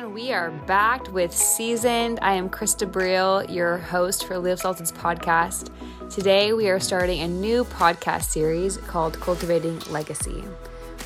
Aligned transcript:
And 0.00 0.14
we 0.14 0.32
are 0.32 0.50
back 0.50 1.12
with 1.12 1.30
Seasoned. 1.30 2.20
I 2.22 2.32
am 2.32 2.48
Krista 2.48 2.90
Briel, 2.90 3.46
your 3.54 3.76
host 3.76 4.24
for 4.24 4.38
Live 4.38 4.58
Salted's 4.58 4.90
podcast. 4.90 5.68
Today 6.08 6.54
we 6.54 6.70
are 6.70 6.80
starting 6.80 7.20
a 7.20 7.28
new 7.28 7.64
podcast 7.64 8.22
series 8.22 8.78
called 8.78 9.20
Cultivating 9.20 9.78
Legacy. 9.90 10.42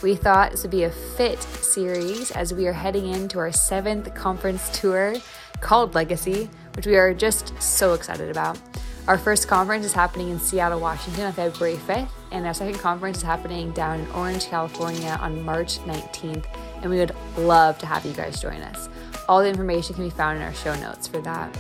We 0.01 0.15
thought 0.15 0.53
this 0.53 0.63
would 0.63 0.71
be 0.71 0.85
a 0.85 0.93
fit 0.93 1.43
series 1.43 2.31
as 2.31 2.55
we 2.55 2.69
are 2.69 2.73
heading 2.73 3.09
into 3.09 3.41
our 3.41 3.51
seventh 3.51 4.15
conference 4.15 4.71
tour 4.79 5.17
called 5.61 5.97
Legacy, 5.97 6.49
which 6.77 6.87
we 6.87 6.95
are 6.95 7.13
just 7.13 7.61
so 7.61 7.95
excited 7.95 8.31
about. 8.31 8.61
Our 9.09 9.19
first 9.19 9.49
conference 9.49 9.85
is 9.85 9.93
happening 9.93 10.29
in 10.29 10.39
Seattle, 10.39 10.79
Washington 10.79 11.25
on 11.25 11.33
February 11.33 11.79
5th, 11.79 12.11
and 12.31 12.47
our 12.47 12.55
second 12.55 12.79
conference 12.79 13.17
is 13.17 13.23
happening 13.25 13.73
down 13.73 13.99
in 13.99 14.11
Orange, 14.13 14.47
California 14.47 15.19
on 15.21 15.43
March 15.43 15.79
19th, 15.81 16.47
and 16.85 16.93
we 16.93 16.99
would 16.99 17.15
love 17.37 17.79
to 17.79 17.87
have 17.87 18.05
you 18.05 18.13
guys 18.13 18.41
join 18.41 18.61
us. 18.61 18.89
All 19.29 19.41
the 19.41 19.49
information 19.49 19.95
can 19.95 20.05
be 20.05 20.11
found 20.11 20.37
in 20.37 20.45
our 20.45 20.55
show 20.55 20.75
notes 20.77 21.09
for 21.09 21.21
that. 21.23 21.53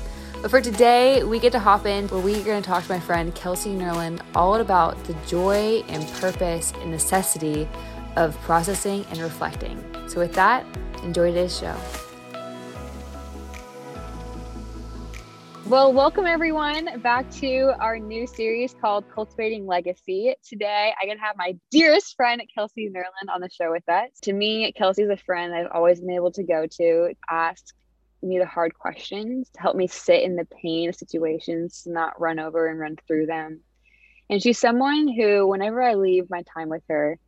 But 0.42 0.50
for 0.50 0.60
today, 0.60 1.24
we 1.24 1.38
get 1.38 1.52
to 1.52 1.59
hop 1.59 1.87
in 1.87 2.06
where 2.09 2.20
we're 2.20 2.45
going 2.45 2.62
to 2.62 2.69
talk 2.69 2.84
to 2.84 2.92
my 2.92 3.00
friend 3.00 3.34
Kelsey 3.34 3.70
Nerland 3.70 4.20
all 4.34 4.56
about 4.56 5.02
the 5.05 5.14
joy 5.27 5.83
and 5.88 6.06
purpose 6.20 6.73
and 6.83 6.91
necessity 6.91 7.66
of 8.16 8.38
processing 8.42 9.06
and 9.10 9.20
reflecting. 9.20 9.83
So, 10.06 10.20
with 10.20 10.34
that, 10.34 10.66
enjoy 11.02 11.28
today's 11.28 11.59
show. 11.59 11.75
Well, 15.67 15.95
welcome 15.95 16.27
everyone 16.27 17.01
back 17.01 17.31
to 17.37 17.75
our 17.81 17.99
new 17.99 18.27
series 18.27 18.75
called 18.79 19.07
Cultivating 19.09 19.67
Legacy. 19.67 20.35
Today, 20.47 20.93
I 21.01 21.07
get 21.07 21.15
to 21.15 21.21
have 21.21 21.39
my 21.39 21.57
dearest 21.71 22.17
friend, 22.17 22.43
Kelsey 22.55 22.91
Nerland, 22.91 23.35
on 23.35 23.41
the 23.41 23.49
show 23.49 23.71
with 23.71 23.89
us. 23.89 24.11
To 24.25 24.35
me, 24.35 24.71
Kelsey 24.73 25.05
is 25.05 25.09
a 25.09 25.17
friend 25.17 25.55
I've 25.55 25.71
always 25.73 26.01
been 26.01 26.11
able 26.11 26.33
to 26.33 26.43
go 26.43 26.67
to, 26.67 27.15
ask 27.31 27.75
me 28.23 28.39
the 28.39 28.45
hard 28.45 28.75
questions, 28.75 29.48
to 29.55 29.61
help 29.62 29.75
me 29.75 29.87
sit 29.87 30.23
in 30.23 30.37
the 30.37 30.45
pain 30.45 30.91
of 30.91 30.97
situations, 30.97 31.84
not 31.87 32.21
run 32.21 32.39
over 32.39 32.67
and 32.67 32.78
run 32.78 32.97
through 33.06 33.25
them. 33.25 33.61
And 34.28 34.43
she's 34.43 34.59
someone 34.59 35.09
who, 35.09 35.49
whenever 35.49 35.83
I 35.83 35.95
leave 35.95 36.28
my 36.28 36.43
time 36.43 36.69
with 36.69 36.83
her, 36.91 37.19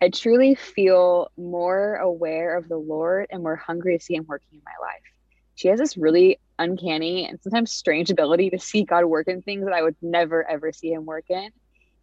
I 0.00 0.10
truly 0.10 0.54
feel 0.54 1.32
more 1.36 1.96
aware 1.96 2.56
of 2.56 2.68
the 2.68 2.78
Lord 2.78 3.26
and 3.30 3.42
more 3.42 3.56
hungry 3.56 3.98
to 3.98 4.04
see 4.04 4.14
Him 4.14 4.26
working 4.28 4.58
in 4.58 4.62
my 4.64 4.86
life. 4.86 5.02
She 5.56 5.68
has 5.68 5.80
this 5.80 5.96
really 5.96 6.38
uncanny 6.60 7.26
and 7.26 7.40
sometimes 7.42 7.72
strange 7.72 8.10
ability 8.10 8.50
to 8.50 8.58
see 8.58 8.84
God 8.84 9.04
work 9.06 9.26
in 9.26 9.42
things 9.42 9.64
that 9.64 9.72
I 9.72 9.82
would 9.82 9.96
never 10.02 10.48
ever 10.48 10.72
see 10.72 10.92
him 10.92 11.06
work 11.06 11.24
in. 11.28 11.50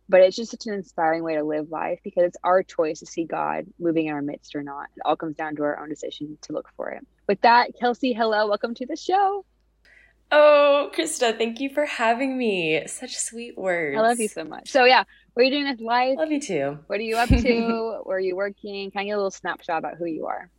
But 0.10 0.22
it's 0.22 0.36
just 0.36 0.52
such 0.52 0.66
an 0.68 0.74
inspiring 0.74 1.24
way 1.24 1.36
to 1.36 1.44
live 1.44 1.70
life 1.70 2.00
because 2.04 2.24
it's 2.24 2.38
our 2.44 2.64
choice 2.64 3.00
to 3.00 3.06
see 3.06 3.26
God 3.26 3.66
moving 3.78 4.08
in 4.08 4.14
our 4.14 4.22
midst 4.22 4.56
or 4.56 4.64
not. 4.64 4.88
It 4.96 5.02
all 5.06 5.18
comes 5.18 5.36
down 5.36 5.58
to 5.58 5.64
our 5.64 5.80
own 5.80 5.90
decision 5.90 6.38
to 6.44 6.54
look 6.54 6.70
for 6.76 6.90
it. 6.92 7.06
With 7.28 7.42
that, 7.42 7.72
Kelsey, 7.80 8.14
hello, 8.14 8.48
welcome 8.48 8.74
to 8.76 8.86
the 8.86 8.96
show. 8.96 9.46
Oh, 10.32 10.90
Krista, 10.94 11.38
thank 11.38 11.60
you 11.60 11.70
for 11.70 11.86
having 11.86 12.38
me. 12.38 12.86
Such 12.88 13.18
sweet 13.18 13.58
words. 13.58 13.98
I 13.98 14.02
love 14.02 14.20
you 14.20 14.28
so 14.28 14.44
much. 14.44 14.70
So 14.70 14.86
yeah, 14.86 15.04
what 15.34 15.42
are 15.42 15.46
you 15.46 15.52
doing 15.52 15.70
with 15.70 15.82
life? 15.82 16.18
Love 16.18 16.32
you 16.32 16.42
too. 16.42 16.80
What 16.88 17.00
are 17.00 17.04
you 17.04 17.18
up 17.18 17.30
to? 17.30 18.02
Where 18.04 18.18
are 18.18 18.20
you 18.20 18.36
working? 18.36 18.92
Can 18.92 19.02
I 19.02 19.06
get 19.06 19.12
a 19.12 19.18
little 19.18 19.32
snapshot 19.32 19.78
about 19.78 19.96
who 19.98 20.06
you 20.06 20.26
are? 20.28 20.50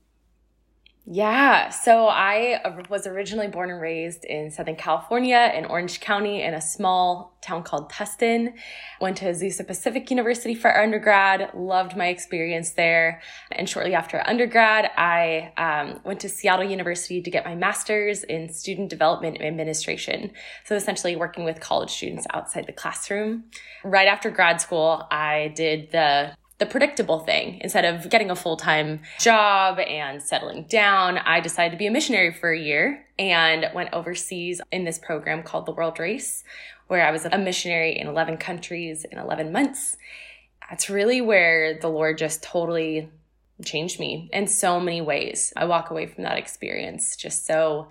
Yeah. 1.10 1.70
So 1.70 2.06
I 2.06 2.60
was 2.90 3.06
originally 3.06 3.48
born 3.48 3.70
and 3.70 3.80
raised 3.80 4.26
in 4.26 4.50
Southern 4.50 4.76
California 4.76 5.50
in 5.56 5.64
Orange 5.64 6.00
County 6.00 6.42
in 6.42 6.52
a 6.52 6.60
small 6.60 7.38
town 7.40 7.62
called 7.62 7.90
Tustin. 7.90 8.52
Went 9.00 9.16
to 9.18 9.24
Azusa 9.24 9.66
Pacific 9.66 10.10
University 10.10 10.54
for 10.54 10.76
undergrad. 10.78 11.50
Loved 11.54 11.96
my 11.96 12.08
experience 12.08 12.72
there. 12.72 13.22
And 13.50 13.66
shortly 13.66 13.94
after 13.94 14.22
undergrad, 14.28 14.90
I 14.98 15.52
um, 15.56 16.00
went 16.04 16.20
to 16.20 16.28
Seattle 16.28 16.68
University 16.68 17.22
to 17.22 17.30
get 17.30 17.46
my 17.46 17.54
master's 17.54 18.22
in 18.24 18.52
student 18.52 18.90
development 18.90 19.38
and 19.38 19.46
administration. 19.46 20.32
So 20.64 20.74
essentially 20.74 21.16
working 21.16 21.44
with 21.44 21.58
college 21.58 21.90
students 21.90 22.26
outside 22.34 22.66
the 22.66 22.72
classroom. 22.74 23.44
Right 23.82 24.08
after 24.08 24.30
grad 24.30 24.60
school, 24.60 25.06
I 25.10 25.54
did 25.56 25.90
the 25.90 26.36
the 26.58 26.66
predictable 26.66 27.20
thing. 27.20 27.60
Instead 27.60 27.84
of 27.84 28.10
getting 28.10 28.30
a 28.30 28.36
full 28.36 28.56
time 28.56 29.00
job 29.20 29.78
and 29.78 30.22
settling 30.22 30.64
down, 30.64 31.18
I 31.18 31.40
decided 31.40 31.72
to 31.72 31.78
be 31.78 31.86
a 31.86 31.90
missionary 31.90 32.32
for 32.32 32.50
a 32.50 32.58
year 32.58 33.06
and 33.18 33.66
went 33.74 33.90
overseas 33.92 34.60
in 34.72 34.84
this 34.84 34.98
program 34.98 35.42
called 35.42 35.66
the 35.66 35.72
World 35.72 35.98
Race, 35.98 36.44
where 36.88 37.06
I 37.06 37.10
was 37.10 37.24
a 37.24 37.38
missionary 37.38 37.96
in 37.98 38.08
11 38.08 38.38
countries 38.38 39.04
in 39.04 39.18
11 39.18 39.52
months. 39.52 39.96
That's 40.68 40.90
really 40.90 41.20
where 41.20 41.78
the 41.78 41.88
Lord 41.88 42.18
just 42.18 42.42
totally 42.42 43.08
changed 43.64 43.98
me 43.98 44.28
in 44.32 44.46
so 44.46 44.78
many 44.80 45.00
ways. 45.00 45.52
I 45.56 45.64
walk 45.64 45.90
away 45.90 46.06
from 46.06 46.24
that 46.24 46.38
experience 46.38 47.16
just 47.16 47.46
so 47.46 47.88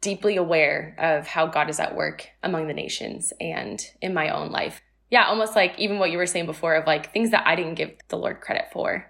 deeply 0.00 0.36
aware 0.36 0.96
of 0.98 1.26
how 1.26 1.46
God 1.46 1.70
is 1.70 1.78
at 1.78 1.94
work 1.94 2.28
among 2.42 2.66
the 2.66 2.74
nations 2.74 3.32
and 3.40 3.80
in 4.00 4.12
my 4.12 4.30
own 4.30 4.50
life 4.50 4.82
yeah, 5.12 5.26
almost 5.26 5.54
like 5.54 5.78
even 5.78 5.98
what 5.98 6.10
you 6.10 6.16
were 6.16 6.24
saying 6.24 6.46
before 6.46 6.74
of 6.74 6.86
like 6.86 7.12
things 7.12 7.32
that 7.32 7.46
I 7.46 7.54
didn't 7.54 7.74
give 7.74 7.92
the 8.08 8.16
Lord 8.16 8.40
credit 8.40 8.68
for. 8.72 9.04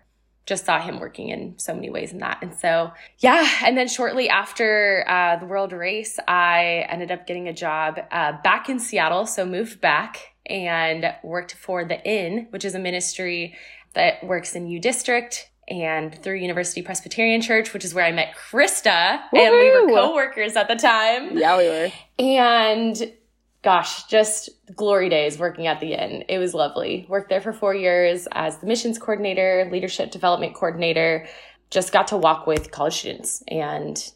Just 0.47 0.67
saw 0.67 0.81
him 0.81 0.99
working 0.99 1.29
in 1.29 1.57
so 1.59 1.73
many 1.73 1.91
ways 1.91 2.11
in 2.11 2.19
that. 2.19 2.39
And 2.43 2.53
so, 2.53 2.91
yeah. 3.19 3.49
And 3.65 3.79
then 3.79 3.87
shortly 3.87 4.29
after 4.29 5.05
uh, 5.07 5.37
the 5.37 5.47
world 5.47 5.71
race, 5.71 6.19
I 6.27 6.87
ended 6.89 7.13
up 7.13 7.25
getting 7.29 7.47
a 7.47 7.53
job 7.53 8.01
uh, 8.11 8.33
back 8.43 8.69
in 8.69 8.81
Seattle. 8.81 9.27
So 9.27 9.47
moved 9.47 9.81
back 9.81 10.35
and 10.45 11.15
worked 11.23 11.55
for 11.55 11.85
The 11.85 12.05
Inn, 12.05 12.49
which 12.51 12.65
is 12.65 12.75
a 12.75 12.81
ministry 12.81 13.55
that 13.95 14.25
works 14.27 14.57
in 14.57 14.67
U 14.67 14.81
District 14.81 15.51
and 15.69 16.21
through 16.21 16.35
University 16.35 16.83
Presbyterian 16.83 17.43
Church, 17.43 17.73
which 17.73 17.85
is 17.85 17.95
where 17.95 18.05
I 18.05 18.11
met 18.11 18.35
Krista, 18.35 19.21
Woo-hoo! 19.33 19.45
and 19.45 19.55
we 19.55 19.71
were 19.71 20.01
co-workers 20.01 20.57
at 20.57 20.67
the 20.67 20.75
time. 20.75 21.39
Yeah, 21.39 21.57
we 21.57 21.69
were. 21.69 21.93
And 22.19 23.13
gosh, 23.63 24.05
just 24.05 24.51
glory 24.75 25.09
days 25.09 25.39
working 25.39 25.67
at 25.67 25.81
the 25.81 25.93
inn. 25.93 26.25
It 26.29 26.39
was 26.39 26.53
lovely. 26.53 27.07
Worked 27.09 27.31
there 27.31 27.41
for 27.41 27.53
four 27.53 27.75
years 27.75 28.27
as 28.33 28.59
the 28.59 28.67
missions 28.67 28.99
coordinator, 28.99 29.69
leadership 29.71 30.11
development 30.11 30.55
coordinator. 30.55 31.27
Just 31.71 31.93
got 31.93 32.09
to 32.09 32.17
walk 32.17 32.47
with 32.47 32.71
college 32.71 32.99
students 32.99 33.43
and 33.49 34.13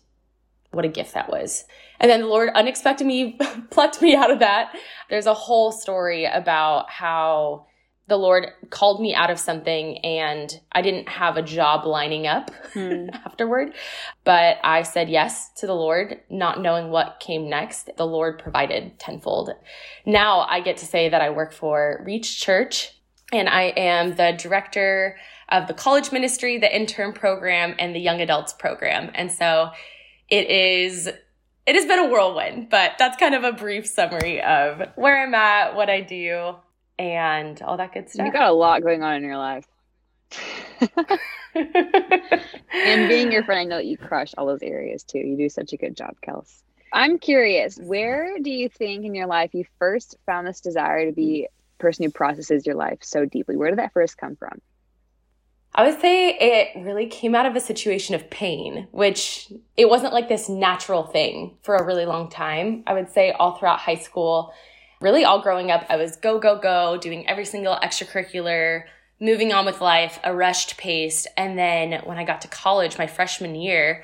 what 0.73 0.85
a 0.85 0.89
gift 0.89 1.15
that 1.15 1.31
was. 1.31 1.65
And 2.01 2.11
then 2.11 2.23
the 2.23 2.27
Lord 2.27 2.51
unexpectedly 2.55 3.39
plucked 3.71 4.03
me 4.03 4.15
out 4.15 4.31
of 4.31 4.41
that. 4.41 4.75
There's 5.09 5.27
a 5.27 5.35
whole 5.35 5.73
story 5.73 6.25
about 6.25 6.91
how 6.91 7.67
the 8.09 8.17
Lord 8.17 8.51
called 8.71 9.01
me 9.01 9.15
out 9.15 9.31
of 9.31 9.39
something 9.39 9.99
and 9.99 10.61
I 10.71 10.83
didn't 10.83 11.09
have 11.09 11.37
a 11.37 11.43
job 11.43 11.85
lining 11.85 12.27
up 12.27 12.51
hmm. 12.73 13.09
afterward. 13.13 13.75
But 14.25 14.59
I 14.63 14.83
said 14.83 15.09
yes 15.09 15.51
to 15.57 15.67
the 15.67 15.75
Lord, 15.75 16.21
not 16.31 16.61
knowing 16.61 16.91
what 16.91 17.19
came 17.21 17.49
next. 17.49 17.91
The 17.97 18.07
Lord 18.07 18.39
provided 18.39 18.99
tenfold. 18.99 19.51
Now 20.05 20.41
I 20.43 20.61
get 20.61 20.77
to 20.79 20.87
say 20.87 21.09
that 21.09 21.21
I 21.21 21.31
work 21.31 21.53
for 21.53 22.03
Reach 22.07 22.41
Church 22.41 22.93
and 23.33 23.49
I 23.49 23.65
am 23.77 24.15
the 24.15 24.37
director 24.39 25.17
of 25.49 25.67
the 25.67 25.75
college 25.75 26.13
ministry, 26.13 26.59
the 26.59 26.75
intern 26.75 27.13
program, 27.13 27.75
and 27.79 27.95
the 27.95 28.01
young 28.01 28.21
adults 28.21 28.53
program. 28.53 29.11
And 29.15 29.31
so 29.31 29.71
it 30.29 30.49
is 30.49 31.09
it 31.67 31.75
has 31.75 31.85
been 31.85 31.99
a 31.99 32.09
whirlwind, 32.09 32.71
but 32.71 32.93
that's 32.97 33.17
kind 33.17 33.35
of 33.35 33.43
a 33.43 33.51
brief 33.51 33.89
summary 33.89 34.41
of 34.41 34.83
where 34.95 35.21
I'm 35.21 35.35
at, 35.35 35.75
what 35.75 35.91
I 35.91 36.01
do, 36.01 36.55
and 36.99 37.61
all 37.63 37.77
that 37.77 37.93
good 37.93 38.09
stuff. 38.09 38.27
You 38.27 38.33
got 38.33 38.49
a 38.49 38.53
lot 38.53 38.83
going 38.83 39.03
on 39.03 39.17
in 39.17 39.23
your 39.23 39.39
life. 39.39 39.67
and 41.55 43.09
being 43.09 43.33
your 43.33 43.45
friend, 43.45 43.61
I 43.61 43.65
know 43.65 43.77
that 43.77 43.87
you 43.87 43.97
crush 43.97 44.35
all 44.37 44.47
those 44.47 44.63
areas 44.63 45.03
too. 45.05 45.19
You 45.19 45.37
do 45.37 45.49
such 45.49 45.73
a 45.73 45.77
good 45.77 45.97
job, 45.97 46.17
Kels. 46.27 46.63
I'm 46.93 47.19
curious, 47.19 47.79
where 47.79 48.39
do 48.41 48.51
you 48.51 48.69
think 48.69 49.05
in 49.05 49.15
your 49.15 49.27
life 49.27 49.55
you 49.55 49.65
first 49.79 50.17
found 50.25 50.47
this 50.47 50.61
desire 50.61 51.07
to 51.07 51.13
be 51.13 51.47
a 51.47 51.83
person 51.83 52.05
who 52.05 52.11
processes 52.11 52.65
your 52.67 52.77
life 52.77 52.99
so 53.03 53.25
deeply? 53.25 53.57
Where 53.57 53.71
did 53.71 53.79
that 53.79 53.93
first 53.93 54.17
come 54.17 54.37
from? 54.37 54.61
I 55.75 55.87
would 55.87 56.01
say 56.01 56.31
it 56.31 56.85
really 56.85 57.07
came 57.07 57.35
out 57.35 57.45
of 57.45 57.55
a 57.55 57.61
situation 57.61 58.15
of 58.15 58.31
pain, 58.31 58.89
which 58.93 59.53
it 59.77 59.91
wasn't 59.91 60.15
like 60.15 60.29
this 60.29 60.49
natural 60.49 61.03
thing 61.03 61.59
for 61.61 61.77
a 61.77 61.85
really 61.85 62.07
long 62.07 62.31
time. 62.31 62.83
I 62.87 62.95
would 62.95 63.11
say 63.11 63.33
all 63.33 63.57
throughout 63.57 63.81
high 63.81 63.97
school, 63.97 64.55
really 65.07 65.25
all 65.25 65.41
growing 65.41 65.71
up, 65.71 65.87
I 65.89 65.95
was 65.95 66.17
go, 66.17 66.41
go, 66.41 66.59
go, 66.59 66.99
doing 67.01 67.29
every 67.29 67.45
single 67.45 67.77
extracurricular, 67.77 68.83
moving 69.21 69.53
on 69.53 69.65
with 69.65 69.81
life, 69.81 70.19
a 70.25 70.35
rushed 70.35 70.79
pace. 70.79 71.29
And 71.37 71.57
then 71.57 72.01
when 72.03 72.19
I 72.19 72.25
got 72.25 72.41
to 72.41 72.49
college, 72.49 72.99
my 72.99 73.07
freshman 73.07 73.55
year, 73.55 74.03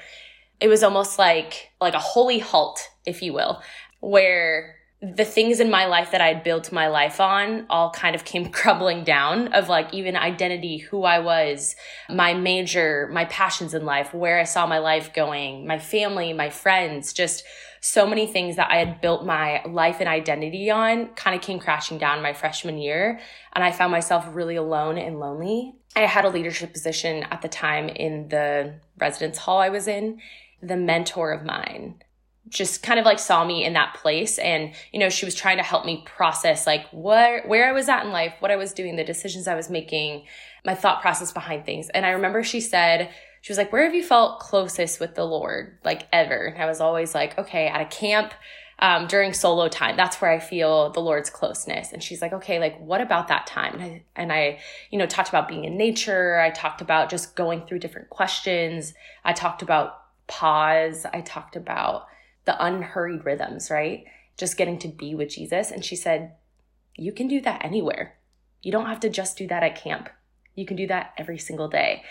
it 0.60 0.68
was 0.68 0.84
almost 0.84 1.18
like, 1.18 1.72
like 1.80 1.94
a 1.94 1.98
holy 1.98 2.38
halt, 2.38 2.88
if 3.04 3.20
you 3.20 3.32
will, 3.32 3.62
where 3.98 4.76
the 5.00 5.24
things 5.24 5.58
in 5.58 5.72
my 5.72 5.86
life 5.86 6.12
that 6.12 6.20
I'd 6.20 6.44
built 6.44 6.70
my 6.70 6.86
life 6.86 7.20
on 7.20 7.66
all 7.68 7.90
kind 7.90 8.14
of 8.14 8.24
came 8.24 8.52
crumbling 8.52 9.02
down 9.02 9.48
of 9.54 9.68
like 9.68 9.92
even 9.92 10.14
identity, 10.14 10.78
who 10.78 11.02
I 11.02 11.18
was, 11.18 11.74
my 12.10 12.32
major, 12.32 13.10
my 13.12 13.24
passions 13.24 13.74
in 13.74 13.84
life, 13.84 14.14
where 14.14 14.38
I 14.38 14.44
saw 14.44 14.68
my 14.68 14.78
life 14.78 15.12
going, 15.12 15.66
my 15.66 15.80
family, 15.80 16.32
my 16.32 16.48
friends, 16.48 17.12
just 17.12 17.42
so 17.84 18.06
many 18.06 18.28
things 18.28 18.54
that 18.56 18.70
I 18.70 18.76
had 18.76 19.00
built 19.00 19.26
my 19.26 19.60
life 19.64 19.96
and 19.98 20.08
identity 20.08 20.70
on 20.70 21.08
kind 21.14 21.34
of 21.34 21.42
came 21.42 21.58
crashing 21.58 21.98
down 21.98 22.22
my 22.22 22.32
freshman 22.32 22.78
year. 22.78 23.18
And 23.52 23.64
I 23.64 23.72
found 23.72 23.90
myself 23.90 24.24
really 24.30 24.54
alone 24.54 24.98
and 24.98 25.18
lonely. 25.18 25.74
I 25.96 26.06
had 26.06 26.24
a 26.24 26.28
leadership 26.28 26.72
position 26.72 27.24
at 27.24 27.42
the 27.42 27.48
time 27.48 27.88
in 27.88 28.28
the 28.28 28.74
residence 28.98 29.36
hall 29.36 29.58
I 29.58 29.68
was 29.68 29.88
in. 29.88 30.20
the 30.62 30.76
mentor 30.76 31.32
of 31.32 31.44
mine 31.44 31.96
just 32.48 32.82
kind 32.82 33.00
of 33.00 33.06
like 33.06 33.18
saw 33.18 33.44
me 33.44 33.64
in 33.64 33.72
that 33.72 33.94
place 33.94 34.38
and 34.38 34.72
you 34.92 34.98
know 34.98 35.08
she 35.08 35.24
was 35.24 35.34
trying 35.34 35.56
to 35.56 35.62
help 35.62 35.84
me 35.84 36.04
process 36.04 36.66
like 36.66 36.86
what 36.90 37.48
where 37.48 37.68
I 37.68 37.72
was 37.72 37.88
at 37.88 38.04
in 38.04 38.12
life, 38.12 38.34
what 38.40 38.50
I 38.50 38.56
was 38.56 38.72
doing, 38.72 38.96
the 38.96 39.04
decisions 39.04 39.48
I 39.48 39.54
was 39.54 39.70
making, 39.70 40.24
my 40.64 40.74
thought 40.74 41.00
process 41.00 41.32
behind 41.32 41.64
things. 41.64 41.88
And 41.90 42.04
I 42.04 42.10
remember 42.10 42.42
she 42.42 42.60
said 42.60 43.10
she 43.42 43.52
was 43.52 43.58
like, 43.58 43.72
"Where 43.72 43.84
have 43.84 43.94
you 43.94 44.02
felt 44.02 44.40
closest 44.40 44.98
with 44.98 45.14
the 45.14 45.24
Lord 45.24 45.78
like 45.84 46.08
ever?" 46.12 46.46
And 46.46 46.62
I 46.62 46.66
was 46.66 46.80
always 46.80 47.14
like, 47.14 47.38
"Okay, 47.38 47.68
at 47.68 47.82
a 47.82 47.84
camp 47.84 48.32
um, 48.82 49.06
during 49.06 49.32
solo 49.32 49.68
time. 49.68 49.96
That's 49.96 50.20
where 50.20 50.30
I 50.30 50.40
feel 50.40 50.90
the 50.90 51.00
Lord's 51.00 51.30
closeness. 51.30 51.92
And 51.92 52.02
she's 52.02 52.20
like, 52.20 52.32
okay, 52.32 52.58
like 52.58 52.78
what 52.80 53.00
about 53.00 53.28
that 53.28 53.46
time? 53.46 53.74
And 53.74 53.82
I, 53.82 54.04
and 54.16 54.32
I, 54.32 54.58
you 54.90 54.98
know, 54.98 55.06
talked 55.06 55.28
about 55.28 55.48
being 55.48 55.64
in 55.64 55.76
nature. 55.76 56.40
I 56.40 56.50
talked 56.50 56.80
about 56.80 57.08
just 57.08 57.36
going 57.36 57.64
through 57.64 57.78
different 57.78 58.10
questions. 58.10 58.92
I 59.24 59.34
talked 59.34 59.62
about 59.62 60.00
pause. 60.26 61.06
I 61.12 61.20
talked 61.20 61.54
about 61.54 62.06
the 62.44 62.60
unhurried 62.62 63.24
rhythms, 63.24 63.70
right? 63.70 64.04
Just 64.36 64.56
getting 64.56 64.80
to 64.80 64.88
be 64.88 65.14
with 65.14 65.28
Jesus. 65.28 65.70
And 65.70 65.84
she 65.84 65.94
said, 65.94 66.32
you 66.96 67.12
can 67.12 67.28
do 67.28 67.40
that 67.42 67.64
anywhere. 67.64 68.16
You 68.62 68.72
don't 68.72 68.86
have 68.86 69.00
to 69.00 69.08
just 69.08 69.38
do 69.38 69.46
that 69.46 69.62
at 69.62 69.80
camp. 69.80 70.08
You 70.56 70.66
can 70.66 70.76
do 70.76 70.88
that 70.88 71.14
every 71.16 71.38
single 71.38 71.68
day. 71.68 72.02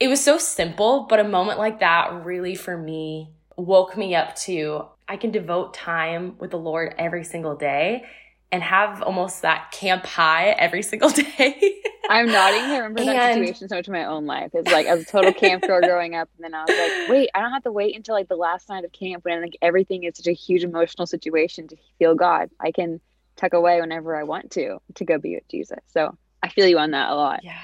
It 0.00 0.08
was 0.08 0.22
so 0.22 0.38
simple, 0.38 1.06
but 1.08 1.20
a 1.20 1.24
moment 1.24 1.58
like 1.58 1.80
that 1.80 2.24
really 2.24 2.54
for 2.54 2.76
me 2.76 3.30
woke 3.56 3.96
me 3.96 4.14
up 4.14 4.34
to 4.34 4.86
I 5.08 5.16
can 5.16 5.30
devote 5.30 5.74
time 5.74 6.36
with 6.38 6.50
the 6.50 6.58
Lord 6.58 6.94
every 6.98 7.24
single 7.24 7.54
day 7.54 8.04
and 8.50 8.62
have 8.62 9.02
almost 9.02 9.42
that 9.42 9.70
camp 9.72 10.04
high 10.04 10.50
every 10.50 10.82
single 10.92 11.10
day. 11.10 11.82
I'm 12.08 12.26
nodding. 12.26 12.60
I 12.60 12.78
remember 12.78 13.00
and, 13.00 13.08
that 13.08 13.34
situation 13.34 13.68
so 13.68 13.76
much 13.76 13.88
in 13.88 13.92
my 13.92 14.04
own 14.04 14.26
life. 14.26 14.50
It's 14.52 14.70
like 14.70 14.86
I 14.86 14.94
was 14.94 15.04
a 15.04 15.06
total 15.06 15.32
camp 15.32 15.66
girl 15.66 15.80
growing 15.86 16.14
up, 16.14 16.28
and 16.36 16.44
then 16.44 16.54
I 16.54 16.64
was 16.64 16.76
like, 16.76 17.10
wait, 17.10 17.30
I 17.34 17.40
don't 17.40 17.52
have 17.52 17.62
to 17.62 17.72
wait 17.72 17.96
until 17.96 18.14
like 18.14 18.28
the 18.28 18.36
last 18.36 18.68
night 18.68 18.84
of 18.84 18.92
camp 18.92 19.24
when 19.24 19.40
like 19.40 19.56
everything 19.62 20.04
is 20.04 20.16
such 20.16 20.26
a 20.26 20.32
huge 20.32 20.64
emotional 20.64 21.06
situation 21.06 21.68
to 21.68 21.76
feel 21.98 22.14
God. 22.14 22.50
I 22.60 22.70
can 22.72 23.00
tuck 23.36 23.54
away 23.54 23.80
whenever 23.80 24.14
I 24.14 24.24
want 24.24 24.50
to 24.52 24.78
to 24.96 25.04
go 25.04 25.18
be 25.18 25.34
with 25.36 25.48
Jesus. 25.48 25.78
So 25.88 26.16
I 26.42 26.48
feel 26.48 26.66
you 26.66 26.78
on 26.78 26.90
that 26.90 27.10
a 27.10 27.14
lot. 27.14 27.40
Yeah. 27.42 27.58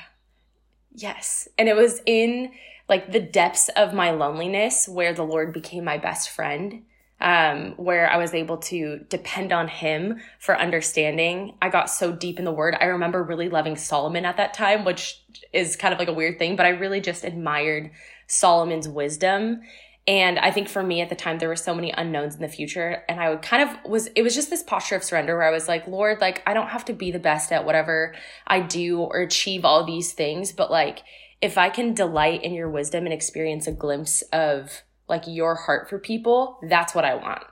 Yes. 0.99 1.49
And 1.57 1.69
it 1.69 1.77
was 1.77 2.03
in 2.07 2.51
like 2.89 3.13
the 3.13 3.21
depths 3.21 3.69
of 3.71 3.95
my 3.95 4.11
loneliness 4.11 4.89
where 4.89 5.13
the 5.13 5.23
Lord 5.23 5.53
became 5.53 5.85
my 5.85 5.99
best 5.99 6.31
friend 6.31 6.83
um, 7.21 7.73
where 7.77 8.11
I 8.11 8.17
was 8.17 8.35
able 8.35 8.59
to 8.59 9.05
depend 9.09 9.53
on 9.53 9.69
him 9.69 10.21
for 10.39 10.57
understanding. 10.59 11.55
I 11.61 11.69
got 11.69 11.91
so 11.91 12.13
deep 12.13 12.39
in 12.39 12.45
the 12.45 12.53
word. 12.53 12.77
I 12.81 12.87
remember 12.87 13.23
really 13.23 13.49
loving 13.49 13.77
Solomon 13.77 14.25
at 14.25 14.37
that 14.37 14.55
time, 14.55 14.85
which 14.85 15.21
is 15.53 15.77
kind 15.77 15.93
of 15.93 15.99
like 15.99 16.09
a 16.09 16.13
weird 16.13 16.39
thing, 16.39 16.57
but 16.57 16.67
I 16.67 16.71
really 16.71 17.01
just 17.01 17.25
admired 17.25 17.91
Solomon's 18.29 18.89
wisdom. 18.89 19.63
And 20.09 20.39
I 20.39 20.51
think 20.51 20.71
for 20.71 20.83
me 20.83 21.03
at 21.03 21.11
the 21.11 21.15
time, 21.15 21.39
there 21.39 21.51
were 21.51 21.55
so 21.55 21.75
many 21.75 21.93
unknowns 21.95 22.35
in 22.35 22.41
the 22.41 22.49
future. 22.49 23.05
And 23.11 23.21
I 23.21 23.29
would 23.29 23.43
kind 23.43 23.69
of 23.69 23.91
was, 23.91 24.07
it 24.17 24.23
was 24.23 24.35
just 24.35 24.49
this 24.49 24.63
posture 24.63 24.97
of 24.97 25.05
surrender 25.05 25.37
where 25.37 25.47
I 25.47 25.51
was 25.51 25.69
like, 25.69 25.87
Lord, 25.87 26.23
like, 26.23 26.43
I 26.47 26.55
don't 26.55 26.71
have 26.71 26.87
to 26.87 26.95
be 26.95 27.11
the 27.11 27.19
best 27.19 27.53
at 27.53 27.67
whatever 27.67 28.15
I 28.47 28.61
do 28.61 29.01
or 29.01 29.19
achieve 29.19 29.67
all 29.67 29.85
these 29.85 30.15
things, 30.15 30.51
but 30.51 30.71
like, 30.71 31.03
if 31.43 31.59
I 31.59 31.69
can 31.69 31.93
delight 31.93 32.43
in 32.43 32.55
your 32.55 32.71
wisdom 32.71 33.05
and 33.05 33.13
experience 33.13 33.67
a 33.67 33.73
glimpse 33.73 34.23
of 34.33 34.83
like 35.11 35.25
your 35.27 35.55
heart 35.55 35.91
for 35.91 35.99
people, 35.99 36.59
that's 36.69 36.95
what 36.95 37.05
I 37.05 37.15
want. 37.15 37.43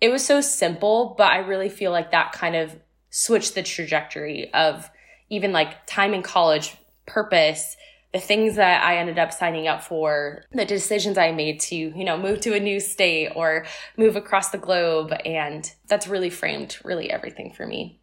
It 0.00 0.08
was 0.08 0.24
so 0.24 0.40
simple, 0.40 1.14
but 1.18 1.30
I 1.30 1.38
really 1.38 1.68
feel 1.68 1.92
like 1.92 2.10
that 2.12 2.32
kind 2.32 2.56
of 2.56 2.74
switched 3.10 3.54
the 3.54 3.62
trajectory 3.62 4.52
of 4.54 4.90
even 5.28 5.52
like 5.52 5.86
time 5.86 6.14
in 6.14 6.22
college, 6.22 6.74
purpose, 7.06 7.76
the 8.12 8.20
things 8.20 8.56
that 8.56 8.82
I 8.82 8.96
ended 8.96 9.18
up 9.18 9.32
signing 9.32 9.68
up 9.68 9.82
for, 9.82 10.44
the 10.52 10.64
decisions 10.64 11.18
I 11.18 11.32
made 11.32 11.60
to, 11.60 11.76
you 11.76 12.04
know, 12.04 12.16
move 12.16 12.40
to 12.40 12.54
a 12.54 12.60
new 12.60 12.80
state 12.80 13.30
or 13.36 13.66
move 13.96 14.16
across 14.16 14.48
the 14.50 14.58
globe. 14.58 15.12
And 15.24 15.70
that's 15.88 16.08
really 16.08 16.30
framed 16.30 16.78
really 16.84 17.10
everything 17.10 17.52
for 17.52 17.66
me. 17.66 18.00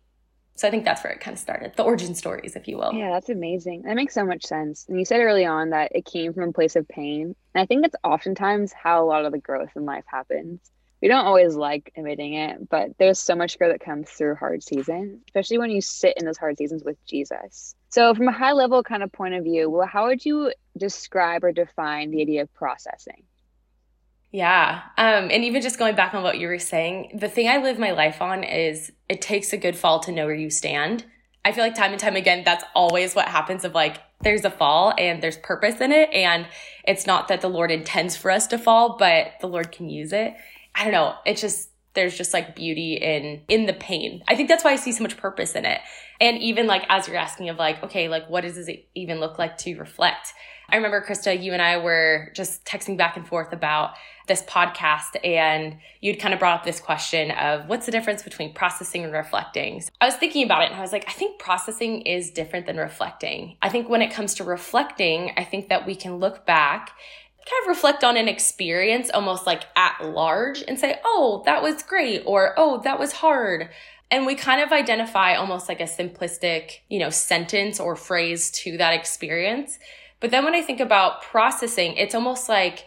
So 0.57 0.67
I 0.67 0.71
think 0.71 0.85
that's 0.85 1.03
where 1.03 1.11
it 1.11 1.19
kind 1.19 1.35
of 1.35 1.39
started, 1.39 1.73
the 1.75 1.83
origin 1.83 2.15
stories, 2.15 2.55
if 2.55 2.67
you 2.67 2.77
will. 2.77 2.93
Yeah, 2.93 3.11
that's 3.11 3.27
amazing. 3.29 3.81
That 3.81 3.95
makes 3.95 4.13
so 4.13 4.25
much 4.25 4.45
sense. 4.45 4.85
And 4.87 4.97
you 4.97 5.03
said 5.03 5.19
early 5.19 5.45
on 5.45 5.71
that 5.71 5.91
it 5.93 6.05
came 6.05 6.33
from 6.33 6.49
a 6.49 6.53
place 6.53 6.77
of 6.77 6.87
pain. 6.87 7.35
And 7.53 7.61
I 7.61 7.65
think 7.65 7.81
that's 7.81 7.95
oftentimes 8.05 8.71
how 8.71 9.03
a 9.03 9.05
lot 9.05 9.25
of 9.25 9.33
the 9.33 9.37
growth 9.37 9.71
in 9.75 9.85
life 9.85 10.05
happens. 10.07 10.61
We 11.05 11.09
don't 11.09 11.27
always 11.27 11.53
like 11.53 11.93
admitting 11.95 12.33
it, 12.33 12.67
but 12.67 12.97
there's 12.97 13.19
so 13.19 13.35
much 13.35 13.59
growth 13.59 13.73
that 13.73 13.85
comes 13.85 14.09
through 14.09 14.37
hard 14.37 14.63
seasons, 14.63 15.21
especially 15.27 15.59
when 15.59 15.69
you 15.69 15.79
sit 15.79 16.17
in 16.17 16.25
those 16.25 16.39
hard 16.39 16.57
seasons 16.57 16.83
with 16.83 16.97
Jesus. 17.05 17.75
So, 17.89 18.15
from 18.15 18.27
a 18.27 18.31
high 18.31 18.53
level 18.53 18.81
kind 18.81 19.03
of 19.03 19.11
point 19.11 19.35
of 19.35 19.43
view, 19.43 19.69
well, 19.69 19.85
how 19.85 20.07
would 20.07 20.25
you 20.25 20.51
describe 20.75 21.43
or 21.43 21.51
define 21.51 22.09
the 22.09 22.21
idea 22.21 22.41
of 22.41 22.51
processing? 22.55 23.21
Yeah. 24.31 24.81
Um, 24.97 25.29
and 25.29 25.43
even 25.43 25.61
just 25.61 25.77
going 25.77 25.95
back 25.95 26.15
on 26.15 26.23
what 26.23 26.39
you 26.39 26.47
were 26.47 26.57
saying, 26.57 27.19
the 27.19 27.29
thing 27.29 27.47
I 27.47 27.57
live 27.57 27.77
my 27.77 27.91
life 27.91 28.19
on 28.19 28.43
is 28.43 28.91
it 29.07 29.21
takes 29.21 29.53
a 29.53 29.57
good 29.57 29.77
fall 29.77 29.99
to 29.99 30.11
know 30.11 30.25
where 30.25 30.33
you 30.33 30.49
stand. 30.49 31.05
I 31.45 31.51
feel 31.51 31.63
like 31.63 31.75
time 31.75 31.91
and 31.91 31.99
time 31.99 32.15
again, 32.15 32.41
that's 32.43 32.63
always 32.73 33.13
what 33.13 33.27
happens 33.27 33.63
of 33.63 33.75
like, 33.75 33.97
there's 34.21 34.43
a 34.43 34.49
fall 34.49 34.91
and 34.97 35.21
there's 35.21 35.37
purpose 35.37 35.79
in 35.81 35.91
it. 35.91 36.09
And 36.11 36.47
it's 36.83 37.05
not 37.05 37.27
that 37.27 37.41
the 37.41 37.47
Lord 37.47 37.69
intends 37.69 38.17
for 38.17 38.31
us 38.31 38.47
to 38.47 38.57
fall, 38.57 38.97
but 38.97 39.33
the 39.39 39.47
Lord 39.47 39.71
can 39.71 39.87
use 39.87 40.11
it. 40.11 40.33
I 40.75 40.83
don't 40.83 40.93
know. 40.93 41.15
It's 41.25 41.41
just, 41.41 41.69
there's 41.93 42.17
just 42.17 42.33
like 42.33 42.55
beauty 42.55 42.95
in, 42.95 43.41
in 43.47 43.65
the 43.65 43.73
pain. 43.73 44.21
I 44.27 44.35
think 44.35 44.49
that's 44.49 44.63
why 44.63 44.73
I 44.73 44.75
see 44.75 44.91
so 44.91 45.01
much 45.01 45.17
purpose 45.17 45.53
in 45.53 45.65
it. 45.65 45.79
And 46.19 46.37
even 46.39 46.67
like, 46.67 46.83
as 46.89 47.07
you're 47.07 47.17
asking 47.17 47.49
of 47.49 47.57
like, 47.57 47.81
okay, 47.83 48.09
like 48.09 48.29
what 48.29 48.41
does 48.41 48.57
it 48.57 48.87
even 48.95 49.19
look 49.19 49.39
like 49.39 49.57
to 49.59 49.75
reflect? 49.77 50.33
I 50.69 50.77
remember 50.77 51.03
Krista, 51.07 51.41
you 51.41 51.53
and 51.53 51.61
I 51.61 51.77
were 51.77 52.31
just 52.35 52.65
texting 52.65 52.97
back 52.97 53.17
and 53.17 53.27
forth 53.27 53.53
about 53.53 53.91
this 54.27 54.41
podcast 54.41 55.23
and 55.23 55.77
you'd 56.01 56.19
kind 56.19 56.33
of 56.33 56.39
brought 56.39 56.59
up 56.59 56.65
this 56.65 56.79
question 56.79 57.29
of 57.31 57.67
what's 57.67 57.85
the 57.85 57.91
difference 57.91 58.23
between 58.23 58.53
processing 58.53 59.03
and 59.03 59.13
reflecting. 59.13 59.81
So 59.81 59.89
I 60.01 60.05
was 60.05 60.15
thinking 60.15 60.43
about 60.43 60.63
it 60.63 60.71
and 60.71 60.75
I 60.75 60.81
was 60.81 60.91
like, 60.91 61.05
I 61.07 61.11
think 61.11 61.39
processing 61.39 62.01
is 62.01 62.31
different 62.31 62.65
than 62.65 62.77
reflecting. 62.77 63.57
I 63.61 63.69
think 63.69 63.87
when 63.87 64.01
it 64.01 64.11
comes 64.11 64.33
to 64.35 64.43
reflecting, 64.43 65.31
I 65.37 65.43
think 65.43 65.69
that 65.69 65.85
we 65.85 65.95
can 65.95 66.17
look 66.17 66.45
back 66.45 66.91
kind 67.45 67.61
of 67.63 67.67
reflect 67.67 68.03
on 68.03 68.17
an 68.17 68.27
experience 68.27 69.09
almost 69.13 69.45
like 69.45 69.63
at 69.75 70.03
large 70.03 70.63
and 70.67 70.79
say, 70.79 70.99
oh, 71.05 71.43
that 71.45 71.61
was 71.61 71.83
great, 71.83 72.23
or 72.25 72.53
oh, 72.57 72.81
that 72.83 72.99
was 72.99 73.13
hard. 73.13 73.69
And 74.09 74.25
we 74.25 74.35
kind 74.35 74.61
of 74.61 74.71
identify 74.71 75.35
almost 75.35 75.67
like 75.67 75.79
a 75.79 75.83
simplistic, 75.83 76.79
you 76.89 76.99
know, 76.99 77.09
sentence 77.09 77.79
or 77.79 77.95
phrase 77.95 78.51
to 78.51 78.77
that 78.77 78.93
experience. 78.93 79.77
But 80.19 80.31
then 80.31 80.43
when 80.43 80.55
I 80.55 80.61
think 80.61 80.79
about 80.79 81.21
processing, 81.21 81.95
it's 81.97 82.15
almost 82.15 82.49
like 82.49 82.85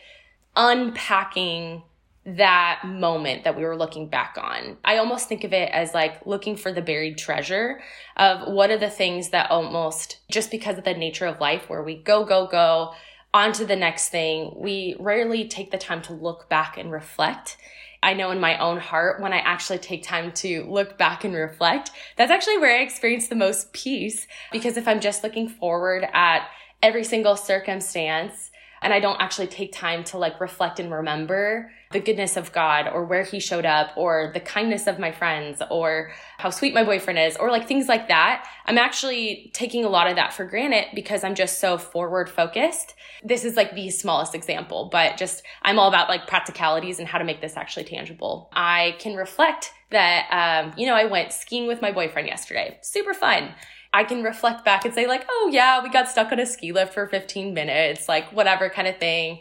unpacking 0.56 1.82
that 2.24 2.82
moment 2.84 3.44
that 3.44 3.56
we 3.56 3.64
were 3.64 3.76
looking 3.76 4.08
back 4.08 4.36
on. 4.40 4.76
I 4.84 4.98
almost 4.98 5.28
think 5.28 5.44
of 5.44 5.52
it 5.52 5.70
as 5.72 5.94
like 5.94 6.26
looking 6.26 6.56
for 6.56 6.72
the 6.72 6.82
buried 6.82 7.16
treasure 7.16 7.80
of 8.16 8.52
what 8.52 8.70
are 8.70 8.76
the 8.76 8.90
things 8.90 9.30
that 9.30 9.50
almost 9.50 10.18
just 10.30 10.50
because 10.50 10.78
of 10.78 10.84
the 10.84 10.94
nature 10.94 11.26
of 11.26 11.40
life 11.40 11.70
where 11.70 11.82
we 11.82 11.96
go, 11.96 12.24
go, 12.24 12.46
go 12.46 12.92
on 13.38 13.52
to 13.52 13.64
the 13.64 13.76
next 13.76 14.08
thing, 14.08 14.52
we 14.56 14.96
rarely 14.98 15.46
take 15.46 15.70
the 15.70 15.78
time 15.78 16.02
to 16.02 16.12
look 16.12 16.48
back 16.48 16.76
and 16.76 16.90
reflect. 16.90 17.56
I 18.02 18.14
know 18.14 18.32
in 18.32 18.40
my 18.40 18.58
own 18.58 18.78
heart, 18.78 19.22
when 19.22 19.32
I 19.32 19.38
actually 19.38 19.78
take 19.78 20.02
time 20.02 20.32
to 20.32 20.64
look 20.64 20.98
back 20.98 21.22
and 21.22 21.32
reflect, 21.34 21.92
that's 22.16 22.32
actually 22.32 22.58
where 22.58 22.76
I 22.76 22.82
experience 22.82 23.28
the 23.28 23.36
most 23.36 23.72
peace. 23.72 24.26
Because 24.50 24.76
if 24.76 24.88
I'm 24.88 24.98
just 24.98 25.22
looking 25.22 25.48
forward 25.48 26.04
at 26.12 26.48
every 26.82 27.04
single 27.04 27.36
circumstance, 27.36 28.47
and 28.82 28.92
I 28.92 29.00
don't 29.00 29.20
actually 29.20 29.48
take 29.48 29.72
time 29.72 30.04
to 30.04 30.18
like 30.18 30.40
reflect 30.40 30.80
and 30.80 30.92
remember 30.92 31.70
the 31.90 32.00
goodness 32.00 32.36
of 32.36 32.52
God 32.52 32.88
or 32.92 33.04
where 33.04 33.22
he 33.22 33.40
showed 33.40 33.64
up 33.64 33.90
or 33.96 34.30
the 34.34 34.40
kindness 34.40 34.86
of 34.86 34.98
my 34.98 35.10
friends 35.10 35.62
or 35.70 36.12
how 36.36 36.50
sweet 36.50 36.74
my 36.74 36.84
boyfriend 36.84 37.18
is 37.18 37.36
or 37.36 37.50
like 37.50 37.66
things 37.66 37.88
like 37.88 38.08
that. 38.08 38.46
I'm 38.66 38.78
actually 38.78 39.50
taking 39.54 39.84
a 39.84 39.88
lot 39.88 40.08
of 40.08 40.16
that 40.16 40.32
for 40.32 40.44
granted 40.44 40.86
because 40.94 41.24
I'm 41.24 41.34
just 41.34 41.58
so 41.60 41.78
forward 41.78 42.28
focused. 42.28 42.94
This 43.24 43.44
is 43.44 43.56
like 43.56 43.74
the 43.74 43.90
smallest 43.90 44.34
example, 44.34 44.88
but 44.92 45.16
just 45.16 45.42
I'm 45.62 45.78
all 45.78 45.88
about 45.88 46.08
like 46.08 46.26
practicalities 46.26 46.98
and 46.98 47.08
how 47.08 47.18
to 47.18 47.24
make 47.24 47.40
this 47.40 47.56
actually 47.56 47.84
tangible. 47.84 48.50
I 48.52 48.96
can 48.98 49.16
reflect 49.16 49.72
that, 49.90 50.28
um, 50.30 50.74
you 50.76 50.86
know, 50.86 50.94
I 50.94 51.06
went 51.06 51.32
skiing 51.32 51.66
with 51.66 51.80
my 51.80 51.92
boyfriend 51.92 52.28
yesterday. 52.28 52.78
Super 52.82 53.14
fun. 53.14 53.54
I 53.98 54.04
can 54.04 54.22
reflect 54.22 54.64
back 54.64 54.84
and 54.84 54.94
say, 54.94 55.08
like, 55.08 55.26
oh, 55.28 55.50
yeah, 55.52 55.82
we 55.82 55.88
got 55.88 56.08
stuck 56.08 56.30
on 56.30 56.38
a 56.38 56.46
ski 56.46 56.70
lift 56.70 56.94
for 56.94 57.08
15 57.08 57.52
minutes, 57.52 58.08
like, 58.08 58.26
whatever 58.32 58.70
kind 58.70 58.86
of 58.86 58.96
thing. 58.98 59.40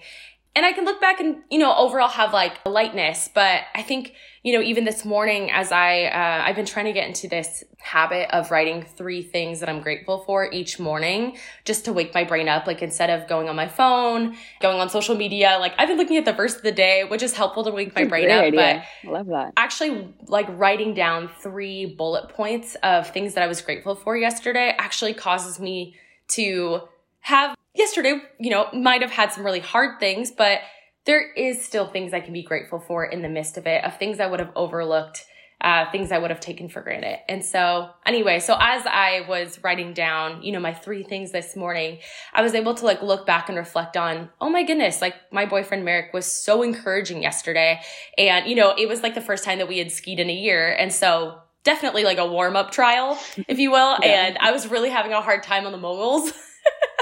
And 0.58 0.66
I 0.66 0.74
can 0.74 0.86
look 0.86 1.00
back 1.00 1.20
and, 1.20 1.44
you 1.52 1.60
know, 1.60 1.72
overall 1.76 2.08
have 2.08 2.34
like 2.34 2.66
lightness. 2.66 3.30
But 3.32 3.62
I 3.76 3.84
think, 3.84 4.16
you 4.42 4.54
know, 4.54 4.62
even 4.64 4.86
this 4.86 5.06
morning, 5.06 5.52
as 5.52 5.72
I, 5.72 6.06
uh, 6.06 6.50
I've 6.50 6.56
been 6.56 6.66
trying 6.66 6.86
to 6.86 6.94
get 6.94 7.08
into 7.08 7.28
this 7.28 7.64
habit 7.78 8.36
of 8.36 8.50
writing 8.50 8.82
three 8.82 9.22
things 9.22 9.60
that 9.60 9.70
I'm 9.70 9.82
grateful 9.82 10.24
for 10.26 10.52
each 10.52 10.80
morning 10.80 11.38
just 11.64 11.86
to 11.86 11.94
wake 11.94 12.12
my 12.16 12.24
brain 12.24 12.50
up. 12.50 12.66
Like 12.66 12.82
instead 12.82 13.12
of 13.12 13.30
going 13.30 13.48
on 13.50 13.56
my 13.56 13.68
phone, 13.68 14.36
going 14.60 14.80
on 14.80 14.90
social 14.90 15.16
media, 15.16 15.58
like 15.60 15.76
I've 15.78 15.90
been 15.90 15.98
looking 15.98 16.18
at 16.18 16.26
the 16.26 16.34
verse 16.34 16.56
of 16.56 16.64
the 16.64 16.72
day, 16.72 17.04
which 17.04 17.22
is 17.22 17.36
helpful 17.36 17.64
to 17.64 17.70
wake 17.70 17.94
my 17.94 18.06
brain 18.06 18.32
up. 18.32 18.46
Idea. 18.46 18.84
But 19.04 19.10
I 19.10 19.12
love 19.12 19.28
that. 19.28 19.54
Actually, 19.58 20.12
like 20.26 20.48
writing 20.50 20.96
down 20.96 21.30
three 21.40 21.86
bullet 21.86 22.30
points 22.30 22.76
of 22.82 23.12
things 23.12 23.36
that 23.36 23.44
I 23.44 23.48
was 23.48 23.62
grateful 23.62 23.94
for 23.94 24.18
yesterday 24.18 24.74
actually 24.80 25.14
causes 25.14 25.60
me 25.60 25.98
to 26.30 26.82
have 27.20 27.56
yesterday, 27.78 28.22
you 28.40 28.50
know, 28.50 28.68
might 28.74 29.02
have 29.02 29.12
had 29.12 29.32
some 29.32 29.46
really 29.46 29.60
hard 29.60 30.00
things, 30.00 30.32
but 30.32 30.60
there 31.06 31.32
is 31.34 31.64
still 31.64 31.88
things 31.88 32.14
I 32.14 32.20
can 32.20 32.34
be 32.34 32.44
grateful 32.44 32.80
for 32.80 33.06
in 33.06 33.22
the 33.22 33.30
midst 33.30 33.58
of 33.58 33.66
it, 33.66 33.84
of 33.84 33.98
things 33.98 34.20
I 34.20 34.28
would 34.28 34.42
have 34.42 34.52
overlooked, 34.56 35.24
uh, 35.62 35.90
things 35.90 36.12
I 36.12 36.18
would 36.18 36.32
have 36.32 36.42
taken 36.42 36.68
for 36.68 36.82
granted. 36.82 37.20
And 37.30 37.44
so, 37.44 37.90
anyway, 38.06 38.40
so 38.40 38.58
as 38.60 38.86
I 38.86 39.26
was 39.28 39.64
writing 39.64 39.94
down, 39.94 40.44
you 40.44 40.52
know, 40.52 40.60
my 40.60 40.74
three 40.74 41.04
things 41.04 41.32
this 41.32 41.56
morning, 41.56 42.00
I 42.34 42.42
was 42.42 42.54
able 42.54 42.74
to 42.76 42.86
like 42.86 43.02
look 43.02 43.26
back 43.26 43.48
and 43.48 43.58
reflect 43.58 43.96
on, 43.96 44.30
oh 44.42 44.50
my 44.50 44.64
goodness, 44.64 45.02
like 45.02 45.16
my 45.32 45.46
boyfriend 45.46 45.86
Merrick 45.86 46.14
was 46.14 46.26
so 46.26 46.62
encouraging 46.62 47.24
yesterday. 47.24 47.80
And, 48.18 48.48
you 48.48 48.56
know, 48.56 48.76
it 48.78 48.90
was 48.90 49.02
like 49.02 49.16
the 49.16 49.22
first 49.22 49.46
time 49.46 49.60
that 49.60 49.68
we 49.68 49.78
had 49.78 49.92
skied 49.92 50.20
in 50.20 50.30
a 50.30 50.36
year. 50.36 50.76
And 50.78 50.92
so, 50.92 51.40
definitely 51.64 52.06
like 52.06 52.18
a 52.18 52.26
warm 52.26 52.56
up 52.56 52.72
trial, 52.72 53.20
if 53.48 53.60
you 53.60 53.72
will. 53.72 53.98
yeah. 54.02 54.28
And 54.28 54.38
I 54.40 54.52
was 54.52 54.68
really 54.68 54.90
having 54.90 55.12
a 55.12 55.22
hard 55.22 55.44
time 55.44 55.66
on 55.66 55.74
the 55.74 55.78
moguls. 55.78 56.32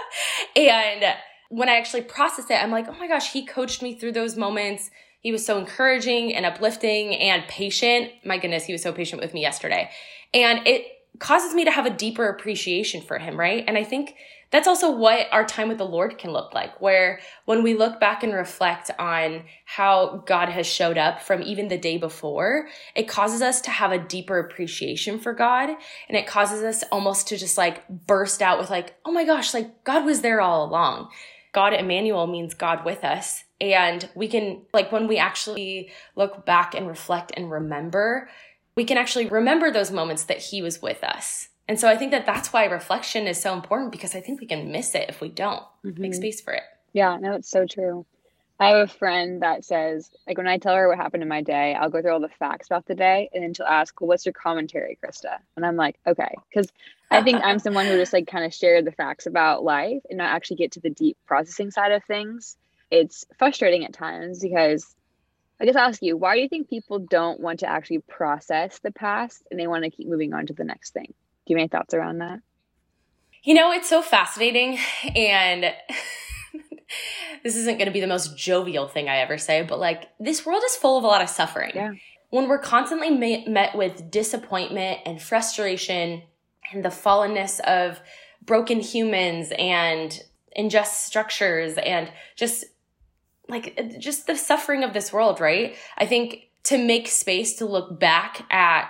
and 0.55 1.15
when 1.49 1.69
I 1.69 1.77
actually 1.77 2.01
process 2.01 2.49
it, 2.49 2.55
I'm 2.55 2.71
like, 2.71 2.87
oh 2.87 2.95
my 2.99 3.07
gosh, 3.07 3.31
he 3.31 3.45
coached 3.45 3.81
me 3.81 3.95
through 3.95 4.13
those 4.13 4.35
moments. 4.35 4.89
He 5.19 5.31
was 5.31 5.45
so 5.45 5.57
encouraging 5.57 6.35
and 6.35 6.45
uplifting 6.45 7.15
and 7.15 7.43
patient. 7.47 8.11
My 8.23 8.37
goodness, 8.37 8.65
he 8.65 8.73
was 8.73 8.81
so 8.81 8.91
patient 8.91 9.21
with 9.21 9.33
me 9.33 9.41
yesterday. 9.41 9.89
And 10.33 10.67
it 10.67 10.85
causes 11.19 11.53
me 11.53 11.65
to 11.65 11.71
have 11.71 11.85
a 11.85 11.89
deeper 11.89 12.27
appreciation 12.27 13.01
for 13.01 13.17
him, 13.17 13.39
right? 13.39 13.63
And 13.67 13.77
I 13.77 13.83
think 13.83 14.15
that's 14.51 14.67
also 14.67 14.91
what 14.91 15.27
our 15.31 15.45
time 15.45 15.67
with 15.67 15.77
the 15.77 15.85
Lord 15.85 16.17
can 16.17 16.31
look 16.31 16.53
like, 16.53 16.79
where 16.79 17.19
when 17.45 17.63
we 17.63 17.73
look 17.73 17.99
back 17.99 18.23
and 18.23 18.33
reflect 18.33 18.91
on 18.97 19.43
how 19.65 20.23
God 20.25 20.49
has 20.49 20.67
showed 20.67 20.97
up 20.97 21.21
from 21.21 21.41
even 21.41 21.67
the 21.67 21.77
day 21.77 21.97
before, 21.97 22.67
it 22.95 23.07
causes 23.07 23.41
us 23.41 23.61
to 23.61 23.71
have 23.71 23.91
a 23.91 23.99
deeper 23.99 24.39
appreciation 24.39 25.19
for 25.19 25.33
God. 25.33 25.69
And 26.07 26.17
it 26.17 26.27
causes 26.27 26.63
us 26.63 26.83
almost 26.91 27.27
to 27.29 27.37
just 27.37 27.57
like 27.57 27.87
burst 27.89 28.41
out 28.41 28.59
with, 28.59 28.69
like, 28.69 28.95
oh 29.05 29.11
my 29.11 29.25
gosh, 29.25 29.53
like 29.53 29.83
God 29.83 30.05
was 30.05 30.21
there 30.21 30.41
all 30.41 30.65
along. 30.65 31.09
God 31.51 31.73
Emmanuel 31.73 32.27
means 32.27 32.53
God 32.53 32.85
with 32.85 33.03
us. 33.03 33.43
And 33.61 34.09
we 34.15 34.27
can, 34.27 34.63
like, 34.73 34.91
when 34.91 35.07
we 35.07 35.17
actually 35.17 35.89
look 36.15 36.45
back 36.45 36.75
and 36.75 36.87
reflect 36.87 37.31
and 37.37 37.49
remember, 37.49 38.29
we 38.75 38.83
can 38.83 38.97
actually 38.97 39.27
remember 39.27 39.71
those 39.71 39.91
moments 39.91 40.25
that 40.25 40.39
He 40.39 40.61
was 40.61 40.81
with 40.81 41.01
us. 41.03 41.47
And 41.67 41.79
so 41.79 41.87
I 41.89 41.97
think 41.97 42.11
that 42.11 42.25
that's 42.25 42.53
why 42.53 42.65
reflection 42.65 43.27
is 43.27 43.41
so 43.41 43.53
important 43.53 43.91
because 43.91 44.15
I 44.15 44.21
think 44.21 44.39
we 44.39 44.47
can 44.47 44.71
miss 44.71 44.93
it 44.93 45.09
if 45.09 45.19
we 45.19 45.29
don't 45.29 45.63
mm-hmm. 45.83 46.01
make 46.01 46.13
space 46.13 46.41
for 46.41 46.53
it. 46.53 46.63
Yeah, 46.93 47.17
no, 47.17 47.33
it's 47.33 47.49
so 47.49 47.65
true. 47.65 48.05
I 48.57 48.69
have 48.69 48.89
a 48.89 48.93
friend 48.93 49.41
that 49.41 49.65
says, 49.65 50.09
like, 50.25 50.37
when 50.37 50.47
I 50.47 50.57
tell 50.57 50.75
her 50.75 50.87
what 50.87 50.97
happened 50.97 51.23
in 51.23 51.27
my 51.27 51.41
day, 51.41 51.73
I'll 51.73 51.89
go 51.89 52.01
through 52.01 52.13
all 52.13 52.21
the 52.21 52.29
facts 52.29 52.67
about 52.67 52.85
the 52.85 52.95
day, 52.95 53.29
and 53.33 53.43
then 53.43 53.53
she'll 53.53 53.65
ask, 53.65 53.99
well, 53.99 54.07
"What's 54.07 54.25
your 54.25 54.31
commentary, 54.31 54.97
Krista?" 55.03 55.39
And 55.57 55.65
I'm 55.65 55.75
like, 55.75 55.99
"Okay," 56.07 56.33
because 56.49 56.71
I 57.11 57.21
think 57.21 57.41
I'm 57.43 57.59
someone 57.59 57.85
who 57.85 57.97
just 57.97 58.13
like 58.13 58.27
kind 58.27 58.45
of 58.45 58.53
share 58.53 58.81
the 58.81 58.93
facts 58.93 59.25
about 59.25 59.65
life 59.65 60.01
and 60.09 60.17
not 60.19 60.33
actually 60.33 60.55
get 60.57 60.71
to 60.73 60.79
the 60.79 60.89
deep 60.89 61.17
processing 61.25 61.69
side 61.69 61.91
of 61.91 62.03
things. 62.05 62.55
It's 62.91 63.25
frustrating 63.37 63.83
at 63.83 63.91
times 63.91 64.39
because 64.39 64.95
I 65.59 65.65
guess 65.65 65.75
I'll 65.75 65.89
ask 65.89 66.01
you, 66.01 66.15
why 66.15 66.35
do 66.35 66.41
you 66.41 66.49
think 66.49 66.69
people 66.69 66.99
don't 66.99 67.39
want 67.41 67.59
to 67.59 67.69
actually 67.69 67.99
process 67.99 68.79
the 68.79 68.91
past 68.91 69.43
and 69.51 69.59
they 69.59 69.67
want 69.67 69.83
to 69.83 69.89
keep 69.89 70.07
moving 70.07 70.33
on 70.33 70.45
to 70.45 70.53
the 70.53 70.63
next 70.63 70.91
thing? 70.91 71.13
Do 71.45 71.53
you 71.53 71.57
have 71.57 71.61
any 71.61 71.67
thoughts 71.67 71.93
around 71.93 72.19
that? 72.19 72.39
You 73.43 73.53
know, 73.53 73.71
it's 73.71 73.87
so 73.87 74.01
fascinating 74.01 74.79
and 75.15 75.65
this 77.43 77.55
isn't 77.55 77.77
going 77.77 77.85
to 77.85 77.91
be 77.91 78.01
the 78.01 78.07
most 78.07 78.37
jovial 78.37 78.87
thing 78.87 79.07
I 79.07 79.17
ever 79.17 79.37
say, 79.37 79.61
but 79.61 79.79
like 79.79 80.09
this 80.19 80.45
world 80.45 80.63
is 80.65 80.75
full 80.75 80.97
of 80.97 81.03
a 81.03 81.07
lot 81.07 81.21
of 81.21 81.29
suffering. 81.29 81.71
Yeah. 81.75 81.91
When 82.31 82.47
we're 82.47 82.59
constantly 82.59 83.11
ma- 83.11 83.49
met 83.49 83.75
with 83.75 84.09
disappointment 84.09 85.01
and 85.05 85.21
frustration 85.21 86.23
and 86.73 86.83
the 86.83 86.89
fallenness 86.89 87.59
of 87.61 87.99
broken 88.43 88.79
humans 88.79 89.51
and 89.57 90.19
unjust 90.55 91.05
structures 91.05 91.77
and 91.77 92.11
just 92.35 92.65
like 93.47 93.97
just 93.99 94.25
the 94.25 94.35
suffering 94.35 94.83
of 94.83 94.93
this 94.93 95.13
world, 95.13 95.39
right? 95.39 95.75
I 95.97 96.05
think 96.05 96.49
to 96.63 96.77
make 96.77 97.07
space 97.07 97.55
to 97.57 97.65
look 97.65 97.99
back 97.99 98.45
at 98.51 98.89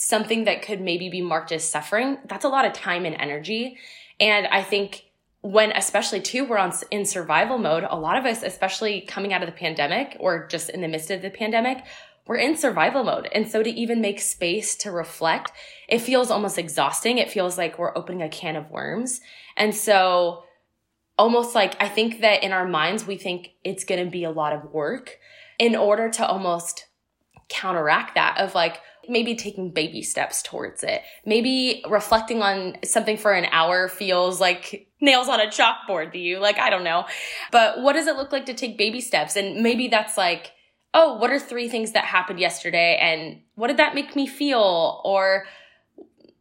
something 0.00 0.44
that 0.44 0.62
could 0.62 0.80
maybe 0.80 1.08
be 1.10 1.20
marked 1.20 1.52
as 1.52 1.68
suffering, 1.68 2.18
that's 2.26 2.44
a 2.44 2.48
lot 2.48 2.64
of 2.64 2.72
time 2.72 3.04
and 3.04 3.14
energy. 3.16 3.76
And 4.18 4.46
I 4.46 4.62
think 4.62 5.04
when 5.42 5.72
especially 5.72 6.20
too 6.20 6.44
we're 6.44 6.58
on 6.58 6.72
in 6.90 7.06
survival 7.06 7.56
mode 7.56 7.82
a 7.88 7.98
lot 7.98 8.18
of 8.18 8.26
us 8.26 8.42
especially 8.42 9.00
coming 9.00 9.32
out 9.32 9.42
of 9.42 9.46
the 9.46 9.56
pandemic 9.56 10.14
or 10.20 10.46
just 10.48 10.68
in 10.68 10.82
the 10.82 10.88
midst 10.88 11.10
of 11.10 11.22
the 11.22 11.30
pandemic 11.30 11.82
we're 12.26 12.36
in 12.36 12.58
survival 12.58 13.02
mode. 13.02 13.26
And 13.32 13.50
so 13.50 13.62
to 13.62 13.70
even 13.70 14.02
make 14.02 14.20
space 14.20 14.76
to 14.76 14.90
reflect 14.90 15.52
it 15.88 16.00
feels 16.00 16.30
almost 16.30 16.58
exhausting. 16.58 17.16
It 17.16 17.30
feels 17.30 17.56
like 17.56 17.78
we're 17.78 17.96
opening 17.96 18.22
a 18.22 18.28
can 18.28 18.54
of 18.54 18.70
worms. 18.70 19.22
And 19.56 19.74
so 19.74 20.44
almost 21.20 21.54
like 21.54 21.76
i 21.80 21.86
think 21.86 22.22
that 22.22 22.42
in 22.42 22.50
our 22.50 22.66
minds 22.66 23.06
we 23.06 23.14
think 23.14 23.50
it's 23.62 23.84
going 23.84 24.02
to 24.02 24.10
be 24.10 24.24
a 24.24 24.30
lot 24.30 24.54
of 24.54 24.72
work 24.72 25.18
in 25.58 25.76
order 25.76 26.08
to 26.08 26.26
almost 26.26 26.86
counteract 27.50 28.14
that 28.14 28.38
of 28.38 28.54
like 28.54 28.78
maybe 29.10 29.34
taking 29.34 29.70
baby 29.70 30.02
steps 30.02 30.42
towards 30.42 30.82
it. 30.82 31.02
Maybe 31.26 31.84
reflecting 31.88 32.42
on 32.42 32.76
something 32.84 33.16
for 33.16 33.32
an 33.32 33.46
hour 33.50 33.88
feels 33.88 34.40
like 34.40 34.88
nails 35.00 35.28
on 35.28 35.40
a 35.40 35.46
chalkboard 35.46 36.12
to 36.12 36.18
you. 36.18 36.38
Like, 36.38 36.58
I 36.58 36.70
don't 36.70 36.84
know. 36.84 37.06
But 37.50 37.82
what 37.82 37.94
does 37.94 38.06
it 38.06 38.16
look 38.16 38.32
like 38.32 38.46
to 38.46 38.54
take 38.54 38.78
baby 38.78 39.00
steps? 39.00 39.36
And 39.36 39.62
maybe 39.62 39.88
that's 39.88 40.16
like, 40.16 40.52
oh, 40.94 41.16
what 41.16 41.30
are 41.30 41.38
three 41.38 41.68
things 41.68 41.92
that 41.92 42.04
happened 42.04 42.40
yesterday? 42.40 42.96
And 43.00 43.40
what 43.56 43.68
did 43.68 43.76
that 43.78 43.94
make 43.94 44.14
me 44.16 44.26
feel? 44.26 45.02
Or, 45.04 45.44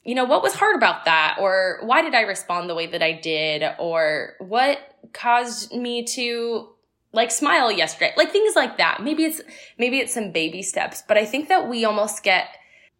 you 0.03 0.15
know, 0.15 0.25
what 0.25 0.43
was 0.43 0.53
hard 0.53 0.75
about 0.75 1.05
that? 1.05 1.37
Or 1.39 1.79
why 1.83 2.01
did 2.01 2.15
I 2.15 2.21
respond 2.21 2.69
the 2.69 2.75
way 2.75 2.87
that 2.87 3.01
I 3.01 3.13
did? 3.13 3.63
Or 3.79 4.35
what 4.39 4.79
caused 5.13 5.73
me 5.73 6.03
to 6.03 6.69
like 7.11 7.31
smile 7.31 7.71
yesterday 7.71 8.13
like 8.17 8.31
things 8.31 8.55
like 8.55 8.77
that 8.77 9.01
maybe 9.01 9.23
it's 9.23 9.41
maybe 9.77 9.97
it's 9.97 10.13
some 10.13 10.31
baby 10.31 10.61
steps 10.61 11.01
but 11.07 11.17
i 11.17 11.25
think 11.25 11.49
that 11.49 11.67
we 11.67 11.83
almost 11.83 12.23
get 12.23 12.49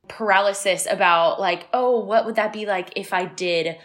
paralysis 0.10 0.88
about 0.90 1.40
like 1.40 1.68
oh 1.74 2.00
what 2.00 2.26
would 2.26 2.36
that 2.36 2.52
be 2.52 2.66
like 2.66 2.92
if 2.96 3.14
i 3.14 3.26
did 3.26 3.78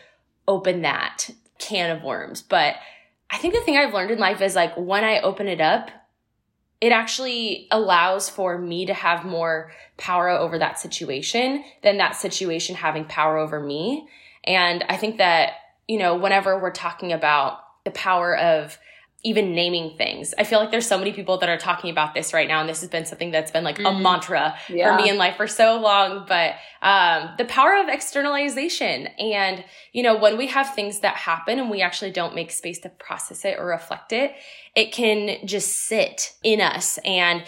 open 0.48 0.82
that 0.82 1.30
can 1.58 1.96
of 1.96 2.02
worms? 2.02 2.42
But 2.42 2.76
i 3.30 3.38
think 3.38 3.54
the 3.54 3.60
thing 3.60 3.76
i've 3.76 3.94
learned 3.94 4.10
in 4.10 4.18
life 4.18 4.40
is 4.40 4.54
like 4.54 4.74
when 4.76 5.04
i 5.04 5.20
open 5.20 5.48
it 5.48 5.60
up 5.60 5.90
it 6.80 6.92
actually 6.92 7.66
allows 7.70 8.28
for 8.28 8.58
me 8.58 8.84
to 8.84 8.92
have 8.92 9.24
more 9.24 9.72
power 9.96 10.28
over 10.28 10.58
that 10.58 10.78
situation 10.78 11.64
than 11.82 11.96
that 11.96 12.16
situation 12.16 12.74
having 12.74 13.06
power 13.06 13.38
over 13.38 13.60
me. 13.60 14.08
And 14.44 14.84
i 14.88 14.96
think 14.96 15.18
that 15.18 15.52
you 15.88 15.98
know 15.98 16.16
whenever 16.16 16.58
we're 16.58 16.70
talking 16.70 17.12
about 17.12 17.60
the 17.84 17.90
power 17.90 18.36
of 18.36 18.78
even 19.24 19.54
naming 19.54 19.96
things. 19.96 20.34
I 20.38 20.44
feel 20.44 20.60
like 20.60 20.70
there's 20.70 20.86
so 20.86 20.98
many 20.98 21.12
people 21.12 21.38
that 21.38 21.48
are 21.48 21.56
talking 21.56 21.90
about 21.90 22.14
this 22.14 22.34
right 22.34 22.46
now, 22.46 22.60
and 22.60 22.68
this 22.68 22.82
has 22.82 22.90
been 22.90 23.06
something 23.06 23.30
that's 23.30 23.50
been 23.50 23.64
like 23.64 23.78
mm. 23.78 23.88
a 23.88 23.98
mantra 23.98 24.54
yeah. 24.68 24.96
for 24.96 25.02
me 25.02 25.08
in 25.08 25.16
life 25.16 25.36
for 25.36 25.46
so 25.46 25.80
long. 25.80 26.26
But 26.28 26.54
um, 26.82 27.30
the 27.38 27.46
power 27.46 27.76
of 27.82 27.88
externalization, 27.88 29.06
and 29.18 29.64
you 29.92 30.02
know, 30.02 30.16
when 30.16 30.36
we 30.36 30.48
have 30.48 30.74
things 30.74 31.00
that 31.00 31.16
happen 31.16 31.58
and 31.58 31.70
we 31.70 31.80
actually 31.80 32.10
don't 32.10 32.34
make 32.34 32.50
space 32.50 32.78
to 32.80 32.90
process 32.90 33.44
it 33.46 33.58
or 33.58 33.66
reflect 33.66 34.12
it, 34.12 34.34
it 34.76 34.92
can 34.92 35.46
just 35.46 35.72
sit 35.72 36.34
in 36.42 36.60
us 36.60 36.98
and 36.98 37.44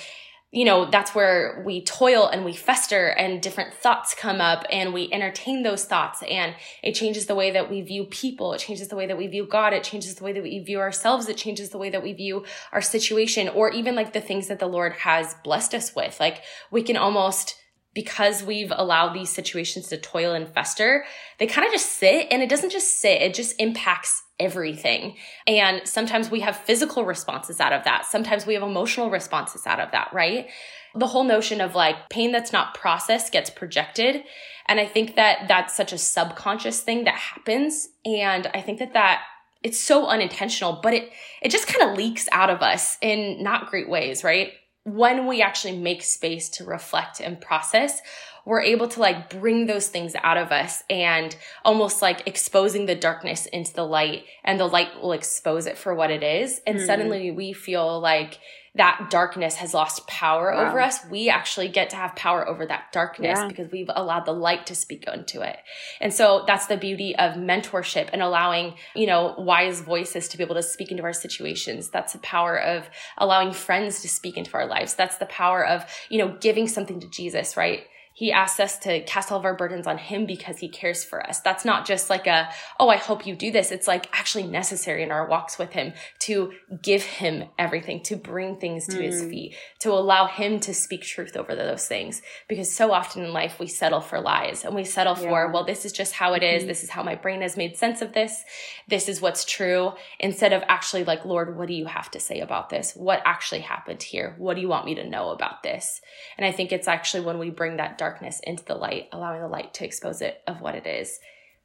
you 0.56 0.64
know, 0.64 0.86
that's 0.90 1.14
where 1.14 1.62
we 1.66 1.84
toil 1.84 2.28
and 2.28 2.42
we 2.42 2.54
fester 2.54 3.08
and 3.08 3.42
different 3.42 3.74
thoughts 3.74 4.14
come 4.14 4.40
up 4.40 4.64
and 4.72 4.94
we 4.94 5.06
entertain 5.12 5.62
those 5.62 5.84
thoughts 5.84 6.22
and 6.22 6.54
it 6.82 6.94
changes 6.94 7.26
the 7.26 7.34
way 7.34 7.50
that 7.50 7.68
we 7.68 7.82
view 7.82 8.04
people. 8.04 8.54
It 8.54 8.58
changes 8.58 8.88
the 8.88 8.96
way 8.96 9.06
that 9.06 9.18
we 9.18 9.26
view 9.26 9.44
God. 9.44 9.74
It 9.74 9.84
changes 9.84 10.14
the 10.14 10.24
way 10.24 10.32
that 10.32 10.42
we 10.42 10.58
view 10.60 10.80
ourselves. 10.80 11.28
It 11.28 11.36
changes 11.36 11.68
the 11.68 11.76
way 11.76 11.90
that 11.90 12.02
we 12.02 12.14
view 12.14 12.46
our 12.72 12.80
situation 12.80 13.50
or 13.50 13.68
even 13.70 13.94
like 13.94 14.14
the 14.14 14.20
things 14.22 14.48
that 14.48 14.58
the 14.58 14.66
Lord 14.66 14.94
has 14.94 15.36
blessed 15.44 15.74
us 15.74 15.94
with. 15.94 16.18
Like 16.18 16.40
we 16.70 16.82
can 16.82 16.96
almost 16.96 17.56
because 17.96 18.42
we've 18.42 18.74
allowed 18.76 19.14
these 19.14 19.30
situations 19.30 19.88
to 19.88 19.96
toil 19.96 20.34
and 20.34 20.46
fester, 20.46 21.06
they 21.38 21.46
kind 21.46 21.66
of 21.66 21.72
just 21.72 21.92
sit 21.92 22.26
and 22.30 22.42
it 22.42 22.50
doesn't 22.50 22.68
just 22.68 23.00
sit, 23.00 23.22
it 23.22 23.32
just 23.32 23.58
impacts 23.58 24.22
everything. 24.38 25.16
And 25.46 25.80
sometimes 25.88 26.30
we 26.30 26.40
have 26.40 26.58
physical 26.58 27.06
responses 27.06 27.58
out 27.58 27.72
of 27.72 27.84
that. 27.84 28.04
Sometimes 28.04 28.44
we 28.44 28.52
have 28.52 28.62
emotional 28.62 29.08
responses 29.08 29.66
out 29.66 29.80
of 29.80 29.92
that, 29.92 30.10
right? 30.12 30.46
The 30.94 31.06
whole 31.06 31.24
notion 31.24 31.62
of 31.62 31.74
like 31.74 32.10
pain 32.10 32.32
that's 32.32 32.52
not 32.52 32.74
processed 32.74 33.32
gets 33.32 33.48
projected. 33.48 34.24
And 34.66 34.78
I 34.78 34.84
think 34.84 35.16
that 35.16 35.48
that's 35.48 35.74
such 35.74 35.94
a 35.94 35.98
subconscious 35.98 36.80
thing 36.80 37.04
that 37.04 37.14
happens. 37.14 37.88
And 38.04 38.46
I 38.52 38.60
think 38.60 38.78
that 38.80 38.92
that 38.92 39.22
it's 39.62 39.80
so 39.80 40.06
unintentional, 40.06 40.80
but 40.82 40.92
it, 40.92 41.10
it 41.40 41.50
just 41.50 41.66
kind 41.66 41.90
of 41.90 41.96
leaks 41.96 42.28
out 42.30 42.50
of 42.50 42.60
us 42.60 42.98
in 43.00 43.42
not 43.42 43.70
great 43.70 43.88
ways, 43.88 44.22
right? 44.22 44.52
When 44.86 45.26
we 45.26 45.42
actually 45.42 45.76
make 45.76 46.04
space 46.04 46.48
to 46.48 46.64
reflect 46.64 47.20
and 47.20 47.40
process, 47.40 48.00
we're 48.46 48.62
able 48.62 48.88
to 48.88 49.00
like 49.00 49.28
bring 49.28 49.66
those 49.66 49.88
things 49.88 50.14
out 50.22 50.38
of 50.38 50.52
us 50.52 50.82
and 50.88 51.36
almost 51.64 52.00
like 52.00 52.26
exposing 52.26 52.86
the 52.86 52.94
darkness 52.94 53.44
into 53.46 53.74
the 53.74 53.84
light 53.84 54.24
and 54.44 54.58
the 54.58 54.66
light 54.66 54.88
will 55.02 55.12
expose 55.12 55.66
it 55.66 55.76
for 55.76 55.94
what 55.94 56.10
it 56.10 56.22
is. 56.22 56.60
And 56.66 56.78
mm-hmm. 56.78 56.86
suddenly 56.86 57.30
we 57.32 57.52
feel 57.52 58.00
like 58.00 58.38
that 58.76 59.08
darkness 59.10 59.56
has 59.56 59.72
lost 59.72 60.06
power 60.06 60.52
wow. 60.52 60.68
over 60.68 60.80
us, 60.80 61.04
we 61.10 61.28
actually 61.30 61.68
get 61.68 61.90
to 61.90 61.96
have 61.96 62.14
power 62.14 62.46
over 62.46 62.66
that 62.66 62.92
darkness 62.92 63.38
yeah. 63.38 63.48
because 63.48 63.72
we've 63.72 63.90
allowed 63.94 64.26
the 64.26 64.32
light 64.32 64.66
to 64.66 64.74
speak 64.74 65.04
into 65.12 65.40
it. 65.40 65.56
And 66.00 66.12
so 66.12 66.44
that's 66.46 66.66
the 66.66 66.76
beauty 66.76 67.16
of 67.16 67.36
mentorship 67.36 68.10
and 68.12 68.22
allowing, 68.22 68.74
you 68.94 69.06
know, 69.06 69.34
wise 69.38 69.80
voices 69.80 70.28
to 70.28 70.36
be 70.36 70.44
able 70.44 70.56
to 70.56 70.62
speak 70.62 70.90
into 70.90 71.02
our 71.04 71.14
situations. 71.14 71.88
That's 71.88 72.12
the 72.12 72.18
power 72.18 72.60
of 72.60 72.88
allowing 73.16 73.52
friends 73.52 74.02
to 74.02 74.08
speak 74.08 74.36
into 74.36 74.54
our 74.54 74.66
lives. 74.66 74.94
That's 74.94 75.16
the 75.16 75.26
power 75.26 75.66
of, 75.66 75.84
you 76.10 76.18
know, 76.18 76.36
giving 76.38 76.68
something 76.68 77.00
to 77.00 77.08
Jesus, 77.08 77.56
right? 77.56 77.86
He 78.16 78.32
asks 78.32 78.58
us 78.60 78.78
to 78.78 79.02
cast 79.02 79.30
all 79.30 79.38
of 79.38 79.44
our 79.44 79.54
burdens 79.54 79.86
on 79.86 79.98
him 79.98 80.24
because 80.24 80.56
he 80.56 80.70
cares 80.70 81.04
for 81.04 81.24
us. 81.28 81.40
That's 81.40 81.66
not 81.66 81.84
just 81.84 82.08
like 82.08 82.26
a, 82.26 82.48
oh, 82.80 82.88
I 82.88 82.96
hope 82.96 83.26
you 83.26 83.36
do 83.36 83.52
this. 83.52 83.70
It's 83.70 83.86
like 83.86 84.08
actually 84.10 84.46
necessary 84.46 85.02
in 85.02 85.10
our 85.10 85.28
walks 85.28 85.58
with 85.58 85.72
him 85.72 85.92
to 86.20 86.54
give 86.80 87.02
him 87.02 87.44
everything, 87.58 88.02
to 88.04 88.16
bring 88.16 88.56
things 88.56 88.86
to 88.86 88.96
mm. 88.96 89.02
his 89.02 89.22
feet, 89.22 89.54
to 89.80 89.92
allow 89.92 90.26
him 90.28 90.60
to 90.60 90.72
speak 90.72 91.02
truth 91.02 91.36
over 91.36 91.54
those 91.54 91.86
things. 91.86 92.22
Because 92.48 92.74
so 92.74 92.90
often 92.90 93.22
in 93.22 93.34
life 93.34 93.60
we 93.60 93.66
settle 93.66 94.00
for 94.00 94.18
lies 94.18 94.64
and 94.64 94.74
we 94.74 94.84
settle 94.84 95.14
yeah. 95.18 95.28
for, 95.28 95.52
well, 95.52 95.64
this 95.64 95.84
is 95.84 95.92
just 95.92 96.14
how 96.14 96.32
it 96.32 96.42
is. 96.42 96.62
Mm-hmm. 96.62 96.68
This 96.68 96.84
is 96.84 96.88
how 96.88 97.02
my 97.02 97.16
brain 97.16 97.42
has 97.42 97.58
made 97.58 97.76
sense 97.76 98.00
of 98.00 98.14
this. 98.14 98.44
This 98.88 99.10
is 99.10 99.20
what's 99.20 99.44
true. 99.44 99.92
Instead 100.18 100.54
of 100.54 100.62
actually 100.68 101.04
like, 101.04 101.26
Lord, 101.26 101.54
what 101.58 101.68
do 101.68 101.74
you 101.74 101.84
have 101.84 102.10
to 102.12 102.20
say 102.20 102.40
about 102.40 102.70
this? 102.70 102.94
What 102.96 103.20
actually 103.26 103.60
happened 103.60 104.02
here? 104.02 104.34
What 104.38 104.54
do 104.54 104.62
you 104.62 104.68
want 104.68 104.86
me 104.86 104.94
to 104.94 105.06
know 105.06 105.32
about 105.32 105.62
this? 105.62 106.00
And 106.38 106.46
I 106.46 106.52
think 106.52 106.72
it's 106.72 106.88
actually 106.88 107.22
when 107.22 107.38
we 107.38 107.50
bring 107.50 107.76
that 107.76 107.98
darkness 108.06 108.40
into 108.44 108.64
the 108.64 108.74
light, 108.74 109.08
allowing 109.12 109.40
the 109.40 109.48
light 109.48 109.74
to 109.74 109.84
expose 109.84 110.20
it 110.22 110.40
of 110.46 110.60
what 110.60 110.74
it 110.74 110.86
is. 110.86 111.18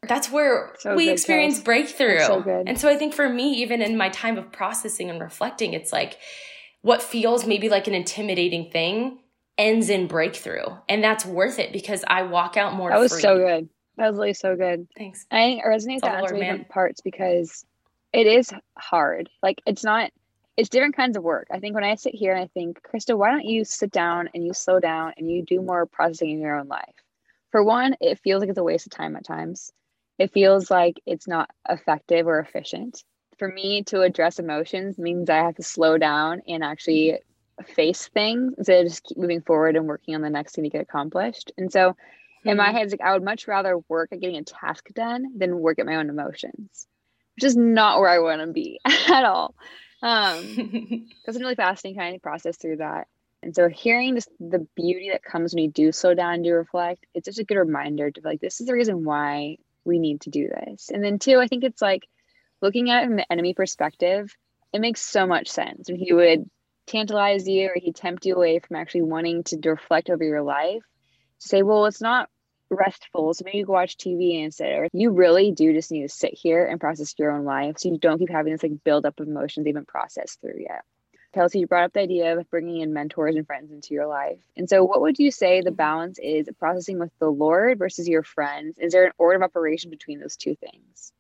That's 0.08 0.32
where 0.32 0.74
so 0.80 0.96
we 0.96 1.10
experience 1.10 1.60
breakthrough. 1.60 2.20
So 2.20 2.64
and 2.66 2.80
so 2.80 2.90
I 2.90 2.96
think 2.98 3.14
for 3.14 3.30
me, 3.30 3.54
even 3.62 3.82
in 3.84 3.96
my 3.98 4.10
time 4.10 4.38
of 4.38 4.52
processing 4.52 5.10
and 5.12 5.22
reflecting, 5.22 5.74
it's 5.74 5.94
like 5.94 6.18
what 6.82 7.04
feels 7.04 7.46
maybe 7.46 7.70
like 7.70 7.88
an 7.88 7.94
intimidating 7.94 8.72
thing 8.72 9.20
ends 9.60 9.90
in 9.90 10.08
breakthrough. 10.08 10.66
And 10.90 11.04
that's 11.04 11.24
worth 11.24 11.60
it 11.60 11.72
because 11.72 12.04
I 12.08 12.24
walk 12.24 12.58
out 12.58 12.74
more 12.74 12.90
That 12.90 13.00
was 13.00 13.12
free. 13.12 13.22
so 13.22 13.38
good. 13.38 13.70
That 13.98 14.10
was 14.10 14.18
really 14.18 14.34
so 14.34 14.56
good. 14.56 14.88
Thanks. 14.98 15.28
I 15.30 15.38
think 15.38 15.62
it 15.64 15.68
resonates 15.68 16.02
that 16.02 16.24
on 16.24 16.34
different 16.34 16.70
parts 16.70 17.02
because 17.02 17.64
it 18.12 18.26
is 18.26 18.50
hard. 18.78 19.30
Like 19.44 19.62
it's 19.68 19.84
not 19.84 20.12
it's 20.58 20.70
different 20.70 20.96
kinds 20.96 21.18
of 21.18 21.24
work. 21.24 21.48
I 21.52 21.60
think 21.60 21.76
when 21.76 21.84
I 21.84 21.96
sit 21.96 22.14
here 22.14 22.34
and 22.34 22.44
I 22.44 22.48
think, 22.48 22.82
Krista, 22.84 23.18
why 23.18 23.32
don't 23.32 23.46
you 23.46 23.64
sit 23.64 23.92
down 23.92 24.30
and 24.34 24.46
you 24.46 24.54
slow 24.54 24.80
down 24.80 25.14
and 25.18 25.30
you 25.30 25.44
do 25.44 25.62
more 25.62 25.86
processing 25.86 26.32
in 26.32 26.42
your 26.42 26.60
own 26.60 26.68
life? 26.68 26.94
For 27.52 27.64
one, 27.64 27.96
it 28.00 28.20
feels 28.20 28.42
like 28.42 28.50
it's 28.50 28.58
a 28.58 28.64
waste 28.64 28.86
of 28.86 28.92
time 28.92 29.16
at 29.16 29.26
times. 29.26 29.72
It 30.18 30.34
feels 30.34 30.70
like 30.70 31.00
it's 31.06 31.28
not 31.28 31.50
effective 31.70 32.28
or 32.28 32.40
efficient. 32.40 33.04
For 33.38 33.48
me 33.48 33.84
to 33.84 34.02
address 34.02 34.40
emotions 34.40 34.98
means 34.98 35.30
I 35.30 35.38
have 35.38 35.56
to 35.56 35.64
slow 35.64 35.98
down 35.98 36.42
and 36.48 36.64
actually 36.64 37.18
face 37.64 38.08
things 38.08 38.54
instead 38.58 38.86
of 38.86 38.92
just 38.92 39.04
keep 39.04 39.18
moving 39.18 39.42
forward 39.42 39.76
and 39.76 39.88
working 39.88 40.16
on 40.16 40.22
the 40.22 40.30
next 40.30 40.56
thing 40.56 40.64
to 40.64 40.70
get 40.70 40.82
accomplished. 40.82 41.52
And 41.58 41.72
so 41.72 41.90
mm-hmm. 41.90 42.50
in 42.50 42.58
my 42.58 42.70
hmm. 42.70 42.76
head, 42.76 42.84
it's 42.84 42.94
like 42.94 43.02
I 43.02 43.14
would 43.14 43.24
much 43.24 43.48
rather 43.48 43.80
work 43.90 44.10
at 44.12 44.20
getting 44.20 44.38
a 44.38 44.44
task 44.44 44.88
done 44.94 45.38
than 45.38 45.60
work 45.60 45.80
at 45.80 45.86
my 45.86 45.96
own 45.96 46.10
emotions, 46.10 46.88
which 47.36 47.44
is 47.44 47.58
not 47.58 48.00
where 48.00 48.10
I 48.10 48.20
want 48.20 48.42
to 48.42 48.48
be 48.48 48.80
at 48.86 49.26
all. 49.26 49.56
Um, 50.02 50.38
it's 51.26 51.38
a 51.38 51.40
really 51.40 51.56
fascinating 51.56 52.00
kind 52.00 52.16
of 52.16 52.22
process 52.22 52.58
through 52.58 52.78
that. 52.78 53.08
And 53.44 53.56
so 53.56 53.70
hearing 53.70 54.16
just 54.16 54.30
the 54.40 54.68
beauty 54.76 55.10
that 55.12 55.24
comes 55.24 55.54
when 55.54 55.64
you 55.64 55.72
do 55.72 55.92
slow 55.92 56.14
down 56.14 56.36
and 56.36 56.44
do 56.44 56.54
reflect, 56.54 57.06
it's 57.14 57.26
just 57.26 57.40
a 57.40 57.44
good 57.44 57.58
reminder 57.58 58.12
to 58.12 58.22
like, 58.24 58.40
this 58.40 58.62
is 58.62 58.68
the 58.68 58.74
reason 58.74 59.04
why 59.04 59.58
we 59.84 59.98
need 59.98 60.22
to 60.22 60.30
do 60.30 60.48
this. 60.48 60.90
And 60.90 61.04
then 61.04 61.18
two, 61.18 61.40
I 61.40 61.48
think 61.48 61.64
it's 61.64 61.82
like 61.82 62.08
looking 62.62 62.92
at 62.92 63.04
it 63.04 63.08
from 63.08 63.16
the 63.16 63.32
enemy 63.32 63.54
perspective, 63.54 64.36
it 64.74 64.82
makes 64.82 65.02
so 65.02 65.26
much 65.26 65.50
sense. 65.50 65.90
When 65.90 66.00
he 66.00 66.14
would 66.14 66.50
tantalize 66.86 67.48
you 67.48 67.70
or 67.70 67.76
he'd 67.76 67.96
tempt 67.96 68.26
you 68.26 68.36
away 68.36 68.60
from 68.60 68.78
actually 68.78 69.04
wanting 69.04 69.44
to 69.46 69.60
reflect 69.66 70.10
over 70.10 70.24
your 70.24 70.44
life, 70.44 70.84
to 71.40 71.48
say, 71.48 71.64
well, 71.64 71.86
it's 71.88 72.02
not 72.02 72.30
restful. 72.72 73.34
So 73.34 73.44
maybe 73.46 73.60
you 73.60 73.66
go 73.66 73.74
watch 73.74 73.98
TV 73.98 74.44
instead. 74.44 74.72
Or 74.72 74.88
you 74.94 75.12
really 75.12 75.52
do 75.52 75.74
just 75.74 75.92
need 75.92 76.04
to 76.04 76.10
sit 76.10 76.34
here 76.34 76.66
and 76.66 76.80
process 76.80 77.14
your 77.18 77.32
own 77.32 77.46
life 77.46 77.76
so 77.78 77.90
you 77.90 77.98
don't 77.98 78.18
keep 78.18 78.32
having 78.32 78.54
this 78.54 78.64
like 78.64 78.84
build 78.84 79.06
up 79.06 79.20
of 79.20 79.28
emotions 79.28 79.64
they 79.64 79.70
haven't 79.70 79.88
processed 79.88 80.42
through 80.42 80.60
yet. 80.60 80.84
Kelsey, 81.34 81.60
you 81.60 81.68
brought 81.68 81.86
up 81.86 81.94
the 81.94 82.02
idea 82.02 82.38
of 82.38 82.50
bringing 82.50 82.82
in 82.82 82.94
mentors 82.94 83.36
and 83.36 83.48
friends 83.48 83.72
into 83.72 83.94
your 83.94 84.08
life. 84.08 84.40
And 84.58 84.68
so, 84.68 84.84
what 84.84 85.02
would 85.02 85.18
you 85.18 85.32
say 85.32 85.62
the 85.62 85.72
balance 85.72 86.20
is 86.22 86.50
processing 86.60 87.00
with 87.00 87.12
the 87.20 87.30
Lord 87.30 87.80
versus 87.80 88.08
your 88.08 88.24
friends? 88.24 88.78
Is 88.78 88.92
there 88.92 89.06
an 89.06 89.14
order 89.18 89.38
of 89.38 89.44
operation 89.44 89.90
between 89.90 90.20
those 90.20 90.36
two 90.36 90.56
things? 90.56 91.14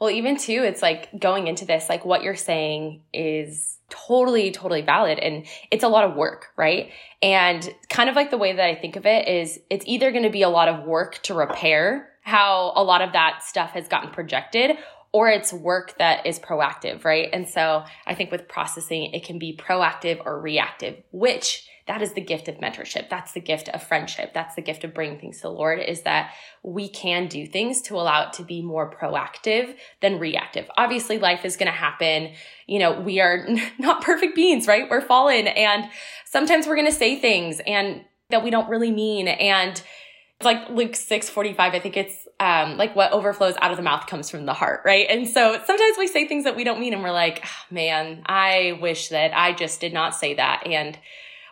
Well, 0.00 0.10
even 0.10 0.36
too, 0.36 0.62
it's 0.64 0.82
like 0.82 1.18
going 1.18 1.46
into 1.46 1.64
this, 1.64 1.88
like 1.88 2.04
what 2.04 2.22
you're 2.22 2.36
saying 2.36 3.02
is 3.12 3.77
totally, 3.90 4.50
totally 4.50 4.82
valid. 4.82 5.18
And 5.18 5.46
it's 5.70 5.84
a 5.84 5.88
lot 5.88 6.04
of 6.04 6.16
work, 6.16 6.48
right? 6.56 6.90
And 7.22 7.68
kind 7.88 8.08
of 8.08 8.16
like 8.16 8.30
the 8.30 8.38
way 8.38 8.52
that 8.52 8.64
I 8.64 8.74
think 8.74 8.96
of 8.96 9.06
it 9.06 9.28
is 9.28 9.58
it's 9.70 9.84
either 9.86 10.10
going 10.10 10.24
to 10.24 10.30
be 10.30 10.42
a 10.42 10.48
lot 10.48 10.68
of 10.68 10.84
work 10.84 11.22
to 11.24 11.34
repair 11.34 12.08
how 12.22 12.72
a 12.76 12.82
lot 12.82 13.00
of 13.00 13.12
that 13.12 13.42
stuff 13.42 13.70
has 13.70 13.88
gotten 13.88 14.10
projected 14.10 14.76
or 15.12 15.30
it's 15.30 15.52
work 15.52 15.96
that 15.98 16.26
is 16.26 16.38
proactive, 16.38 17.04
right? 17.04 17.30
And 17.32 17.48
so 17.48 17.84
I 18.06 18.14
think 18.14 18.30
with 18.30 18.46
processing, 18.46 19.14
it 19.14 19.24
can 19.24 19.38
be 19.38 19.56
proactive 19.56 20.20
or 20.24 20.40
reactive, 20.40 21.02
which 21.12 21.66
that 21.88 22.02
is 22.02 22.12
the 22.12 22.20
gift 22.20 22.48
of 22.48 22.56
mentorship. 22.56 23.08
That's 23.08 23.32
the 23.32 23.40
gift 23.40 23.70
of 23.70 23.82
friendship. 23.82 24.32
That's 24.34 24.54
the 24.54 24.62
gift 24.62 24.84
of 24.84 24.94
bringing 24.94 25.18
things 25.18 25.38
to 25.38 25.42
the 25.44 25.50
Lord 25.50 25.80
is 25.80 26.02
that 26.02 26.32
we 26.62 26.88
can 26.88 27.28
do 27.28 27.46
things 27.46 27.80
to 27.82 27.94
allow 27.94 28.28
it 28.28 28.34
to 28.34 28.44
be 28.44 28.60
more 28.60 28.90
proactive 28.90 29.74
than 30.02 30.18
reactive. 30.18 30.70
Obviously, 30.76 31.18
life 31.18 31.46
is 31.46 31.56
going 31.56 31.66
to 31.66 31.76
happen. 31.76 32.34
You 32.66 32.78
know, 32.78 33.00
we 33.00 33.20
are 33.20 33.48
not 33.78 34.02
perfect 34.02 34.36
beings, 34.36 34.66
right? 34.66 34.88
We're 34.88 35.00
fallen 35.00 35.46
and 35.48 35.86
sometimes 36.26 36.66
we're 36.66 36.76
going 36.76 36.86
to 36.86 36.92
say 36.92 37.18
things 37.18 37.60
and 37.66 38.04
that 38.28 38.44
we 38.44 38.50
don't 38.50 38.68
really 38.68 38.90
mean. 38.90 39.26
And 39.26 39.70
it's 39.70 40.44
like 40.44 40.68
Luke 40.68 40.94
6 40.94 41.30
45, 41.30 41.74
I 41.74 41.80
think 41.80 41.96
it's 41.96 42.28
um, 42.38 42.76
like 42.76 42.94
what 42.94 43.12
overflows 43.12 43.54
out 43.62 43.70
of 43.70 43.78
the 43.78 43.82
mouth 43.82 44.06
comes 44.06 44.30
from 44.30 44.44
the 44.44 44.52
heart, 44.52 44.82
right? 44.84 45.06
And 45.08 45.26
so 45.26 45.60
sometimes 45.64 45.96
we 45.98 46.06
say 46.06 46.28
things 46.28 46.44
that 46.44 46.54
we 46.54 46.64
don't 46.64 46.78
mean 46.78 46.92
and 46.92 47.02
we're 47.02 47.12
like, 47.12 47.42
oh, 47.44 47.74
man, 47.74 48.22
I 48.26 48.78
wish 48.80 49.08
that 49.08 49.34
I 49.34 49.54
just 49.54 49.80
did 49.80 49.94
not 49.94 50.14
say 50.14 50.34
that. 50.34 50.66
And 50.66 50.98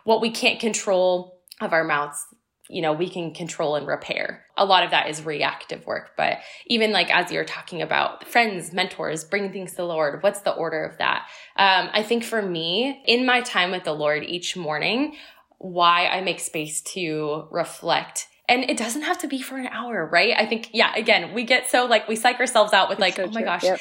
what 0.07 0.21
we 0.21 0.31
can't 0.31 0.61
control 0.61 1.41
of 1.59 1.73
our 1.73 1.83
mouths 1.83 2.25
you 2.69 2.81
know 2.81 2.93
we 2.93 3.09
can 3.09 3.33
control 3.33 3.75
and 3.75 3.85
repair 3.85 4.45
a 4.55 4.63
lot 4.63 4.85
of 4.85 4.91
that 4.91 5.09
is 5.09 5.25
reactive 5.25 5.85
work 5.85 6.11
but 6.15 6.37
even 6.67 6.93
like 6.93 7.13
as 7.13 7.29
you're 7.29 7.43
talking 7.43 7.81
about 7.81 8.25
friends 8.25 8.71
mentors 8.71 9.25
bringing 9.25 9.51
things 9.51 9.71
to 9.71 9.77
the 9.77 9.85
lord 9.85 10.23
what's 10.23 10.39
the 10.41 10.53
order 10.53 10.85
of 10.85 10.97
that 10.97 11.27
um, 11.57 11.89
i 11.91 12.01
think 12.01 12.23
for 12.23 12.41
me 12.41 13.03
in 13.05 13.25
my 13.25 13.41
time 13.41 13.69
with 13.69 13.83
the 13.83 13.91
lord 13.91 14.23
each 14.23 14.55
morning 14.55 15.13
why 15.57 16.07
i 16.07 16.21
make 16.21 16.39
space 16.39 16.81
to 16.81 17.45
reflect 17.51 18.27
and 18.47 18.63
it 18.69 18.77
doesn't 18.77 19.01
have 19.01 19.17
to 19.17 19.27
be 19.27 19.41
for 19.41 19.57
an 19.57 19.67
hour 19.67 20.07
right 20.09 20.33
i 20.37 20.45
think 20.45 20.69
yeah 20.73 20.95
again 20.95 21.33
we 21.33 21.43
get 21.43 21.69
so 21.69 21.85
like 21.85 22.07
we 22.07 22.15
psych 22.15 22.39
ourselves 22.39 22.71
out 22.71 22.87
with 22.87 22.99
like 22.99 23.17
so 23.17 23.23
oh 23.23 23.27
my 23.27 23.41
true. 23.41 23.43
gosh 23.43 23.63
yep. 23.63 23.79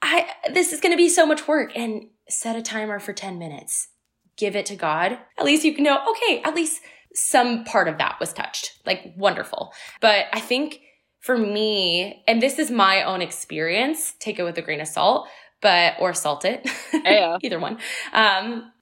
i 0.00 0.28
this 0.52 0.72
is 0.72 0.80
going 0.80 0.92
to 0.92 0.96
be 0.96 1.08
so 1.08 1.26
much 1.26 1.48
work 1.48 1.72
and 1.74 2.04
set 2.28 2.54
a 2.54 2.62
timer 2.62 3.00
for 3.00 3.12
10 3.12 3.36
minutes 3.36 3.88
give 4.40 4.56
it 4.56 4.66
to 4.66 4.76
God, 4.76 5.18
at 5.38 5.44
least 5.44 5.64
you 5.64 5.74
can 5.74 5.84
know, 5.84 6.00
okay, 6.10 6.42
at 6.42 6.54
least 6.54 6.80
some 7.14 7.64
part 7.64 7.88
of 7.88 7.98
that 7.98 8.18
was 8.18 8.32
touched. 8.32 8.80
Like 8.86 9.12
wonderful. 9.16 9.72
But 10.00 10.26
I 10.32 10.40
think 10.40 10.80
for 11.20 11.36
me, 11.36 12.22
and 12.26 12.40
this 12.40 12.58
is 12.58 12.70
my 12.70 13.02
own 13.02 13.20
experience, 13.20 14.14
take 14.18 14.38
it 14.38 14.42
with 14.42 14.56
a 14.58 14.62
grain 14.62 14.80
of 14.80 14.88
salt, 14.88 15.28
but, 15.60 15.94
or 16.00 16.14
salt 16.14 16.44
it. 16.44 16.68
Yeah. 16.92 17.38
Either 17.42 17.58
one. 17.58 17.78
Um, 18.12 18.72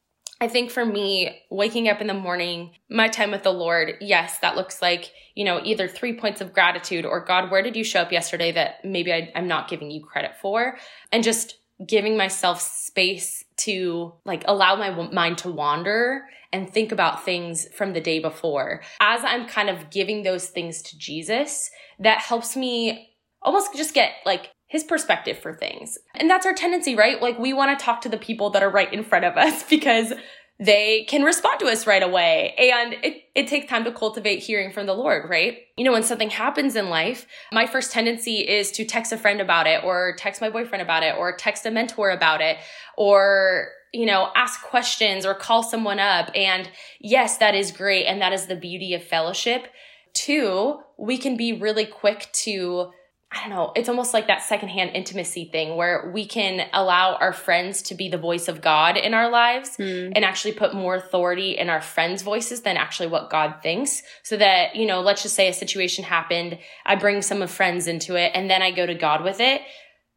I 0.40 0.48
think 0.48 0.70
for 0.70 0.84
me, 0.84 1.40
waking 1.50 1.88
up 1.88 2.00
in 2.00 2.06
the 2.06 2.14
morning, 2.14 2.72
my 2.88 3.08
time 3.08 3.32
with 3.32 3.42
the 3.42 3.52
Lord, 3.52 3.94
yes, 4.00 4.38
that 4.38 4.54
looks 4.54 4.80
like, 4.80 5.12
you 5.34 5.44
know, 5.44 5.60
either 5.64 5.88
three 5.88 6.16
points 6.16 6.40
of 6.40 6.52
gratitude 6.52 7.04
or 7.04 7.24
God, 7.24 7.50
where 7.50 7.62
did 7.62 7.74
you 7.74 7.82
show 7.82 8.00
up 8.00 8.12
yesterday 8.12 8.52
that 8.52 8.84
maybe 8.84 9.12
I, 9.12 9.32
am 9.34 9.48
not 9.48 9.68
giving 9.68 9.90
you 9.90 10.04
credit 10.04 10.32
for? 10.40 10.78
And 11.10 11.24
just 11.24 11.57
giving 11.86 12.16
myself 12.16 12.60
space 12.60 13.44
to 13.56 14.12
like 14.24 14.42
allow 14.46 14.76
my 14.76 14.90
mind 15.10 15.38
to 15.38 15.50
wander 15.50 16.24
and 16.52 16.68
think 16.68 16.92
about 16.92 17.24
things 17.24 17.68
from 17.74 17.92
the 17.92 18.00
day 18.00 18.18
before. 18.18 18.82
As 19.00 19.22
I'm 19.24 19.46
kind 19.46 19.68
of 19.68 19.90
giving 19.90 20.22
those 20.22 20.48
things 20.48 20.82
to 20.82 20.98
Jesus, 20.98 21.70
that 21.98 22.20
helps 22.20 22.56
me 22.56 23.10
almost 23.42 23.74
just 23.74 23.94
get 23.94 24.12
like 24.24 24.50
his 24.66 24.84
perspective 24.84 25.38
for 25.38 25.54
things. 25.54 25.98
And 26.14 26.28
that's 26.28 26.46
our 26.46 26.54
tendency, 26.54 26.94
right? 26.94 27.20
Like 27.20 27.38
we 27.38 27.52
want 27.52 27.78
to 27.78 27.84
talk 27.84 28.00
to 28.02 28.08
the 28.08 28.18
people 28.18 28.50
that 28.50 28.62
are 28.62 28.70
right 28.70 28.92
in 28.92 29.04
front 29.04 29.24
of 29.24 29.36
us 29.36 29.62
because 29.70 30.12
they 30.60 31.04
can 31.04 31.22
respond 31.22 31.60
to 31.60 31.66
us 31.66 31.86
right 31.86 32.02
away. 32.02 32.54
And 32.58 32.94
it, 33.04 33.22
it 33.34 33.46
takes 33.46 33.68
time 33.68 33.84
to 33.84 33.92
cultivate 33.92 34.40
hearing 34.40 34.72
from 34.72 34.86
the 34.86 34.94
Lord, 34.94 35.30
right? 35.30 35.58
You 35.76 35.84
know, 35.84 35.92
when 35.92 36.02
something 36.02 36.30
happens 36.30 36.74
in 36.74 36.88
life, 36.90 37.26
my 37.52 37.66
first 37.66 37.92
tendency 37.92 38.38
is 38.38 38.72
to 38.72 38.84
text 38.84 39.12
a 39.12 39.16
friend 39.16 39.40
about 39.40 39.68
it 39.68 39.84
or 39.84 40.14
text 40.18 40.40
my 40.40 40.50
boyfriend 40.50 40.82
about 40.82 41.04
it 41.04 41.14
or 41.16 41.36
text 41.36 41.64
a 41.64 41.70
mentor 41.70 42.10
about 42.10 42.40
it 42.40 42.58
or 42.96 43.68
you 43.92 44.04
know, 44.04 44.30
ask 44.36 44.62
questions 44.62 45.24
or 45.24 45.34
call 45.34 45.62
someone 45.62 45.98
up. 45.98 46.30
And 46.34 46.68
yes, 47.00 47.38
that 47.38 47.54
is 47.54 47.72
great. 47.72 48.04
And 48.04 48.20
that 48.20 48.34
is 48.34 48.46
the 48.46 48.54
beauty 48.54 48.92
of 48.92 49.02
fellowship. 49.02 49.68
Two, 50.12 50.80
we 50.98 51.16
can 51.16 51.38
be 51.38 51.54
really 51.54 51.86
quick 51.86 52.28
to 52.32 52.90
I 53.30 53.40
don't 53.40 53.50
know, 53.50 53.72
it's 53.76 53.90
almost 53.90 54.14
like 54.14 54.26
that 54.28 54.42
secondhand 54.42 54.92
intimacy 54.94 55.50
thing 55.52 55.76
where 55.76 56.10
we 56.14 56.24
can 56.24 56.66
allow 56.72 57.16
our 57.16 57.34
friends 57.34 57.82
to 57.82 57.94
be 57.94 58.08
the 58.08 58.16
voice 58.16 58.48
of 58.48 58.62
God 58.62 58.96
in 58.96 59.12
our 59.12 59.28
lives 59.28 59.76
mm. 59.76 60.12
and 60.14 60.24
actually 60.24 60.52
put 60.52 60.74
more 60.74 60.94
authority 60.94 61.58
in 61.58 61.68
our 61.68 61.82
friends' 61.82 62.22
voices 62.22 62.62
than 62.62 62.78
actually 62.78 63.08
what 63.08 63.28
God 63.28 63.56
thinks. 63.62 64.02
So 64.22 64.38
that, 64.38 64.76
you 64.76 64.86
know, 64.86 65.02
let's 65.02 65.22
just 65.22 65.34
say 65.34 65.46
a 65.48 65.52
situation 65.52 66.04
happened, 66.04 66.58
I 66.86 66.94
bring 66.94 67.20
some 67.20 67.42
of 67.42 67.50
friends 67.50 67.86
into 67.86 68.16
it, 68.16 68.32
and 68.34 68.48
then 68.48 68.62
I 68.62 68.70
go 68.70 68.86
to 68.86 68.94
God 68.94 69.22
with 69.22 69.40
it. 69.40 69.60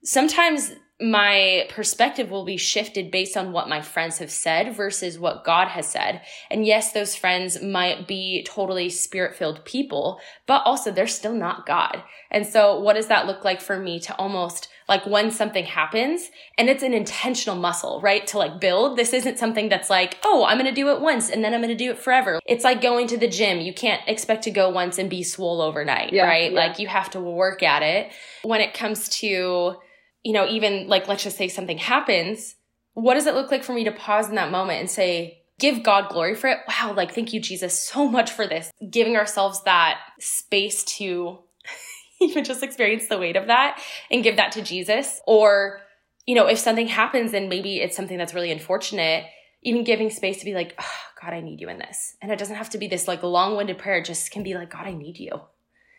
Sometimes 0.05 0.71
my 1.01 1.65
perspective 1.69 2.29
will 2.29 2.45
be 2.45 2.57
shifted 2.57 3.09
based 3.09 3.35
on 3.35 3.51
what 3.51 3.67
my 3.67 3.81
friends 3.81 4.19
have 4.19 4.29
said 4.29 4.75
versus 4.75 5.17
what 5.17 5.43
God 5.43 5.69
has 5.69 5.87
said. 5.87 6.21
And 6.51 6.65
yes, 6.65 6.91
those 6.91 7.15
friends 7.15 7.61
might 7.61 8.07
be 8.07 8.45
totally 8.47 8.89
spirit 8.89 9.35
filled 9.35 9.65
people, 9.65 10.19
but 10.45 10.61
also 10.63 10.91
they're 10.91 11.07
still 11.07 11.33
not 11.33 11.65
God. 11.65 12.03
And 12.29 12.45
so 12.45 12.79
what 12.79 12.93
does 12.93 13.07
that 13.07 13.25
look 13.25 13.43
like 13.43 13.61
for 13.61 13.79
me 13.79 13.99
to 14.01 14.15
almost 14.17 14.69
like 14.87 15.05
when 15.05 15.31
something 15.31 15.65
happens 15.65 16.29
and 16.57 16.69
it's 16.69 16.83
an 16.83 16.93
intentional 16.93 17.55
muscle, 17.55 17.99
right? 18.01 18.27
To 18.27 18.37
like 18.37 18.59
build. 18.59 18.97
This 18.97 19.13
isn't 19.13 19.39
something 19.39 19.69
that's 19.69 19.89
like, 19.89 20.19
oh, 20.23 20.45
I'm 20.45 20.57
going 20.57 20.69
to 20.69 20.75
do 20.75 20.89
it 20.89 21.01
once 21.01 21.29
and 21.29 21.43
then 21.43 21.53
I'm 21.53 21.61
going 21.61 21.75
to 21.75 21.83
do 21.83 21.91
it 21.91 21.97
forever. 21.97 22.39
It's 22.45 22.63
like 22.63 22.81
going 22.81 23.07
to 23.07 23.17
the 23.17 23.27
gym. 23.27 23.59
You 23.59 23.73
can't 23.73 24.01
expect 24.07 24.43
to 24.43 24.51
go 24.51 24.69
once 24.69 24.99
and 24.99 25.09
be 25.09 25.23
swole 25.23 25.61
overnight, 25.61 26.13
yeah, 26.13 26.27
right? 26.27 26.51
Yeah. 26.51 26.59
Like 26.59 26.77
you 26.77 26.87
have 26.87 27.09
to 27.11 27.19
work 27.19 27.63
at 27.63 27.81
it. 27.81 28.11
When 28.43 28.61
it 28.61 28.73
comes 28.73 29.09
to 29.19 29.77
you 30.23 30.33
know, 30.33 30.47
even 30.47 30.87
like, 30.87 31.07
let's 31.07 31.23
just 31.23 31.37
say 31.37 31.47
something 31.47 31.77
happens. 31.77 32.55
What 32.93 33.15
does 33.15 33.25
it 33.25 33.33
look 33.33 33.51
like 33.51 33.63
for 33.63 33.73
me 33.73 33.85
to 33.85 33.91
pause 33.91 34.29
in 34.29 34.35
that 34.35 34.51
moment 34.51 34.79
and 34.79 34.89
say, 34.89 35.43
give 35.59 35.83
God 35.83 36.09
glory 36.09 36.35
for 36.35 36.47
it? 36.49 36.59
Wow, 36.67 36.93
like, 36.95 37.13
thank 37.13 37.33
you, 37.33 37.39
Jesus, 37.39 37.77
so 37.77 38.07
much 38.07 38.31
for 38.31 38.47
this. 38.47 38.71
Giving 38.89 39.15
ourselves 39.15 39.63
that 39.63 39.99
space 40.19 40.83
to 40.97 41.39
even 42.21 42.43
just 42.43 42.63
experience 42.63 43.07
the 43.07 43.17
weight 43.17 43.35
of 43.35 43.47
that 43.47 43.81
and 44.09 44.23
give 44.23 44.37
that 44.37 44.51
to 44.53 44.61
Jesus. 44.61 45.21
Or, 45.25 45.81
you 46.25 46.35
know, 46.35 46.47
if 46.47 46.59
something 46.59 46.87
happens 46.87 47.33
and 47.33 47.49
maybe 47.49 47.77
it's 47.77 47.95
something 47.95 48.17
that's 48.17 48.33
really 48.33 48.51
unfortunate, 48.51 49.25
even 49.63 49.83
giving 49.83 50.09
space 50.09 50.39
to 50.39 50.45
be 50.45 50.53
like, 50.53 50.75
oh, 50.79 50.99
God, 51.21 51.33
I 51.33 51.41
need 51.41 51.61
you 51.61 51.69
in 51.69 51.77
this. 51.77 52.15
And 52.21 52.31
it 52.31 52.39
doesn't 52.39 52.55
have 52.55 52.71
to 52.71 52.77
be 52.77 52.87
this 52.87 53.07
like 53.07 53.23
long 53.23 53.55
winded 53.55 53.77
prayer, 53.77 53.99
it 53.99 54.05
just 54.05 54.31
can 54.31 54.43
be 54.43 54.55
like, 54.55 54.71
God, 54.71 54.87
I 54.87 54.93
need 54.93 55.17
you. 55.19 55.41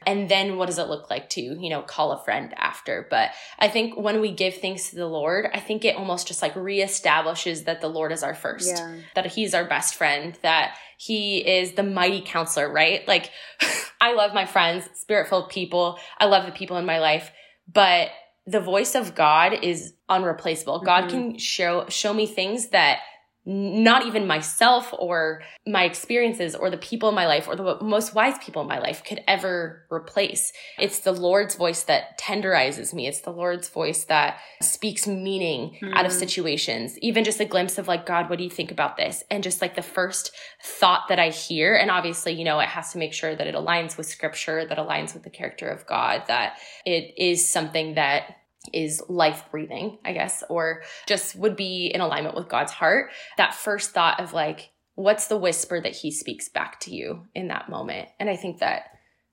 And 0.06 0.28
then 0.28 0.56
what 0.56 0.66
does 0.66 0.78
it 0.78 0.88
look 0.88 1.10
like 1.10 1.28
to, 1.30 1.40
you 1.40 1.70
know, 1.70 1.82
call 1.82 2.12
a 2.12 2.22
friend 2.24 2.52
after? 2.56 3.06
But 3.10 3.30
I 3.58 3.68
think 3.68 3.96
when 3.96 4.20
we 4.20 4.32
give 4.32 4.56
things 4.56 4.90
to 4.90 4.96
the 4.96 5.06
Lord, 5.06 5.48
I 5.52 5.60
think 5.60 5.84
it 5.84 5.96
almost 5.96 6.26
just 6.26 6.42
like 6.42 6.54
reestablishes 6.54 7.64
that 7.64 7.80
the 7.80 7.88
Lord 7.88 8.12
is 8.12 8.22
our 8.22 8.34
first, 8.34 8.68
yeah. 8.68 8.98
that 9.14 9.26
he's 9.26 9.54
our 9.54 9.64
best 9.64 9.94
friend, 9.94 10.38
that 10.42 10.76
he 10.98 11.38
is 11.38 11.72
the 11.72 11.82
mighty 11.82 12.20
counselor, 12.20 12.72
right? 12.72 13.06
Like 13.08 13.30
I 14.00 14.14
love 14.14 14.34
my 14.34 14.46
friends, 14.46 14.88
spirit 14.94 15.28
filled 15.28 15.48
people. 15.48 15.98
I 16.18 16.26
love 16.26 16.46
the 16.46 16.52
people 16.52 16.76
in 16.76 16.86
my 16.86 16.98
life, 16.98 17.30
but 17.72 18.10
the 18.46 18.60
voice 18.60 18.94
of 18.94 19.14
God 19.14 19.52
is 19.62 19.94
unreplaceable. 20.08 20.78
Mm-hmm. 20.78 20.86
God 20.86 21.08
can 21.08 21.38
show, 21.38 21.86
show 21.88 22.12
me 22.12 22.26
things 22.26 22.68
that 22.68 23.00
not 23.44 24.07
even 24.07 24.26
myself 24.26 24.94
or 24.96 25.42
my 25.66 25.83
experiences 25.85 26.55
or 26.55 26.70
the 26.70 26.76
people 26.76 27.09
in 27.09 27.14
my 27.14 27.26
life 27.26 27.48
or 27.48 27.57
the 27.57 27.78
most 27.83 28.14
wise 28.14 28.38
people 28.38 28.62
in 28.62 28.68
my 28.68 28.78
life 28.78 29.02
could 29.05 29.20
ever 29.26 29.85
replace. 29.90 30.52
It's 30.78 31.00
the 31.00 31.12
Lord's 31.12 31.57
voice 31.57 31.83
that 31.85 32.18
tenderizes 32.20 32.94
me. 32.94 33.09
It's 33.09 33.22
the 33.22 33.33
Lord's 33.33 33.68
voice 33.68 34.05
that 34.05 34.38
speaks 34.61 35.09
meaning 35.09 35.76
mm. 35.83 35.92
out 35.92 36.07
of 36.07 36.12
hmm. 36.12 36.18
situations. 36.18 36.96
Even 37.00 37.24
just 37.24 37.40
a 37.40 37.44
glimpse 37.44 37.78
of 37.78 37.88
like, 37.88 38.07
God, 38.07 38.31
what 38.31 38.38
do 38.38 38.44
you 38.44 38.50
think 38.50 38.70
about 38.70 38.96
this? 38.96 39.24
And 39.28 39.42
just 39.42 39.61
like 39.61 39.74
the 39.74 39.83
first 39.83 40.31
thought 40.62 41.09
that 41.09 41.18
I 41.18 41.31
hear. 41.31 41.74
And 41.74 41.90
obviously, 41.90 42.33
you 42.35 42.44
know, 42.44 42.61
it 42.61 42.68
has 42.68 42.92
to 42.92 42.98
make 42.98 43.12
sure 43.12 43.35
that 43.35 43.46
it 43.48 43.57
aligns 43.57 43.96
with 43.96 44.07
scripture, 44.07 44.64
that 44.64 44.78
aligns 44.78 45.14
with 45.14 45.24
the 45.24 45.31
character 45.31 45.68
of 45.68 45.85
God, 45.87 46.22
that 46.28 46.59
it 46.87 47.14
is 47.18 47.48
something 47.48 47.94
that 47.94 48.37
is 48.72 49.03
life 49.09 49.44
breathing, 49.51 49.98
I 50.05 50.12
guess, 50.12 50.42
or 50.48 50.83
just 51.07 51.37
would 51.37 51.57
be 51.57 51.87
in 51.87 52.01
alignment 52.01 52.37
with 52.37 52.48
God's 52.48 52.72
heart. 52.72 53.11
That 53.37 53.55
first 53.55 53.92
thought 53.92 54.20
of 54.20 54.33
like, 54.33 54.70
what's 54.94 55.27
the 55.27 55.37
whisper 55.37 55.81
that 55.81 55.96
he 55.96 56.11
speaks 56.11 56.48
back 56.48 56.81
to 56.81 56.94
you 56.94 57.27
in 57.35 57.48
that 57.48 57.68
moment? 57.68 58.09
And 58.20 58.29
I 58.31 58.37
think 58.37 58.59
that 58.59 58.85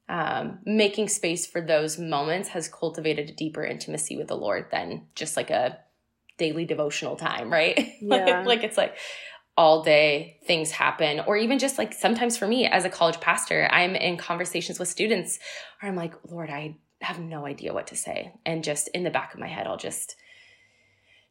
um, 0.08 0.60
making 0.66 1.10
space 1.10 1.46
for 1.46 1.62
those 1.62 2.00
moments 2.00 2.50
has 2.50 2.68
cultivated 2.68 3.30
a 3.30 3.34
deeper 3.34 3.64
intimacy 3.64 4.18
with 4.18 4.28
the 4.28 4.38
Lord 4.38 4.68
than 4.72 5.08
just 5.14 5.38
like 5.38 5.52
a 5.52 5.78
daily 6.38 6.66
devotional 6.66 7.16
time, 7.16 7.52
right? 7.52 7.78
Yeah. 8.02 8.26
like, 8.26 8.46
like 8.46 8.64
it's 8.64 8.78
like, 8.78 8.96
all 9.60 9.84
day 9.84 10.38
things 10.46 10.72
happen 10.72 11.20
or 11.28 11.36
even 11.36 11.60
just 11.60 11.78
like 11.78 11.92
sometimes 11.92 12.38
for 12.38 12.48
me 12.48 12.66
as 12.66 12.86
a 12.86 12.90
college 12.90 13.20
pastor 13.20 13.68
i'm 13.74 13.94
in 13.94 14.16
conversations 14.16 14.80
with 14.80 14.88
students 14.88 15.38
where 15.82 15.92
i'm 15.92 15.98
like 15.98 16.14
lord 16.32 16.50
i 16.50 16.74
have 17.02 17.20
no 17.20 17.46
idea 17.46 17.74
what 17.74 17.88
to 17.88 17.96
say. 17.96 18.34
And 18.46 18.64
just 18.64 18.88
in 18.90 19.04
the 19.04 19.10
back 19.10 19.34
of 19.34 19.40
my 19.40 19.48
head, 19.48 19.68
I'll 19.68 19.78
just 19.78 20.16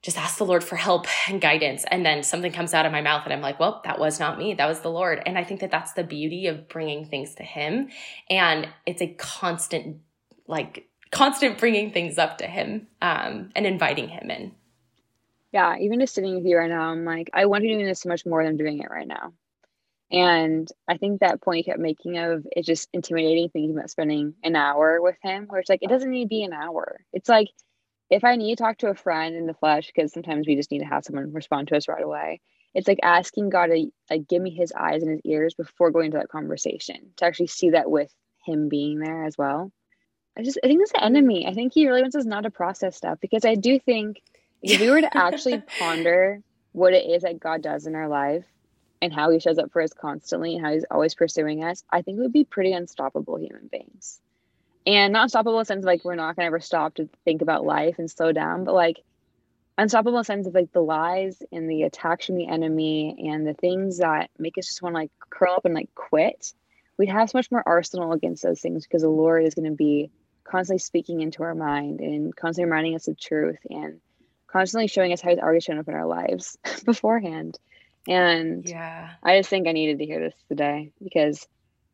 just 0.00 0.16
ask 0.16 0.38
the 0.38 0.46
Lord 0.46 0.62
for 0.62 0.76
help 0.76 1.06
and 1.28 1.40
guidance. 1.40 1.84
And 1.90 2.06
then 2.06 2.22
something 2.22 2.52
comes 2.52 2.72
out 2.72 2.86
of 2.86 2.92
my 2.92 3.00
mouth 3.00 3.22
and 3.24 3.32
I'm 3.32 3.40
like, 3.40 3.58
well, 3.58 3.80
that 3.84 3.98
was 3.98 4.20
not 4.20 4.38
me. 4.38 4.54
That 4.54 4.66
was 4.66 4.80
the 4.80 4.90
Lord. 4.90 5.20
And 5.26 5.36
I 5.36 5.44
think 5.44 5.60
that 5.60 5.70
that's 5.70 5.92
the 5.92 6.04
beauty 6.04 6.46
of 6.46 6.68
bringing 6.68 7.04
things 7.04 7.34
to 7.36 7.42
Him. 7.42 7.88
And 8.30 8.68
it's 8.86 9.02
a 9.02 9.08
constant, 9.08 9.98
like, 10.46 10.88
constant 11.10 11.58
bringing 11.58 11.92
things 11.92 12.16
up 12.16 12.38
to 12.38 12.46
Him 12.46 12.86
um, 13.02 13.50
and 13.56 13.66
inviting 13.66 14.08
Him 14.08 14.30
in. 14.30 14.52
Yeah. 15.52 15.76
Even 15.78 15.98
just 15.98 16.14
sitting 16.14 16.36
with 16.36 16.44
you 16.44 16.58
right 16.58 16.70
now, 16.70 16.90
I'm 16.90 17.04
like, 17.04 17.30
I 17.32 17.46
want 17.46 17.62
to 17.62 17.68
do 17.68 17.84
this 17.84 18.00
so 18.00 18.08
much 18.08 18.24
more 18.24 18.44
than 18.44 18.56
doing 18.56 18.78
it 18.78 18.90
right 18.90 19.08
now. 19.08 19.32
And 20.10 20.70
I 20.88 20.96
think 20.96 21.20
that 21.20 21.42
point 21.42 21.58
you 21.58 21.64
kept 21.64 21.80
making 21.80 22.16
of 22.16 22.46
it's 22.52 22.66
just 22.66 22.88
intimidating 22.92 23.50
thinking 23.50 23.76
about 23.76 23.90
spending 23.90 24.34
an 24.42 24.56
hour 24.56 25.02
with 25.02 25.16
him, 25.22 25.46
where 25.48 25.60
it's 25.60 25.68
like 25.68 25.82
it 25.82 25.90
doesn't 25.90 26.10
need 26.10 26.24
to 26.24 26.28
be 26.28 26.44
an 26.44 26.54
hour. 26.54 27.00
It's 27.12 27.28
like 27.28 27.48
if 28.10 28.24
I 28.24 28.36
need 28.36 28.56
to 28.56 28.62
talk 28.62 28.78
to 28.78 28.88
a 28.88 28.94
friend 28.94 29.36
in 29.36 29.46
the 29.46 29.54
flesh, 29.54 29.86
because 29.86 30.12
sometimes 30.12 30.46
we 30.46 30.56
just 30.56 30.70
need 30.70 30.78
to 30.78 30.86
have 30.86 31.04
someone 31.04 31.32
respond 31.32 31.68
to 31.68 31.76
us 31.76 31.88
right 31.88 32.02
away. 32.02 32.40
It's 32.74 32.88
like 32.88 33.00
asking 33.02 33.50
God 33.50 33.66
to 33.66 33.90
like 34.10 34.28
give 34.28 34.40
me 34.40 34.50
his 34.50 34.72
eyes 34.72 35.02
and 35.02 35.10
his 35.10 35.20
ears 35.24 35.54
before 35.54 35.90
going 35.90 36.06
into 36.06 36.18
that 36.18 36.28
conversation 36.28 37.12
to 37.16 37.26
actually 37.26 37.48
see 37.48 37.70
that 37.70 37.90
with 37.90 38.12
him 38.46 38.68
being 38.68 39.00
there 39.00 39.24
as 39.24 39.36
well. 39.36 39.72
I 40.38 40.42
just 40.42 40.58
I 40.64 40.68
think 40.68 40.80
that's 40.80 40.92
the 40.92 40.98
mm-hmm. 40.98 41.16
enemy. 41.16 41.46
I 41.46 41.52
think 41.52 41.74
he 41.74 41.86
really 41.86 42.00
wants 42.00 42.16
us 42.16 42.24
not 42.24 42.42
to 42.42 42.50
process 42.50 42.96
stuff 42.96 43.18
because 43.20 43.44
I 43.44 43.56
do 43.56 43.78
think 43.78 44.22
if 44.62 44.80
we 44.80 44.88
were 44.88 45.02
to 45.02 45.16
actually 45.16 45.62
ponder 45.78 46.40
what 46.72 46.94
it 46.94 47.10
is 47.10 47.24
that 47.24 47.40
God 47.40 47.60
does 47.60 47.86
in 47.86 47.94
our 47.94 48.08
life 48.08 48.44
and 49.00 49.12
how 49.12 49.30
he 49.30 49.40
shows 49.40 49.58
up 49.58 49.72
for 49.72 49.82
us 49.82 49.92
constantly 49.92 50.54
and 50.56 50.64
how 50.64 50.72
he's 50.72 50.84
always 50.90 51.14
pursuing 51.14 51.64
us, 51.64 51.84
I 51.90 52.02
think 52.02 52.16
we 52.16 52.24
would 52.24 52.32
be 52.32 52.44
pretty 52.44 52.72
unstoppable 52.72 53.38
human 53.38 53.68
beings. 53.70 54.20
And 54.86 55.12
not 55.12 55.24
unstoppable 55.24 55.58
in 55.58 55.64
sense 55.64 55.84
of 55.84 55.86
like 55.86 56.04
we're 56.04 56.14
not 56.14 56.36
gonna 56.36 56.46
ever 56.46 56.60
stop 56.60 56.94
to 56.94 57.08
think 57.24 57.42
about 57.42 57.64
life 57.64 57.98
and 57.98 58.10
slow 58.10 58.32
down, 58.32 58.64
but 58.64 58.74
like 58.74 59.02
unstoppable 59.78 60.24
sense 60.24 60.46
of 60.46 60.54
like 60.54 60.72
the 60.72 60.80
lies 60.80 61.40
and 61.52 61.70
the 61.70 61.84
attacks 61.84 62.26
from 62.26 62.36
the 62.36 62.48
enemy 62.48 63.28
and 63.28 63.46
the 63.46 63.54
things 63.54 63.98
that 63.98 64.30
make 64.38 64.58
us 64.58 64.66
just 64.66 64.82
want 64.82 64.94
to 64.94 64.98
like 64.98 65.12
curl 65.30 65.54
up 65.54 65.64
and 65.64 65.74
like 65.74 65.94
quit. 65.94 66.52
We'd 66.98 67.08
have 67.08 67.30
so 67.30 67.38
much 67.38 67.50
more 67.52 67.62
arsenal 67.64 68.12
against 68.12 68.42
those 68.42 68.60
things 68.60 68.84
because 68.84 69.02
the 69.02 69.08
Lord 69.08 69.44
is 69.44 69.54
going 69.54 69.70
to 69.70 69.76
be 69.76 70.10
constantly 70.42 70.80
speaking 70.80 71.20
into 71.20 71.44
our 71.44 71.54
mind 71.54 72.00
and 72.00 72.34
constantly 72.34 72.68
reminding 72.68 72.96
us 72.96 73.06
of 73.06 73.20
truth 73.20 73.58
and 73.70 74.00
constantly 74.48 74.88
showing 74.88 75.12
us 75.12 75.20
how 75.20 75.30
he's 75.30 75.38
already 75.38 75.60
shown 75.60 75.78
up 75.78 75.86
in 75.86 75.94
our 75.94 76.06
lives 76.06 76.58
beforehand. 76.84 77.58
And 78.08 78.66
yeah, 78.66 79.10
I 79.22 79.38
just 79.38 79.50
think 79.50 79.68
I 79.68 79.72
needed 79.72 79.98
to 79.98 80.06
hear 80.06 80.18
this 80.18 80.34
today 80.48 80.92
because 81.02 81.46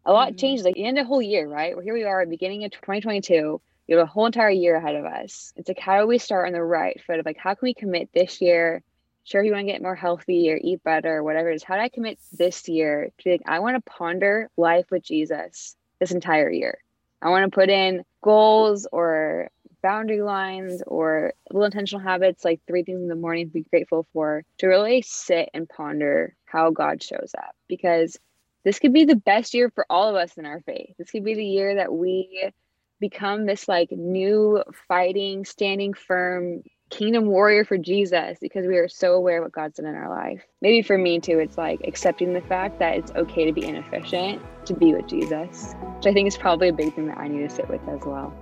a 0.07 0.13
lot 0.13 0.29
mm-hmm. 0.29 0.37
changed. 0.37 0.65
Like, 0.65 0.77
in 0.77 0.95
the 0.95 1.05
whole 1.05 1.21
year, 1.21 1.49
right? 1.49 1.75
Well, 1.75 1.85
here 1.85 1.93
we 1.93 2.05
are, 2.05 2.25
beginning 2.25 2.65
of 2.65 2.71
2022. 2.71 3.61
You 3.87 3.97
have 3.97 4.07
a 4.07 4.11
whole 4.11 4.25
entire 4.25 4.49
year 4.49 4.77
ahead 4.77 4.95
of 4.95 5.05
us. 5.05 5.53
It's 5.57 5.69
like, 5.69 5.79
how 5.79 6.01
do 6.01 6.07
we 6.07 6.19
start 6.19 6.47
on 6.47 6.53
the 6.53 6.63
right 6.63 6.99
foot 7.05 7.19
of 7.19 7.27
like, 7.27 7.37
how 7.37 7.55
can 7.55 7.67
we 7.67 7.75
commit 7.75 8.11
this 8.15 8.41
year? 8.41 8.83
Sure, 9.25 9.43
you 9.43 9.53
want 9.53 9.67
to 9.67 9.73
get 9.73 9.83
more 9.83 9.95
healthy 9.95 10.51
or 10.51 10.59
eat 10.61 10.85
better, 10.85 11.17
or 11.17 11.23
whatever 11.23 11.51
it 11.51 11.57
is. 11.57 11.65
How 11.65 11.75
do 11.75 11.81
I 11.81 11.89
commit 11.89 12.19
this 12.33 12.69
year 12.69 13.11
to 13.19 13.31
like, 13.33 13.43
I 13.47 13.59
want 13.59 13.77
to 13.77 13.91
ponder 13.91 14.51
life 14.57 14.87
with 14.91 15.03
Jesus 15.03 15.77
this 15.99 16.13
entire 16.13 16.51
year? 16.51 16.79
I 17.21 17.31
want 17.31 17.51
to 17.51 17.55
put 17.55 17.71
in 17.71 18.05
goals 18.23 18.87
or 18.91 19.51
boundary 19.85 20.23
lines 20.23 20.83
or 20.87 21.35
little 21.51 21.67
intentional 21.67 22.03
habits 22.03 22.43
like 22.43 22.59
three 22.67 22.83
things 22.83 23.03
in 23.03 23.09
the 23.09 23.15
morning 23.15 23.47
to 23.47 23.53
be 23.53 23.67
grateful 23.71 24.07
for 24.15 24.43
to 24.57 24.67
really 24.67 25.03
sit 25.03 25.51
and 25.53 25.69
ponder 25.69 26.35
how 26.47 26.71
God 26.71 27.03
shows 27.03 27.33
up 27.37 27.55
because 27.69 28.19
this 28.65 28.79
could 28.79 28.95
be 28.95 29.05
the 29.05 29.15
best 29.15 29.53
year 29.53 29.71
for 29.75 29.85
all 29.91 30.09
of 30.09 30.17
us 30.17 30.39
in 30.39 30.47
our 30.47 30.63
faith. 30.63 30.95
This 30.99 31.11
could 31.11 31.23
be 31.23 31.35
the 31.35 31.45
year 31.45 31.75
that 31.75 31.93
we 31.93 32.51
become 32.99 33.45
this 33.45 33.69
like 33.69 33.93
new 33.93 34.65
fighting, 34.89 35.45
standing 35.45 35.93
firm 35.93 36.63
kingdom 36.89 37.27
warrior 37.27 37.67
for 37.67 37.77
Jesus 37.77 38.39
because 38.41 38.67
we 38.67 38.79
are 38.79 38.89
so 38.89 39.13
aware 39.13 39.39
of 39.39 39.45
what 39.45 39.53
God's 39.53 39.77
done 39.77 39.87
in 39.87 39.95
our 39.95 40.09
life. 40.09 40.43
Maybe 40.63 40.81
for 40.81 40.97
me 40.97 41.21
too, 41.21 41.41
it's 41.41 41.59
like 41.59 41.81
accepting 41.87 42.33
the 42.33 42.41
fact 42.41 42.79
that 42.79 42.97
it's 42.97 43.13
okay 43.13 43.45
to 43.45 43.53
be 43.53 43.67
inefficient 43.67 44.41
to 44.65 44.73
be 44.73 44.95
with 44.95 45.09
Jesus, 45.09 45.75
which 45.97 46.07
I 46.07 46.15
think 46.15 46.27
is 46.27 46.39
probably 46.39 46.69
a 46.69 46.73
big 46.73 46.95
thing 46.95 47.09
that 47.09 47.19
I 47.19 47.29
need 47.29 47.47
to 47.47 47.55
sit 47.55 47.69
with 47.69 47.87
as 47.87 48.01
well. 48.07 48.33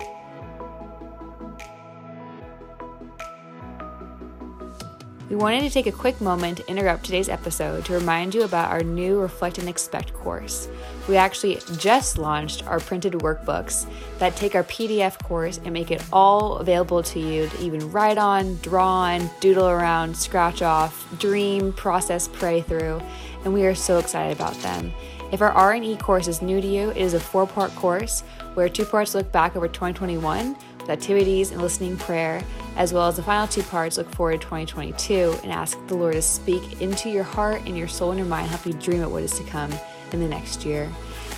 We 5.32 5.38
wanted 5.38 5.62
to 5.62 5.70
take 5.70 5.86
a 5.86 5.92
quick 5.92 6.20
moment 6.20 6.58
to 6.58 6.68
interrupt 6.68 7.04
today's 7.04 7.30
episode 7.30 7.86
to 7.86 7.94
remind 7.94 8.34
you 8.34 8.42
about 8.42 8.70
our 8.70 8.82
new 8.82 9.18
Reflect 9.18 9.56
and 9.56 9.66
Expect 9.66 10.12
course. 10.12 10.68
We 11.08 11.16
actually 11.16 11.58
just 11.78 12.18
launched 12.18 12.66
our 12.66 12.78
printed 12.78 13.14
workbooks 13.14 13.90
that 14.18 14.36
take 14.36 14.54
our 14.54 14.64
PDF 14.64 15.18
course 15.22 15.58
and 15.64 15.72
make 15.72 15.90
it 15.90 16.04
all 16.12 16.58
available 16.58 17.02
to 17.04 17.18
you 17.18 17.48
to 17.48 17.62
even 17.62 17.90
write 17.90 18.18
on, 18.18 18.56
draw 18.56 18.86
on, 18.86 19.30
doodle 19.40 19.68
around, 19.68 20.14
scratch 20.14 20.60
off, 20.60 21.08
dream, 21.18 21.72
process, 21.72 22.28
pray 22.28 22.60
through, 22.60 23.00
and 23.46 23.54
we 23.54 23.64
are 23.64 23.74
so 23.74 23.98
excited 23.98 24.36
about 24.36 24.52
them. 24.56 24.92
If 25.32 25.40
our 25.40 25.52
R&E 25.52 25.96
course 25.96 26.28
is 26.28 26.42
new 26.42 26.60
to 26.60 26.68
you, 26.68 26.90
it 26.90 26.98
is 26.98 27.14
a 27.14 27.20
four-part 27.20 27.74
course 27.74 28.20
where 28.52 28.68
two 28.68 28.84
parts 28.84 29.14
look 29.14 29.32
back 29.32 29.56
over 29.56 29.66
2021 29.66 30.54
with 30.78 30.90
activities 30.90 31.52
and 31.52 31.62
listening 31.62 31.96
prayer, 31.96 32.44
as 32.76 32.92
well 32.92 33.08
as 33.08 33.16
the 33.16 33.22
final 33.22 33.46
two 33.46 33.62
parts 33.62 33.98
look 33.98 34.12
forward 34.14 34.40
to 34.40 34.46
2022 34.46 35.38
and 35.42 35.52
ask 35.52 35.78
the 35.88 35.94
Lord 35.94 36.14
to 36.14 36.22
speak 36.22 36.80
into 36.80 37.11
your 37.11 37.24
heart 37.24 37.62
and 37.66 37.76
your 37.76 37.88
soul 37.88 38.11
and 38.11 38.18
your 38.18 38.28
mind, 38.28 38.48
help 38.48 38.64
you 38.66 38.72
dream 38.72 39.02
of 39.02 39.12
what 39.12 39.22
is 39.22 39.37
to 39.38 39.44
come 39.44 39.70
in 40.12 40.20
the 40.20 40.28
next 40.28 40.64
year. 40.64 40.90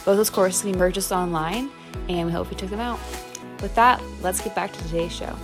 Both 0.05 0.17
those 0.17 0.31
courses 0.31 0.63
can 0.63 0.73
be 0.73 0.79
purchased 0.79 1.13
online, 1.13 1.71
and 2.09 2.27
we 2.27 2.33
hope 2.33 2.51
you 2.51 2.57
check 2.57 2.71
them 2.71 2.81
out. 2.81 2.99
With 3.63 3.75
that, 3.75 4.03
let's 4.21 4.41
get 4.41 4.55
back 4.55 4.73
to 4.73 4.83
today's 4.85 5.13
show. 5.13 5.35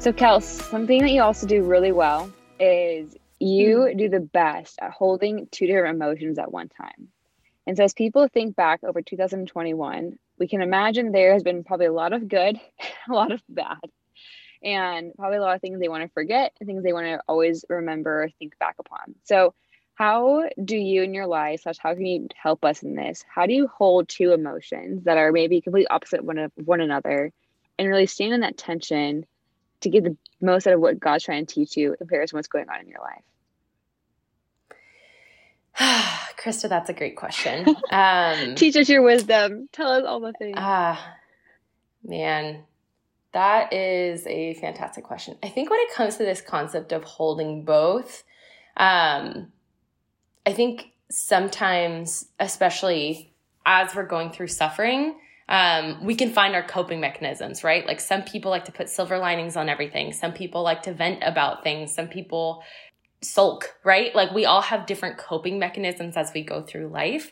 So, 0.00 0.12
Kels, 0.12 0.42
something 0.42 1.02
that 1.02 1.10
you 1.10 1.22
also 1.22 1.46
do 1.46 1.62
really 1.62 1.92
well 1.92 2.30
is 2.58 3.16
you 3.40 3.78
mm. 3.78 3.98
do 3.98 4.08
the 4.08 4.20
best 4.20 4.78
at 4.80 4.90
holding 4.90 5.48
two 5.50 5.66
different 5.66 5.96
emotions 5.96 6.38
at 6.38 6.52
one 6.52 6.68
time. 6.68 7.08
And 7.66 7.76
so, 7.76 7.84
as 7.84 7.94
people 7.94 8.28
think 8.28 8.56
back 8.56 8.80
over 8.84 9.02
2021, 9.02 10.18
we 10.38 10.48
can 10.48 10.62
imagine 10.62 11.12
there 11.12 11.32
has 11.32 11.42
been 11.42 11.64
probably 11.64 11.86
a 11.86 11.92
lot 11.92 12.12
of 12.12 12.28
good, 12.28 12.60
a 13.08 13.12
lot 13.12 13.32
of 13.32 13.42
bad, 13.48 13.78
and 14.62 15.12
probably 15.14 15.38
a 15.38 15.40
lot 15.40 15.54
of 15.54 15.60
things 15.60 15.80
they 15.80 15.88
want 15.88 16.02
to 16.02 16.12
forget 16.12 16.52
things 16.64 16.82
they 16.82 16.92
want 16.92 17.06
to 17.06 17.20
always 17.28 17.64
remember 17.68 18.24
or 18.24 18.28
think 18.38 18.58
back 18.58 18.76
upon. 18.78 19.14
So, 19.24 19.54
how 19.94 20.44
do 20.64 20.76
you 20.76 21.02
in 21.02 21.12
your 21.12 21.26
life, 21.26 21.62
slash, 21.62 21.78
how 21.78 21.92
can 21.92 22.06
you 22.06 22.28
help 22.40 22.64
us 22.64 22.84
in 22.84 22.94
this? 22.94 23.24
How 23.28 23.46
do 23.46 23.52
you 23.52 23.66
hold 23.66 24.08
two 24.08 24.32
emotions 24.32 25.04
that 25.04 25.18
are 25.18 25.32
maybe 25.32 25.60
completely 25.60 25.88
opposite 25.88 26.24
one 26.24 26.38
of 26.38 26.52
one 26.54 26.80
another 26.80 27.32
and 27.78 27.88
really 27.88 28.06
stand 28.06 28.32
in 28.32 28.40
that 28.40 28.56
tension 28.56 29.26
to 29.80 29.90
get 29.90 30.04
the 30.04 30.16
most 30.40 30.66
out 30.66 30.74
of 30.74 30.80
what 30.80 31.00
God's 31.00 31.24
trying 31.24 31.46
to 31.46 31.54
teach 31.54 31.76
you 31.76 31.92
in 31.92 31.96
comparison 31.96 32.34
to 32.34 32.38
what's 32.38 32.48
going 32.48 32.68
on 32.68 32.80
in 32.80 32.88
your 32.88 33.00
life? 33.00 33.24
Krista, 36.38 36.68
that's 36.68 36.90
a 36.90 36.94
great 36.94 37.16
question. 37.16 37.76
Um, 37.90 38.54
Teach 38.54 38.76
us 38.76 38.88
your 38.88 39.02
wisdom. 39.02 39.68
Tell 39.72 39.88
us 39.88 40.04
all 40.06 40.20
the 40.20 40.32
things. 40.32 40.56
Ah, 40.58 40.92
uh, 40.92 42.08
man, 42.08 42.64
that 43.32 43.72
is 43.72 44.26
a 44.26 44.54
fantastic 44.54 45.04
question. 45.04 45.36
I 45.42 45.48
think 45.48 45.70
when 45.70 45.80
it 45.80 45.92
comes 45.94 46.16
to 46.16 46.24
this 46.24 46.40
concept 46.40 46.92
of 46.92 47.04
holding 47.04 47.64
both, 47.64 48.24
um, 48.76 49.52
I 50.44 50.52
think 50.52 50.92
sometimes, 51.10 52.26
especially 52.38 53.32
as 53.64 53.94
we're 53.94 54.06
going 54.06 54.30
through 54.30 54.48
suffering, 54.48 55.18
um, 55.48 56.04
we 56.04 56.14
can 56.14 56.30
find 56.30 56.54
our 56.54 56.62
coping 56.62 57.00
mechanisms, 57.00 57.64
right? 57.64 57.86
Like 57.86 58.00
some 58.00 58.22
people 58.22 58.50
like 58.50 58.66
to 58.66 58.72
put 58.72 58.88
silver 58.88 59.18
linings 59.18 59.56
on 59.56 59.68
everything. 59.68 60.12
Some 60.12 60.32
people 60.32 60.62
like 60.62 60.82
to 60.82 60.92
vent 60.92 61.22
about 61.22 61.64
things. 61.64 61.94
Some 61.94 62.08
people 62.08 62.62
sulk, 63.22 63.74
right? 63.84 64.14
Like 64.14 64.32
we 64.32 64.44
all 64.44 64.62
have 64.62 64.86
different 64.86 65.18
coping 65.18 65.58
mechanisms 65.58 66.16
as 66.16 66.32
we 66.34 66.42
go 66.42 66.62
through 66.62 66.88
life. 66.88 67.30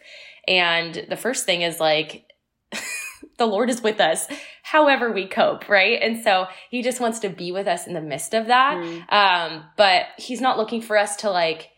And 0.49 1.07
the 1.09 1.17
first 1.17 1.47
thing 1.47 1.63
is 1.63 1.81
like, 1.81 2.25
the 3.39 3.47
Lord 3.47 3.71
is 3.71 3.83
with 3.83 4.01
us, 4.01 4.27
however 4.63 5.13
we 5.13 5.27
cope, 5.27 5.69
right? 5.69 6.01
And 6.03 6.23
so 6.23 6.47
he 6.71 6.83
just 6.83 7.01
wants 7.01 7.21
to 7.21 7.29
be 7.29 7.53
with 7.53 7.67
us 7.67 7.87
in 7.87 7.95
the 7.95 8.01
midst 8.01 8.35
of 8.35 8.47
that. 8.47 8.77
Mm. 8.77 9.13
Um, 9.13 9.65
but 9.77 10.07
he's 10.19 10.41
not 10.41 10.59
looking 10.59 10.83
for 10.83 10.97
us 10.97 11.17
to 11.17 11.31
like 11.31 11.71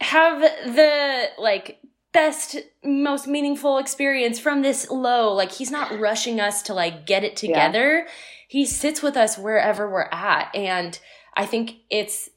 have 0.00 0.40
the 0.40 1.28
like 1.38 1.78
best, 2.12 2.56
most 2.84 3.26
meaningful 3.26 3.78
experience 3.78 4.38
from 4.38 4.62
this 4.62 4.90
low. 4.90 5.32
Like 5.32 5.52
he's 5.52 5.70
not 5.70 5.98
rushing 5.98 6.40
us 6.40 6.62
to 6.64 6.74
like 6.74 7.06
get 7.06 7.24
it 7.24 7.36
together. 7.36 8.04
Yeah. 8.06 8.12
He 8.48 8.66
sits 8.66 9.02
with 9.02 9.16
us 9.16 9.38
wherever 9.38 9.90
we're 9.90 10.08
at. 10.12 10.54
And 10.54 10.98
I 11.34 11.46
think 11.46 11.76
it's 11.88 12.28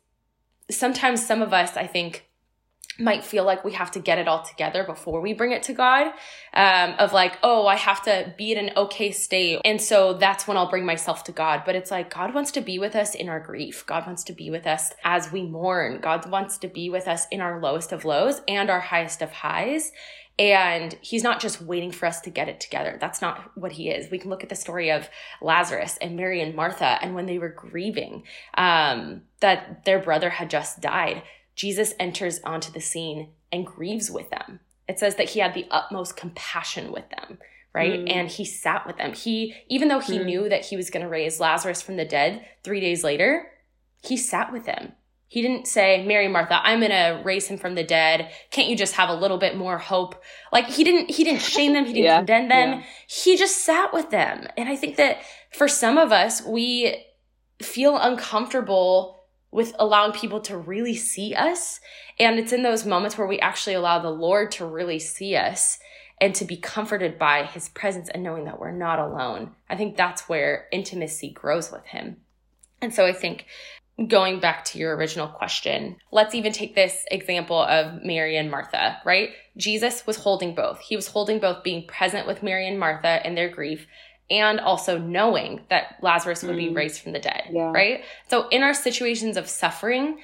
sometimes 0.69 1.25
some 1.25 1.41
of 1.41 1.54
us, 1.54 1.78
I 1.78 1.88
think, 1.88 2.25
might 2.97 3.25
feel 3.25 3.43
like 3.43 3.65
we 3.65 3.73
have 3.73 3.91
to 3.91 3.99
get 3.99 4.17
it 4.17 4.28
all 4.28 4.41
together 4.41 4.84
before 4.84 5.19
we 5.19 5.34
bring 5.34 5.51
it 5.51 5.63
to 5.63 5.73
God. 5.73 6.13
Um, 6.54 6.95
of 6.97 7.12
like, 7.12 7.38
oh, 7.43 7.67
I 7.67 7.75
have 7.75 8.01
to 8.04 8.34
be 8.38 8.54
in 8.54 8.69
an 8.69 8.78
okay 8.78 9.12
state. 9.12 9.60
And 9.65 9.82
so 9.82 10.13
that's 10.13 10.47
when 10.47 10.56
I'll 10.56 10.69
bring 10.69 10.86
myself 10.86 11.25
to 11.25 11.34
God. 11.34 11.63
But 11.65 11.75
it's 11.75 11.91
like, 11.91 12.13
God 12.13 12.34
wants 12.34 12.51
to 12.51 12.62
be 12.62 12.80
with 12.80 12.95
us 12.95 13.13
in 13.13 13.28
our 13.28 13.39
grief. 13.39 13.86
God 13.86 14.06
wants 14.06 14.23
to 14.25 14.34
be 14.34 14.49
with 14.49 14.65
us 14.65 14.93
as 15.04 15.32
we 15.32 15.43
mourn. 15.43 15.99
God 15.99 16.30
wants 16.30 16.58
to 16.60 16.67
be 16.67 16.89
with 16.89 17.08
us 17.08 17.25
in 17.32 17.41
our 17.41 17.60
lowest 17.60 17.91
of 17.91 18.06
lows 18.06 18.41
and 18.47 18.69
our 18.69 18.80
highest 18.80 19.21
of 19.21 19.32
highs. 19.32 19.91
And 20.38 20.98
he's 21.00 21.24
not 21.24 21.39
just 21.39 21.62
waiting 21.62 21.91
for 21.91 22.06
us 22.06 22.19
to 22.21 22.30
get 22.30 22.50
it 22.50 22.60
together. 22.60 22.98
That's 23.00 23.21
not 23.21 23.52
what 23.56 23.71
he 23.71 23.89
is. 23.89 24.12
We 24.12 24.17
can 24.17 24.30
look 24.30 24.43
at 24.43 24.50
the 24.50 24.56
story 24.56 24.91
of 24.91 25.10
Lazarus 25.41 25.98
and 26.02 26.17
Mary 26.17 26.41
and 26.41 26.56
Martha, 26.56 26.98
and 27.02 27.15
when 27.15 27.26
they 27.26 27.39
were 27.39 27.50
grieving 27.50 28.24
um, 28.58 29.21
that 29.39 29.86
their 29.86 30.00
brother 30.00 30.30
had 30.30 30.50
just 30.50 30.82
died, 30.82 31.24
Jesus 31.56 31.93
enters 32.00 32.41
onto 32.43 32.71
the 32.71 32.82
scene 32.82 33.30
and 33.52 33.65
grieves 33.65 34.12
with 34.12 34.30
them. 34.30 34.60
It 34.89 35.00
says 35.00 35.15
that 35.15 35.30
he 35.30 35.39
had 35.39 35.54
the 35.54 35.67
utmost 35.71 36.17
compassion 36.17 36.91
with 36.91 37.10
them, 37.10 37.38
right? 37.74 38.02
Mm. 38.02 38.12
And 38.13 38.28
he 38.30 38.43
sat 38.43 38.86
with 38.86 38.98
them. 38.98 39.13
He, 39.13 39.56
even 39.69 39.88
though 39.88 40.00
he 40.00 40.19
mm. 40.19 40.26
knew 40.26 40.50
that 40.50 40.65
he 40.65 40.76
was 40.76 40.89
going 40.89 41.04
to 41.04 41.10
raise 41.10 41.39
Lazarus 41.39 41.82
from 41.82 41.95
the 41.95 42.06
dead 42.06 42.45
three 42.63 42.82
days 42.82 43.04
later, 43.04 43.48
he 44.04 44.17
sat 44.17 44.52
with 44.52 44.65
him 44.65 44.91
he 45.27 45.41
didn't 45.41 45.67
say, 45.67 46.05
Mary 46.05 46.27
Martha, 46.27 46.59
I'm 46.63 46.79
going 46.79 46.91
to 46.91 47.21
raise 47.23 47.47
him 47.47 47.57
from 47.57 47.75
the 47.75 47.83
dead. 47.83 48.31
Can't 48.51 48.69
you 48.69 48.75
just 48.77 48.93
have 48.93 49.09
a 49.09 49.15
little 49.15 49.38
bit 49.38 49.57
more 49.57 49.77
hope? 49.77 50.21
Like 50.51 50.67
he 50.67 50.83
didn't, 50.83 51.09
he 51.09 51.23
didn't 51.23 51.41
shame 51.41 51.73
them. 51.73 51.85
He 51.85 51.93
didn't 51.93 52.05
yeah, 52.05 52.17
condemn 52.17 52.49
them. 52.49 52.69
Yeah. 52.79 52.85
He 53.07 53.38
just 53.38 53.57
sat 53.65 53.91
with 53.93 54.11
them. 54.11 54.47
And 54.55 54.69
I 54.69 54.75
think 54.75 54.97
that 54.97 55.21
for 55.51 55.67
some 55.67 55.97
of 55.97 56.11
us, 56.11 56.43
we 56.43 57.05
feel 57.61 57.97
uncomfortable 57.97 59.23
with 59.51 59.73
allowing 59.79 60.11
people 60.11 60.41
to 60.41 60.57
really 60.57 60.95
see 60.95 61.33
us. 61.33 61.79
And 62.19 62.38
it's 62.38 62.53
in 62.53 62.63
those 62.63 62.85
moments 62.85 63.17
where 63.17 63.27
we 63.27 63.39
actually 63.39 63.75
allow 63.75 63.99
the 63.99 64.09
Lord 64.09 64.51
to 64.51 64.65
really 64.65 64.99
see 64.99 65.35
us 65.35 65.79
and 66.21 66.35
to 66.35 66.45
be 66.45 66.57
comforted 66.57 67.17
by 67.17 67.43
his 67.43 67.69
presence 67.69 68.09
and 68.09 68.23
knowing 68.23 68.45
that 68.45 68.59
we're 68.59 68.71
not 68.71 68.99
alone. 68.99 69.51
I 69.69 69.75
think 69.75 69.97
that's 69.97 70.29
where 70.29 70.67
intimacy 70.71 71.31
grows 71.31 71.71
with 71.71 71.85
him. 71.85 72.17
And 72.81 72.93
so 72.93 73.05
I 73.05 73.13
think 73.13 73.45
going 74.08 74.39
back 74.39 74.65
to 74.65 74.77
your 74.77 74.95
original 74.95 75.27
question, 75.27 75.95
let's 76.12 76.36
even 76.36 76.51
take 76.51 76.75
this 76.75 77.05
example 77.10 77.62
of 77.62 78.03
Mary 78.03 78.36
and 78.38 78.51
Martha, 78.51 78.97
right? 79.05 79.29
Jesus 79.58 80.05
was 80.05 80.17
holding 80.17 80.53
both. 80.53 80.79
He 80.79 80.95
was 80.95 81.08
holding 81.08 81.39
both 81.39 81.63
being 81.63 81.88
present 81.88 82.27
with 82.27 82.43
Mary 82.43 82.67
and 82.67 82.79
Martha 82.79 83.25
in 83.25 83.36
their 83.36 83.49
grief 83.49 83.88
and 84.29 84.60
also 84.60 84.97
knowing 84.97 85.62
that 85.69 85.97
Lazarus 86.01 86.43
would 86.43 86.55
mm. 86.55 86.69
be 86.69 86.73
raised 86.73 87.01
from 87.01 87.13
the 87.13 87.19
dead, 87.19 87.43
yeah. 87.51 87.71
right? 87.71 88.03
So 88.27 88.47
in 88.49 88.63
our 88.63 88.73
situations 88.73 89.38
of 89.38 89.47
suffering, 89.47 90.19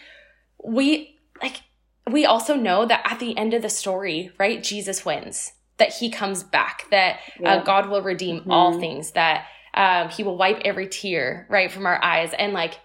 we 0.63 1.17
like 1.41 1.61
we 2.09 2.25
also 2.25 2.55
know 2.55 2.85
that 2.85 3.01
at 3.05 3.19
the 3.19 3.37
end 3.37 3.53
of 3.53 3.61
the 3.61 3.69
story, 3.69 4.31
right, 4.39 4.61
Jesus 4.61 5.05
wins, 5.05 5.53
that 5.77 5.93
he 5.93 6.09
comes 6.09 6.43
back, 6.43 6.85
that 6.89 7.17
uh, 7.17 7.41
yeah. 7.41 7.53
uh, 7.55 7.63
God 7.63 7.89
will 7.89 8.01
redeem 8.01 8.39
mm-hmm. 8.39 8.51
all 8.51 8.79
things, 8.79 9.11
that 9.11 9.45
um, 9.73 10.09
he 10.09 10.23
will 10.23 10.35
wipe 10.35 10.61
every 10.65 10.87
tear, 10.87 11.45
right, 11.49 11.71
from 11.71 11.85
our 11.85 12.03
eyes. 12.03 12.33
And 12.37 12.53
like 12.53 12.79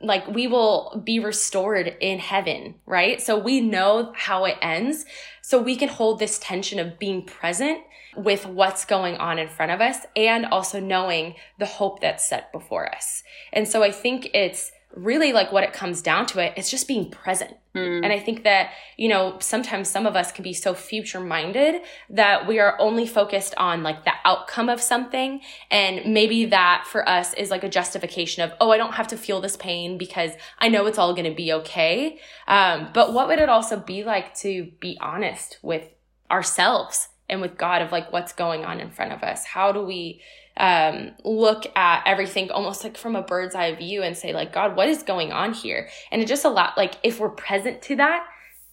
like 0.00 0.26
we 0.28 0.46
will 0.46 1.02
be 1.04 1.18
restored 1.18 1.96
in 2.00 2.18
heaven, 2.18 2.74
right? 2.86 3.20
So 3.20 3.38
we 3.38 3.60
know 3.60 4.12
how 4.16 4.44
it 4.44 4.56
ends. 4.62 5.04
So 5.42 5.60
we 5.60 5.76
can 5.76 5.88
hold 5.88 6.18
this 6.18 6.38
tension 6.38 6.78
of 6.78 6.98
being 6.98 7.22
present 7.22 7.80
with 8.16 8.46
what's 8.46 8.84
going 8.84 9.16
on 9.16 9.38
in 9.38 9.48
front 9.48 9.72
of 9.72 9.80
us 9.80 9.98
and 10.14 10.46
also 10.46 10.78
knowing 10.78 11.34
the 11.58 11.66
hope 11.66 12.00
that's 12.00 12.28
set 12.28 12.52
before 12.52 12.94
us. 12.94 13.22
And 13.52 13.66
so 13.66 13.82
I 13.82 13.90
think 13.90 14.30
it's 14.34 14.70
really 14.94 15.32
like 15.32 15.52
what 15.52 15.64
it 15.64 15.72
comes 15.72 16.02
down 16.02 16.26
to 16.26 16.38
it 16.38 16.52
it's 16.56 16.70
just 16.70 16.86
being 16.86 17.10
present. 17.10 17.56
Mm. 17.74 18.04
and 18.04 18.12
i 18.12 18.20
think 18.20 18.44
that 18.44 18.70
you 18.96 19.08
know 19.08 19.36
sometimes 19.40 19.88
some 19.88 20.06
of 20.06 20.14
us 20.14 20.30
can 20.30 20.44
be 20.44 20.52
so 20.52 20.74
future 20.74 21.18
minded 21.18 21.82
that 22.08 22.46
we 22.46 22.60
are 22.60 22.76
only 22.78 23.06
focused 23.06 23.54
on 23.56 23.82
like 23.82 24.04
the 24.04 24.12
outcome 24.24 24.68
of 24.68 24.80
something. 24.80 25.40
And 25.70 26.12
maybe 26.12 26.46
that 26.46 26.86
for 26.86 27.08
us 27.08 27.34
is 27.34 27.50
like 27.50 27.64
a 27.64 27.68
justification 27.68 28.42
of 28.42 28.52
oh 28.60 28.70
i 28.70 28.76
don't 28.76 28.94
have 28.94 29.08
to 29.08 29.16
feel 29.16 29.40
this 29.40 29.56
pain 29.56 29.98
because 29.98 30.32
i 30.58 30.68
know 30.68 30.86
it's 30.86 30.98
all 30.98 31.14
going 31.14 31.30
to 31.30 31.34
be 31.34 31.52
okay. 31.52 32.18
Um, 32.46 32.90
but 32.92 33.12
what 33.12 33.28
would 33.28 33.38
it 33.38 33.48
also 33.48 33.78
be 33.78 34.04
like 34.04 34.34
to 34.36 34.70
be 34.80 34.98
honest 35.00 35.58
with 35.62 35.88
ourselves 36.30 37.08
and 37.28 37.40
with 37.40 37.56
god 37.56 37.82
of 37.82 37.92
like 37.92 38.12
what's 38.12 38.32
going 38.32 38.64
on 38.64 38.80
in 38.80 38.90
front 38.90 39.12
of 39.12 39.22
us. 39.22 39.44
How 39.44 39.72
do 39.72 39.82
we 39.82 40.20
um, 40.56 41.10
look 41.24 41.64
at 41.76 42.04
everything 42.06 42.50
almost 42.50 42.84
like 42.84 42.96
from 42.96 43.16
a 43.16 43.22
bird's 43.22 43.54
eye 43.54 43.74
view 43.74 44.02
and 44.02 44.16
say 44.16 44.32
like 44.32 44.52
god 44.52 44.76
what 44.76 44.88
is 44.88 45.02
going 45.02 45.32
on 45.32 45.52
here? 45.52 45.88
And 46.10 46.22
it 46.22 46.28
just 46.28 46.44
a 46.44 46.50
lot 46.50 46.76
like 46.76 46.94
if 47.02 47.20
we're 47.20 47.30
present 47.30 47.82
to 47.82 47.96
that 47.96 48.26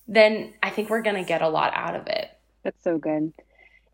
then 0.08 0.54
i 0.62 0.70
think 0.70 0.90
we're 0.90 1.02
gonna 1.02 1.24
get 1.24 1.42
a 1.42 1.50
lot 1.50 1.72
out 1.76 1.96
of 1.96 2.08
it. 2.08 2.30
That's 2.64 2.84
so 2.84 2.98
good. 2.98 3.34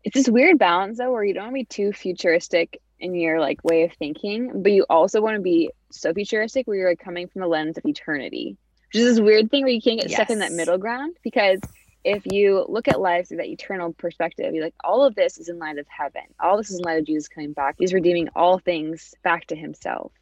It's 0.04 0.14
this 0.14 0.28
weird 0.28 0.58
balance 0.58 0.98
though 0.98 1.12
where 1.12 1.24
you 1.24 1.34
don't 1.34 1.52
want 1.52 1.54
to 1.54 1.60
be 1.60 1.64
too 1.64 1.92
futuristic 1.92 2.80
in 3.00 3.14
your 3.14 3.40
like 3.40 3.62
way 3.64 3.84
of 3.84 3.92
thinking, 3.92 4.62
but 4.62 4.72
you 4.72 4.84
also 4.88 5.20
want 5.20 5.36
to 5.36 5.42
be 5.42 5.70
so 5.90 6.12
futuristic 6.12 6.66
where 6.66 6.76
you're 6.76 6.88
like 6.88 6.98
coming 6.98 7.28
from 7.28 7.40
the 7.40 7.46
lens 7.46 7.78
of 7.78 7.86
eternity, 7.86 8.56
which 8.88 9.00
is 9.00 9.16
this 9.16 9.20
weird 9.20 9.50
thing 9.50 9.64
where 9.64 9.72
you 9.72 9.80
can't 9.80 10.00
get 10.00 10.10
yes. 10.10 10.16
stuck 10.16 10.30
in 10.30 10.40
that 10.40 10.52
middle 10.52 10.78
ground 10.78 11.16
because 11.22 11.60
if 12.08 12.24
you 12.24 12.64
look 12.68 12.88
at 12.88 13.00
life 13.00 13.28
through 13.28 13.36
that 13.36 13.48
eternal 13.48 13.92
perspective, 13.92 14.54
you're 14.54 14.64
like, 14.64 14.74
all 14.82 15.04
of 15.04 15.14
this 15.14 15.36
is 15.36 15.50
in 15.50 15.58
light 15.58 15.76
of 15.76 15.86
heaven. 15.88 16.22
All 16.40 16.56
this 16.56 16.70
is 16.70 16.78
in 16.78 16.84
light 16.84 16.98
of 16.98 17.04
Jesus 17.04 17.28
coming 17.28 17.52
back. 17.52 17.76
He's 17.78 17.92
redeeming 17.92 18.30
all 18.34 18.58
things 18.58 19.14
back 19.22 19.46
to 19.48 19.56
himself. 19.56 20.12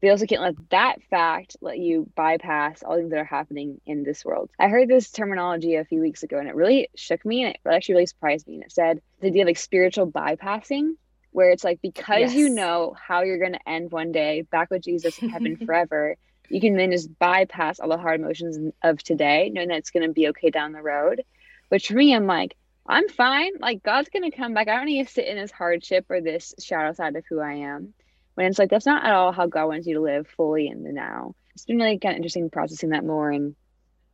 But 0.00 0.08
you 0.08 0.10
also 0.10 0.26
can't 0.26 0.42
let 0.42 0.56
that 0.70 1.02
fact 1.08 1.56
let 1.60 1.78
you 1.78 2.10
bypass 2.16 2.82
all 2.82 2.96
things 2.96 3.10
that 3.10 3.18
are 3.20 3.24
happening 3.24 3.80
in 3.86 4.02
this 4.02 4.24
world. 4.24 4.50
I 4.58 4.68
heard 4.68 4.88
this 4.88 5.10
terminology 5.10 5.76
a 5.76 5.84
few 5.84 6.00
weeks 6.00 6.24
ago 6.24 6.38
and 6.38 6.48
it 6.48 6.54
really 6.56 6.88
shook 6.96 7.24
me 7.24 7.44
and 7.44 7.54
it 7.54 7.60
actually 7.64 7.94
really 7.94 8.06
surprised 8.06 8.48
me. 8.48 8.54
And 8.54 8.64
it 8.64 8.72
said 8.72 9.00
the 9.20 9.28
idea 9.28 9.42
of 9.42 9.46
like 9.46 9.56
spiritual 9.56 10.10
bypassing, 10.10 10.94
where 11.30 11.50
it's 11.50 11.64
like 11.64 11.80
because 11.80 12.18
yes. 12.20 12.34
you 12.34 12.48
know 12.48 12.94
how 13.00 13.22
you're 13.22 13.38
going 13.38 13.52
to 13.52 13.68
end 13.68 13.92
one 13.92 14.10
day 14.10 14.42
back 14.42 14.70
with 14.70 14.82
Jesus 14.82 15.16
in 15.18 15.28
heaven 15.28 15.56
forever, 15.64 16.16
you 16.48 16.60
can 16.60 16.76
then 16.76 16.90
just 16.90 17.16
bypass 17.18 17.80
all 17.80 17.88
the 17.88 17.98
hard 17.98 18.20
emotions 18.20 18.72
of 18.82 19.02
today, 19.02 19.50
knowing 19.52 19.68
that 19.68 19.78
it's 19.78 19.90
going 19.90 20.06
to 20.06 20.12
be 20.12 20.28
okay 20.28 20.50
down 20.50 20.72
the 20.72 20.82
road. 20.82 21.22
Which 21.68 21.88
for 21.88 21.94
me, 21.94 22.14
I'm 22.14 22.26
like, 22.26 22.56
I'm 22.86 23.08
fine. 23.08 23.52
Like 23.58 23.82
God's 23.82 24.08
going 24.08 24.30
to 24.30 24.36
come 24.36 24.54
back. 24.54 24.68
I 24.68 24.76
don't 24.76 24.86
need 24.86 25.06
to 25.06 25.12
sit 25.12 25.26
in 25.26 25.36
this 25.36 25.50
hardship 25.50 26.06
or 26.08 26.20
this 26.20 26.54
shadow 26.60 26.92
side 26.92 27.16
of 27.16 27.24
who 27.28 27.40
I 27.40 27.54
am 27.54 27.94
when 28.36 28.46
it's 28.46 28.58
like 28.58 28.70
that's 28.70 28.86
not 28.86 29.04
at 29.04 29.12
all 29.12 29.32
how 29.32 29.46
God 29.46 29.66
wants 29.66 29.86
you 29.86 29.94
to 29.94 30.00
live 30.00 30.28
fully 30.28 30.68
in 30.68 30.84
the 30.84 30.92
now. 30.92 31.34
It's 31.54 31.64
been 31.64 31.78
really 31.78 31.98
kind 31.98 32.12
of 32.12 32.16
interesting 32.16 32.50
processing 32.50 32.90
that 32.90 33.04
more 33.04 33.30
and 33.30 33.56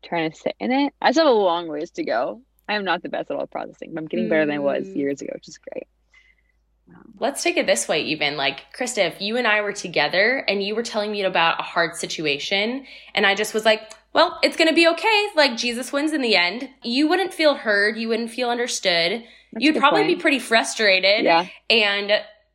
trying 0.02 0.30
to 0.30 0.36
sit 0.36 0.54
in 0.58 0.70
it. 0.70 0.94
I 1.02 1.10
still 1.10 1.26
have 1.26 1.34
a 1.34 1.38
long 1.38 1.68
ways 1.68 1.90
to 1.92 2.04
go. 2.04 2.40
I 2.68 2.74
am 2.74 2.84
not 2.84 3.02
the 3.02 3.08
best 3.08 3.30
at 3.30 3.36
all 3.36 3.48
processing, 3.48 3.92
but 3.92 4.00
I'm 4.00 4.06
getting 4.06 4.28
better 4.28 4.46
than 4.46 4.54
I 4.54 4.60
was 4.60 4.86
mm. 4.86 4.96
years 4.96 5.20
ago, 5.20 5.32
which 5.34 5.48
is 5.48 5.58
great. 5.58 5.88
Let's 7.18 7.42
take 7.42 7.56
it 7.56 7.66
this 7.66 7.88
way, 7.88 8.02
even 8.04 8.36
like 8.36 8.72
Krista, 8.76 9.06
if 9.06 9.20
you 9.20 9.36
and 9.36 9.46
I 9.46 9.62
were 9.62 9.72
together 9.72 10.44
and 10.48 10.62
you 10.62 10.74
were 10.74 10.82
telling 10.82 11.10
me 11.10 11.22
about 11.22 11.58
a 11.58 11.62
hard 11.62 11.96
situation, 11.96 12.86
and 13.14 13.26
I 13.26 13.34
just 13.34 13.54
was 13.54 13.64
like, 13.64 13.92
well, 14.12 14.38
it's 14.42 14.56
going 14.56 14.68
to 14.68 14.74
be 14.74 14.86
okay. 14.88 15.26
Like 15.34 15.56
Jesus 15.56 15.92
wins 15.92 16.12
in 16.12 16.22
the 16.22 16.36
end. 16.36 16.68
You 16.82 17.08
wouldn't 17.08 17.32
feel 17.32 17.54
heard. 17.54 17.96
You 17.96 18.08
wouldn't 18.08 18.30
feel 18.30 18.50
understood. 18.50 19.24
That's 19.52 19.64
You'd 19.64 19.76
probably 19.76 20.02
point. 20.02 20.18
be 20.18 20.22
pretty 20.22 20.38
frustrated. 20.38 21.24
Yeah. 21.24 21.46
And 21.68 22.12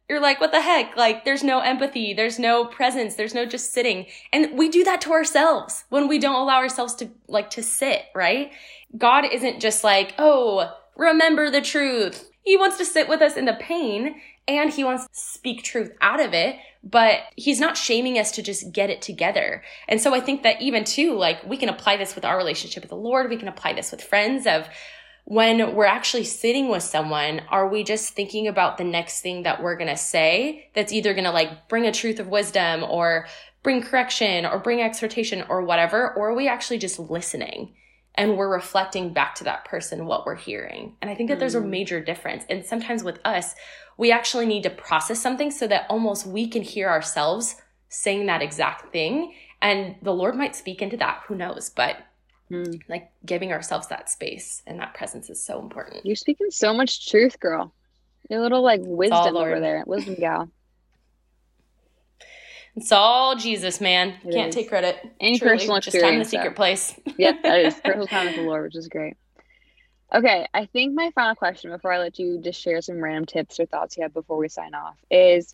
you're 0.10 0.22
like, 0.22 0.40
what 0.40 0.52
the 0.52 0.62
heck? 0.62 0.96
Like, 0.96 1.26
there's 1.26 1.44
no 1.44 1.60
empathy. 1.60 2.14
There's 2.14 2.40
no 2.40 2.66
presence. 2.66 3.16
There's 3.16 3.34
no 3.34 3.46
just 3.46 3.74
sitting. 3.74 4.06
And 4.32 4.58
we 4.58 4.70
do 4.70 4.84
that 4.86 5.02
to 5.02 5.12
ourselves 5.12 5.84
when 5.90 6.08
we 6.08 6.18
don't 6.18 6.36
allow 6.36 6.58
ourselves 6.58 6.96
to, 6.96 7.10
like, 7.28 7.50
to 7.52 7.64
sit, 7.64 8.04
right? 8.16 8.52
God 8.98 9.26
isn't 9.32 9.60
just 9.60 9.84
like, 9.84 10.14
oh, 10.18 10.74
remember 10.96 11.52
the 11.52 11.62
truth. 11.62 12.30
He 12.44 12.56
wants 12.56 12.78
to 12.78 12.86
sit 12.86 13.10
with 13.10 13.22
us 13.22 13.36
in 13.36 13.46
the 13.46 13.58
pain 13.60 14.22
and 14.48 14.72
he 14.72 14.84
wants 14.84 15.04
to 15.04 15.10
speak 15.14 15.64
truth 15.64 15.92
out 16.02 16.20
of 16.20 16.34
it, 16.34 16.56
but 16.84 17.20
he's 17.36 17.60
not 17.60 17.78
shaming 17.78 18.18
us 18.18 18.32
to 18.32 18.42
just 18.42 18.72
get 18.72 18.90
it 18.90 19.02
together. 19.02 19.64
And 19.88 20.00
so 20.00 20.14
I 20.14 20.22
think 20.22 20.44
that 20.44 20.62
even 20.62 20.84
too, 20.84 21.16
like, 21.16 21.46
we 21.46 21.58
can 21.58 21.70
apply 21.70 21.98
this 21.98 22.16
with 22.16 22.26
our 22.26 22.38
relationship 22.38 22.84
with 22.84 22.90
the 22.90 22.96
Lord. 22.96 23.30
We 23.30 23.38
can 23.38 23.48
apply 23.48 23.74
this 23.74 23.92
with 23.92 24.04
friends 24.04 24.48
of, 24.48 24.68
when 25.30 25.76
we're 25.76 25.84
actually 25.84 26.24
sitting 26.24 26.70
with 26.70 26.84
someone, 26.84 27.42
are 27.50 27.68
we 27.68 27.84
just 27.84 28.14
thinking 28.14 28.48
about 28.48 28.78
the 28.78 28.86
next 28.86 29.20
thing 29.20 29.44
that 29.44 29.62
we're 29.62 29.76
going 29.76 29.90
to 29.90 29.98
say 29.98 30.70
that's 30.74 30.94
either 30.94 31.14
going 31.14 31.26
to 31.26 31.32
like 31.32 31.68
bring 31.68 31.86
a 31.86 31.92
truth 31.92 32.22
of 32.22 32.30
wisdom 32.30 32.82
or 32.82 33.28
bring 33.62 33.82
correction 33.82 34.46
or 34.46 34.58
bring 34.58 34.82
exhortation 34.82 35.44
or 35.50 35.66
whatever? 35.66 36.14
Or 36.14 36.30
are 36.30 36.34
we 36.34 36.48
actually 36.48 36.78
just 36.78 36.98
listening 36.98 37.74
and 38.18 38.36
we're 38.36 38.52
reflecting 38.52 39.14
back 39.14 39.36
to 39.36 39.44
that 39.46 39.66
person 39.66 40.06
what 40.06 40.26
we're 40.26 40.36
hearing? 40.36 40.96
And 41.02 41.10
I 41.10 41.16
think 41.16 41.30
that 41.30 41.40
there's 41.40 41.56
a 41.56 41.62
mm. 41.62 41.70
major 41.70 42.04
difference. 42.04 42.44
And 42.50 42.66
sometimes 42.66 43.04
with 43.04 43.20
us, 43.24 43.56
we 43.98 44.12
actually 44.12 44.46
need 44.46 44.64
to 44.64 44.70
process 44.70 45.22
something 45.22 45.52
so 45.52 45.68
that 45.68 45.86
almost 45.90 46.26
we 46.26 46.48
can 46.48 46.64
hear 46.64 46.90
ourselves 46.90 47.56
saying 47.90 48.26
that 48.26 48.42
exact 48.42 48.92
thing. 48.92 49.34
And 49.62 49.96
the 50.02 50.14
Lord 50.14 50.36
might 50.36 50.56
speak 50.56 50.82
into 50.82 50.98
that. 50.98 51.24
Who 51.28 51.36
knows? 51.36 51.70
But 51.70 51.98
Mm. 52.52 52.82
Like 52.88 53.12
giving 53.26 53.52
ourselves 53.52 53.88
that 53.88 54.10
space 54.10 54.62
and 54.66 54.80
that 54.80 54.94
presence 54.94 55.30
is 55.30 55.44
so 55.44 55.60
important. 55.60 56.06
You're 56.06 56.16
speaking 56.16 56.50
so 56.50 56.74
much 56.74 57.10
truth, 57.10 57.40
girl. 57.40 57.74
Your 58.30 58.42
little 58.42 58.62
like 58.62 58.82
wisdom 58.84 59.36
over 59.36 59.60
there, 59.60 59.84
wisdom 59.86 60.16
gal. 60.16 60.50
It's 62.78 62.92
all 62.92 63.36
Jesus, 63.36 63.82
man. 63.82 64.16
It 64.24 64.34
Can't 64.34 64.50
is. 64.50 64.56
take 64.56 64.70
credit. 64.70 64.98
Any 65.20 65.38
Truly, 65.38 65.56
personal 65.56 65.76
experience. 65.78 65.84
Just 65.84 66.04
time 66.04 66.14
in 66.14 66.20
the 66.20 66.26
secret 66.26 66.56
place. 66.56 66.98
yep, 67.18 67.42
that 67.44 67.60
is 67.60 67.76
personal 67.84 68.08
time 68.08 68.28
with 68.28 68.36
the 68.36 68.44
Lord, 68.44 68.64
which 68.64 68.76
is 68.76 68.88
great. 68.88 69.18
Okay, 70.14 70.48
I 70.54 70.66
think 70.68 70.94
my 70.94 71.12
final 71.14 71.36
question 71.36 71.72
before 71.72 71.92
I 71.92 72.00
let 72.00 72.18
you 72.18 72.40
just 72.40 72.62
share 72.62 72.82
some 72.82 73.04
random 73.04 73.26
tips 73.26 73.60
or 73.60 73.66
thoughts 73.66 73.98
you 73.98 74.04
have 74.04 74.14
before 74.14 74.38
we 74.38 74.48
sign 74.48 74.74
off 74.74 74.96
is 75.12 75.54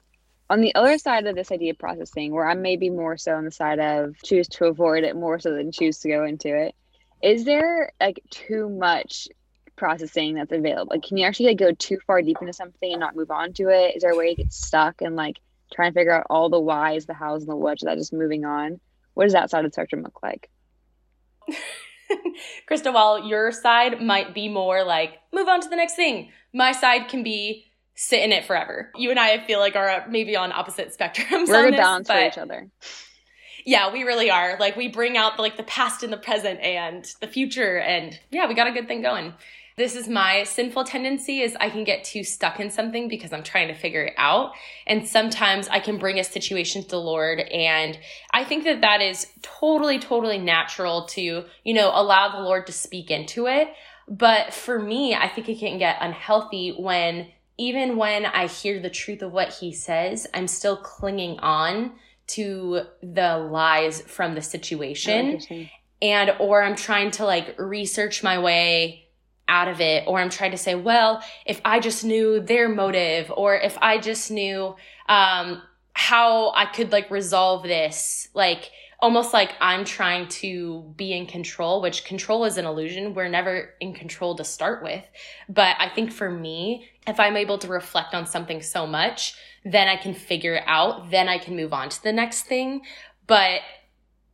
on 0.50 0.62
the 0.62 0.76
other 0.76 1.00
side 1.00 1.26
of 1.26 1.36
this 1.36 1.52
idea 1.52 1.72
of 1.72 1.80
processing, 1.80 2.34
where 2.34 2.48
I'm 2.48 2.62
maybe 2.62 2.92
more 2.92 3.18
so 3.18 3.36
on 3.36 3.46
the 3.46 3.52
side 3.52 3.80
of 3.80 4.16
choose 4.24 4.48
to 4.50 4.66
avoid 4.66 5.04
it 5.04 5.16
more 5.16 5.40
so 5.40 5.56
than 5.56 5.72
choose 5.72 5.98
to 6.00 6.10
go 6.10 6.26
into 6.26 6.56
it 6.56 6.76
is 7.24 7.46
there 7.46 7.94
like 8.00 8.22
too 8.30 8.70
much 8.70 9.28
processing 9.76 10.36
that's 10.36 10.52
available? 10.52 10.94
Like, 10.94 11.04
can 11.04 11.18
you 11.18 11.26
actually 11.26 11.48
like 11.48 11.58
go 11.58 11.72
too 11.72 11.98
far 12.06 12.22
deep 12.22 12.38
into 12.42 12.54
something 12.54 12.92
and 12.92 13.00
not 13.00 13.16
move 13.16 13.32
on 13.32 13.54
to 13.54 13.70
it? 13.70 13.96
Is 13.96 14.04
there 14.04 14.12
a 14.12 14.18
way 14.18 14.36
to 14.36 14.44
get 14.44 14.54
stuck 14.54 15.02
and 15.02 15.16
like 15.16 15.40
try 15.74 15.88
and 15.88 15.96
figure 15.96 16.12
out 16.12 16.28
all 16.30 16.50
the 16.50 16.60
whys, 16.60 17.06
the 17.06 17.14
hows, 17.14 17.44
and 17.44 17.52
the 17.52 17.56
whats 17.56 17.82
without 17.82 17.98
just 17.98 18.14
moving 18.14 18.46
on? 18.46 18.80
What 19.14 19.26
does 19.26 19.34
that 19.34 19.50
side 19.50 19.66
of 19.66 19.72
the 19.72 19.74
spectrum 19.74 20.04
look 20.04 20.22
like? 20.24 20.50
Krista, 22.70 22.94
while 22.94 23.28
your 23.28 23.52
side 23.52 24.02
might 24.02 24.34
be 24.34 24.50
more 24.50 24.84
like 24.84 25.14
move 25.32 25.48
on 25.48 25.62
to 25.62 25.70
the 25.70 25.76
next 25.76 25.96
thing, 25.96 26.32
my 26.54 26.72
side 26.72 27.08
can 27.08 27.24
be 27.24 27.66
sit 27.96 28.22
in 28.22 28.32
it 28.32 28.46
forever. 28.46 28.92
You 28.96 29.12
and 29.12 29.20
I 29.20 29.46
feel 29.46 29.60
like 29.60 29.76
are 29.76 29.90
uh, 29.90 30.04
maybe 30.10 30.36
on 30.36 30.52
opposite 30.52 30.96
spectrums. 30.98 31.48
We're 31.48 31.68
a 31.68 31.72
balance 31.72 32.08
for 32.08 32.20
each 32.20 32.38
other. 32.38 32.70
Yeah, 33.66 33.94
we 33.94 34.04
really 34.04 34.30
are. 34.30 34.58
Like 34.60 34.76
we 34.76 34.90
bring 34.90 35.18
out 35.18 35.40
like 35.40 35.58
the 35.58 35.64
past 35.64 36.04
and 36.04 36.12
the 36.12 36.18
present 36.18 36.60
and 36.60 37.06
the 37.22 37.28
future 37.28 37.80
and 37.80 38.20
yeah, 38.30 38.48
we 38.48 38.56
got 38.56 38.68
a 38.68 38.72
good 38.72 38.88
thing 38.88 39.02
going. 39.02 39.34
This 39.76 39.96
is 39.96 40.08
my 40.08 40.44
sinful 40.44 40.84
tendency 40.84 41.42
is 41.42 41.56
I 41.60 41.70
can 41.70 41.84
get 41.84 42.04
too 42.04 42.24
stuck 42.24 42.60
in 42.60 42.70
something 42.70 43.08
because 43.08 43.34
I'm 43.34 43.44
trying 43.44 43.70
to 43.70 43.74
figure 43.74 44.04
it 44.04 44.14
out. 44.18 44.52
And 44.86 45.08
sometimes 45.08 45.68
I 45.68 45.80
can 45.80 45.98
bring 45.98 46.20
a 46.20 46.24
situation 46.24 46.84
to 46.84 46.90
the 46.90 47.00
Lord. 47.00 47.40
And 47.40 47.98
I 48.32 48.44
think 48.44 48.64
that 48.66 48.82
that 48.82 49.02
is 49.02 49.28
totally, 49.42 50.00
totally 50.00 50.38
natural 50.38 51.06
to, 51.08 51.46
you 51.64 51.74
know, 51.74 51.92
allow 51.94 52.30
the 52.30 52.44
Lord 52.44 52.68
to 52.68 52.74
speak 52.74 53.10
into 53.10 53.48
it. 53.48 53.70
But 54.08 54.54
for 54.54 54.80
me, 54.80 55.16
I 55.16 55.28
think 55.28 55.50
it 55.50 55.60
can 55.60 55.78
get 55.78 55.98
unhealthy 56.02 56.76
when 56.78 57.28
even 57.58 57.98
when 57.98 58.26
I 58.26 58.48
hear 58.48 58.80
the 58.80 58.90
truth 58.90 59.22
of 59.22 59.32
what 59.32 59.54
he 59.54 59.72
says, 59.74 60.28
I'm 60.34 60.48
still 60.48 60.76
clinging 60.78 61.40
on 61.40 61.94
to 62.26 62.82
the 63.02 63.38
lies 63.38 64.02
from 64.02 64.34
the 64.34 64.42
situation 64.42 65.40
and 66.02 66.36
or 66.40 66.64
i'm 66.64 66.76
trying 66.76 67.12
to 67.12 67.26
like 67.26 67.56
research 67.60 68.24
my 68.24 68.40
way 68.40 69.03
out 69.48 69.68
of 69.68 69.82
it 69.82 70.04
or 70.08 70.20
i'm 70.20 70.30
trying 70.30 70.52
to 70.52 70.58
say 70.58 70.76
well 70.76 71.22
if 71.46 71.60
i 71.66 71.80
just 71.80 72.04
knew 72.04 72.40
their 72.40 72.70
motive 72.70 73.32
or 73.36 73.56
if 73.56 73.78
i 73.82 73.98
just 73.98 74.32
knew 74.32 74.76
um 75.10 75.62
how 75.94 76.52
i 76.54 76.66
could 76.66 76.92
like 76.92 77.10
resolve 77.12 77.64
this 77.64 78.28
like 78.34 78.72
almost 79.00 79.34
like 79.34 79.52
i'm 79.60 79.84
trying 79.84 80.28
to 80.28 80.94
be 80.96 81.12
in 81.12 81.26
control 81.26 81.82
which 81.82 82.06
control 82.06 82.46
is 82.46 82.58
an 82.58 82.66
illusion 82.66 83.14
we're 83.14 83.28
never 83.28 83.74
in 83.82 83.94
control 83.94 84.36
to 84.36 84.44
start 84.44 84.82
with 84.82 85.04
but 85.50 85.76
i 85.78 85.90
think 85.90 86.12
for 86.12 86.32
me 86.32 86.88
if 87.06 87.20
i'm 87.20 87.36
able 87.36 87.58
to 87.58 87.68
reflect 87.68 88.14
on 88.14 88.26
something 88.26 88.62
so 88.62 88.88
much 88.88 89.36
then 89.66 89.88
I 89.88 89.96
can 89.96 90.14
figure 90.14 90.56
it 90.56 90.64
out, 90.66 91.10
then 91.10 91.28
I 91.28 91.38
can 91.38 91.56
move 91.56 91.74
on 91.74 91.90
to 91.90 92.04
the 92.04 92.12
next 92.12 92.44
thing. 92.44 92.82
But 93.28 93.62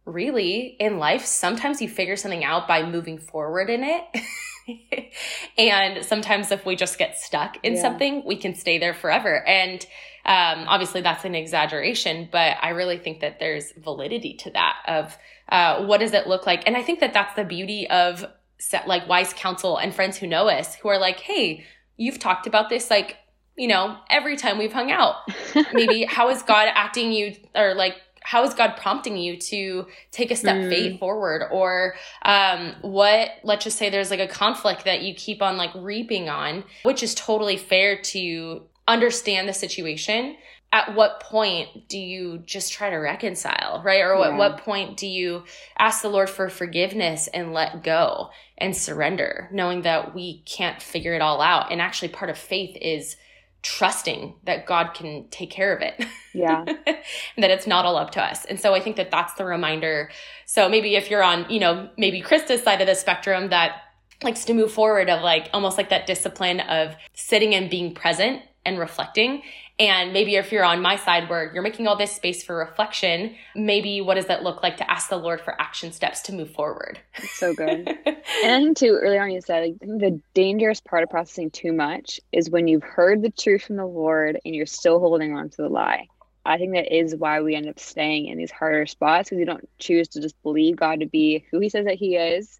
really, 0.05 0.75
in 0.79 0.97
life, 0.97 1.25
sometimes 1.25 1.81
you 1.81 1.89
figure 1.89 2.15
something 2.15 2.43
out 2.43 2.67
by 2.67 2.83
moving 2.83 3.19
forward 3.19 3.69
in 3.69 3.83
it. 3.83 4.03
and 5.58 6.03
sometimes 6.05 6.51
if 6.51 6.65
we 6.65 6.75
just 6.75 6.97
get 6.97 7.17
stuck 7.17 7.58
in 7.63 7.75
yeah. 7.75 7.82
something, 7.82 8.23
we 8.25 8.36
can 8.36 8.55
stay 8.55 8.77
there 8.77 8.93
forever. 8.93 9.45
And 9.47 9.86
um, 10.25 10.65
obviously 10.67 11.01
that's 11.01 11.25
an 11.25 11.36
exaggeration, 11.36 12.29
but 12.32 12.58
I 12.62 12.69
really 12.69 12.97
think 12.97 13.21
that 13.21 13.39
there's 13.39 13.71
validity 13.77 14.36
to 14.36 14.51
that 14.51 14.77
of 14.88 15.17
uh, 15.49 15.86
what 15.86 15.99
does 15.99 16.13
it 16.13 16.27
look 16.27 16.45
like? 16.45 16.63
And 16.67 16.77
I 16.77 16.84
think 16.84 16.99
that 16.99 17.13
that's 17.13 17.36
the 17.36 17.43
beauty 17.43 17.88
of 17.89 18.25
set, 18.60 18.88
like 18.88 19.08
wise 19.08 19.34
counsel 19.34 19.77
and 19.77 19.93
friends 19.93 20.17
who 20.17 20.27
know 20.27 20.47
us 20.47 20.75
who 20.75 20.89
are 20.89 20.99
like, 20.99 21.19
hey, 21.19 21.65
you've 21.97 22.19
talked 22.19 22.47
about 22.47 22.69
this 22.69 22.89
like 22.89 23.17
you 23.60 23.67
know, 23.67 23.97
every 24.10 24.38
time 24.38 24.58
we've 24.58 24.71
hung 24.71 24.89
out. 24.89 25.15
Maybe 25.73 26.05
how 26.05 26.29
is 26.29 26.41
God 26.43 26.69
acting 26.73 27.12
you 27.12 27.36
or 27.53 27.73
like 27.73 27.95
how 28.21 28.43
is 28.43 28.53
God 28.53 28.75
prompting 28.77 29.17
you 29.17 29.38
to 29.38 29.88
take 30.12 30.32
a 30.32 30.36
step 30.36 30.58
mm. 30.58 30.69
faith 30.69 30.99
forward? 30.99 31.43
Or 31.51 31.95
um, 32.23 32.75
what, 32.81 33.29
let's 33.43 33.63
just 33.63 33.77
say 33.77 33.89
there's 33.89 34.12
like 34.12 34.19
a 34.19 34.27
conflict 34.27 34.85
that 34.85 35.02
you 35.02 35.13
keep 35.15 35.41
on 35.41 35.58
like 35.58 35.71
reaping 35.75 36.29
on, 36.29 36.63
which 36.83 37.04
is 37.04 37.15
totally 37.15 37.58
fair 37.58 38.02
to 38.02 38.63
understand 38.87 39.48
the 39.48 39.54
situation. 39.54 40.35
At 40.71 40.93
what 40.93 41.19
point 41.21 41.87
do 41.87 41.98
you 41.98 42.43
just 42.46 42.71
try 42.73 42.91
to 42.91 42.98
reconcile, 42.98 43.81
right? 43.83 44.02
Or 44.02 44.19
yeah. 44.19 44.29
at 44.29 44.37
what 44.37 44.60
point 44.60 44.98
do 44.98 45.08
you 45.08 45.46
ask 45.79 46.04
the 46.04 46.10
Lord 46.10 46.29
for 46.29 46.48
forgiveness 46.48 47.27
and 47.27 47.54
let 47.54 47.83
go 47.83 48.29
and 48.56 48.75
surrender, 48.75 49.50
knowing 49.52 49.81
that 49.81 50.13
we 50.13 50.43
can't 50.43 50.79
figure 50.79 51.15
it 51.15 51.23
all 51.23 51.41
out? 51.41 51.71
And 51.71 51.81
actually, 51.81 52.10
part 52.10 52.29
of 52.29 52.37
faith 52.37 52.77
is 52.79 53.15
trusting 53.62 54.35
that 54.45 54.65
God 54.65 54.93
can 54.93 55.27
take 55.29 55.51
care 55.51 55.75
of 55.75 55.81
it. 55.81 56.05
Yeah. 56.33 56.63
and 56.85 57.43
that 57.43 57.51
it's 57.51 57.67
not 57.67 57.85
all 57.85 57.97
up 57.97 58.12
to 58.12 58.23
us. 58.23 58.45
And 58.45 58.60
so 58.60 58.73
I 58.73 58.79
think 58.79 58.95
that 58.95 59.12
that's 59.12 59.33
the 59.33 59.45
reminder. 59.45 60.12
So 60.45 60.69
maybe 60.69 60.95
if 60.95 61.10
you're 61.10 61.23
on, 61.23 61.49
you 61.49 61.60
know, 61.60 61.89
maybe 61.97 62.21
Krista's 62.21 62.63
side 62.63 62.81
of 62.81 62.87
the 62.87 62.95
spectrum 62.95 63.49
that 63.49 63.81
likes 64.23 64.45
to 64.45 64.53
move 64.53 64.71
forward 64.71 65.10
of 65.10 65.21
like 65.21 65.49
almost 65.53 65.77
like 65.77 65.89
that 65.89 66.05
discipline 66.05 66.60
of 66.62 66.95
sitting 67.13 67.55
and 67.55 67.69
being 67.69 67.93
present 67.93 68.41
and 68.65 68.77
reflecting. 68.77 69.41
And 69.80 70.12
maybe 70.12 70.36
if 70.36 70.52
you're 70.52 70.65
on 70.65 70.82
my 70.82 70.98
side 70.98 71.30
where 71.30 71.54
you're 71.54 71.63
making 71.63 71.88
all 71.88 71.96
this 71.96 72.13
space 72.13 72.44
for 72.44 72.58
reflection, 72.58 73.36
maybe 73.56 74.02
what 74.02 74.15
does 74.15 74.25
that 74.25 74.44
look 74.44 74.62
like 74.62 74.75
to 74.77 74.92
ask 74.92 75.08
the 75.08 75.15
Lord 75.15 75.40
for 75.40 75.60
action 75.60 75.94
steps 75.94 76.19
to 76.23 76.34
move 76.34 76.52
forward? 76.52 77.00
That's 77.17 77.40
so 77.40 77.54
good. 77.54 77.88
and 78.06 78.17
I 78.44 78.60
think 78.60 78.77
too, 78.77 79.00
earlier 79.02 79.21
on 79.21 79.32
you 79.32 79.40
said, 79.40 79.63
I 79.63 79.73
the 79.80 80.21
dangerous 80.34 80.82
part 80.82 81.04
of 81.04 81.10
processing 81.10 81.50
too 81.50 81.71
much 81.71 82.19
is 82.34 82.50
when 82.50 82.67
you've 82.67 82.84
heard 82.84 83.21
the 83.21 83.32
truth 83.32 83.63
from 83.63 83.77
the 83.77 83.86
Lord 83.86 84.38
and 84.44 84.54
you're 84.54 84.65
still 84.65 85.00
holding 85.00 85.34
on 85.34 85.50
to 85.50 85.62
the 85.62 85.69
lie. 85.69 86.08
I 86.46 86.58
think 86.58 86.73
that 86.73 86.94
is 86.94 87.15
why 87.15 87.42
we 87.42 87.56
end 87.56 87.69
up 87.69 87.80
staying 87.80 88.27
in 88.27 88.38
these 88.38 88.52
harder 88.52 88.86
spots 88.86 89.30
because 89.30 89.40
we 89.40 89.46
don't 89.46 89.69
choose 89.77 90.10
to 90.10 90.21
just 90.21 90.42
believe 90.44 90.75
God 90.75 91.00
to 91.00 91.06
be 91.06 91.46
who 91.52 91.60
He 91.60 91.69
says 91.69 91.86
that 91.86 91.96
He 91.96 92.15
is, 92.17 92.60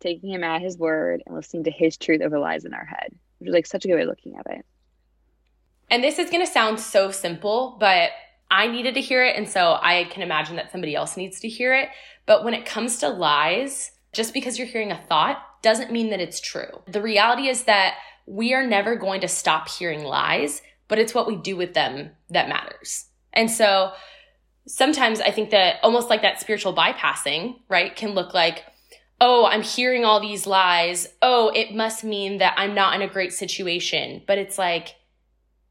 taking 0.00 0.30
Him 0.30 0.44
at 0.44 0.60
His 0.60 0.76
word, 0.76 1.22
and 1.24 1.34
listening 1.34 1.64
to 1.64 1.70
His 1.70 1.96
truth 1.96 2.20
over 2.20 2.38
lies 2.38 2.64
in 2.66 2.74
our 2.74 2.84
head, 2.84 3.14
which 3.38 3.48
is 3.48 3.54
like 3.54 3.66
such 3.66 3.84
a 3.84 3.88
good 3.88 3.94
way 3.94 4.02
of 4.02 4.08
looking 4.08 4.36
at 4.36 4.46
it. 4.50 4.66
And 5.90 6.02
this 6.04 6.18
is 6.18 6.30
going 6.30 6.44
to 6.44 6.52
sound 6.52 6.80
so 6.80 7.10
simple, 7.10 7.76
but 7.80 8.10
I 8.50 8.66
needed 8.66 8.94
to 8.94 9.00
hear 9.00 9.24
it. 9.24 9.36
And 9.36 9.48
so 9.48 9.78
I 9.80 10.04
can 10.04 10.22
imagine 10.22 10.56
that 10.56 10.72
somebody 10.72 10.94
else 10.94 11.16
needs 11.16 11.40
to 11.40 11.48
hear 11.48 11.74
it. 11.74 11.88
But 12.26 12.44
when 12.44 12.54
it 12.54 12.66
comes 12.66 12.98
to 12.98 13.08
lies, 13.08 13.92
just 14.12 14.34
because 14.34 14.58
you're 14.58 14.66
hearing 14.66 14.92
a 14.92 15.00
thought 15.00 15.42
doesn't 15.62 15.92
mean 15.92 16.10
that 16.10 16.20
it's 16.20 16.40
true. 16.40 16.82
The 16.86 17.02
reality 17.02 17.48
is 17.48 17.64
that 17.64 17.94
we 18.26 18.54
are 18.54 18.66
never 18.66 18.96
going 18.96 19.22
to 19.22 19.28
stop 19.28 19.68
hearing 19.68 20.04
lies, 20.04 20.62
but 20.88 20.98
it's 20.98 21.14
what 21.14 21.26
we 21.26 21.36
do 21.36 21.56
with 21.56 21.74
them 21.74 22.10
that 22.30 22.48
matters. 22.48 23.06
And 23.32 23.50
so 23.50 23.92
sometimes 24.66 25.20
I 25.20 25.30
think 25.30 25.50
that 25.50 25.76
almost 25.82 26.10
like 26.10 26.22
that 26.22 26.40
spiritual 26.40 26.74
bypassing, 26.74 27.56
right, 27.68 27.94
can 27.96 28.10
look 28.10 28.34
like, 28.34 28.64
oh, 29.20 29.46
I'm 29.46 29.62
hearing 29.62 30.04
all 30.04 30.20
these 30.20 30.46
lies. 30.46 31.08
Oh, 31.22 31.50
it 31.54 31.74
must 31.74 32.04
mean 32.04 32.38
that 32.38 32.54
I'm 32.56 32.74
not 32.74 32.94
in 32.94 33.02
a 33.02 33.12
great 33.12 33.32
situation. 33.32 34.22
But 34.26 34.38
it's 34.38 34.58
like, 34.58 34.94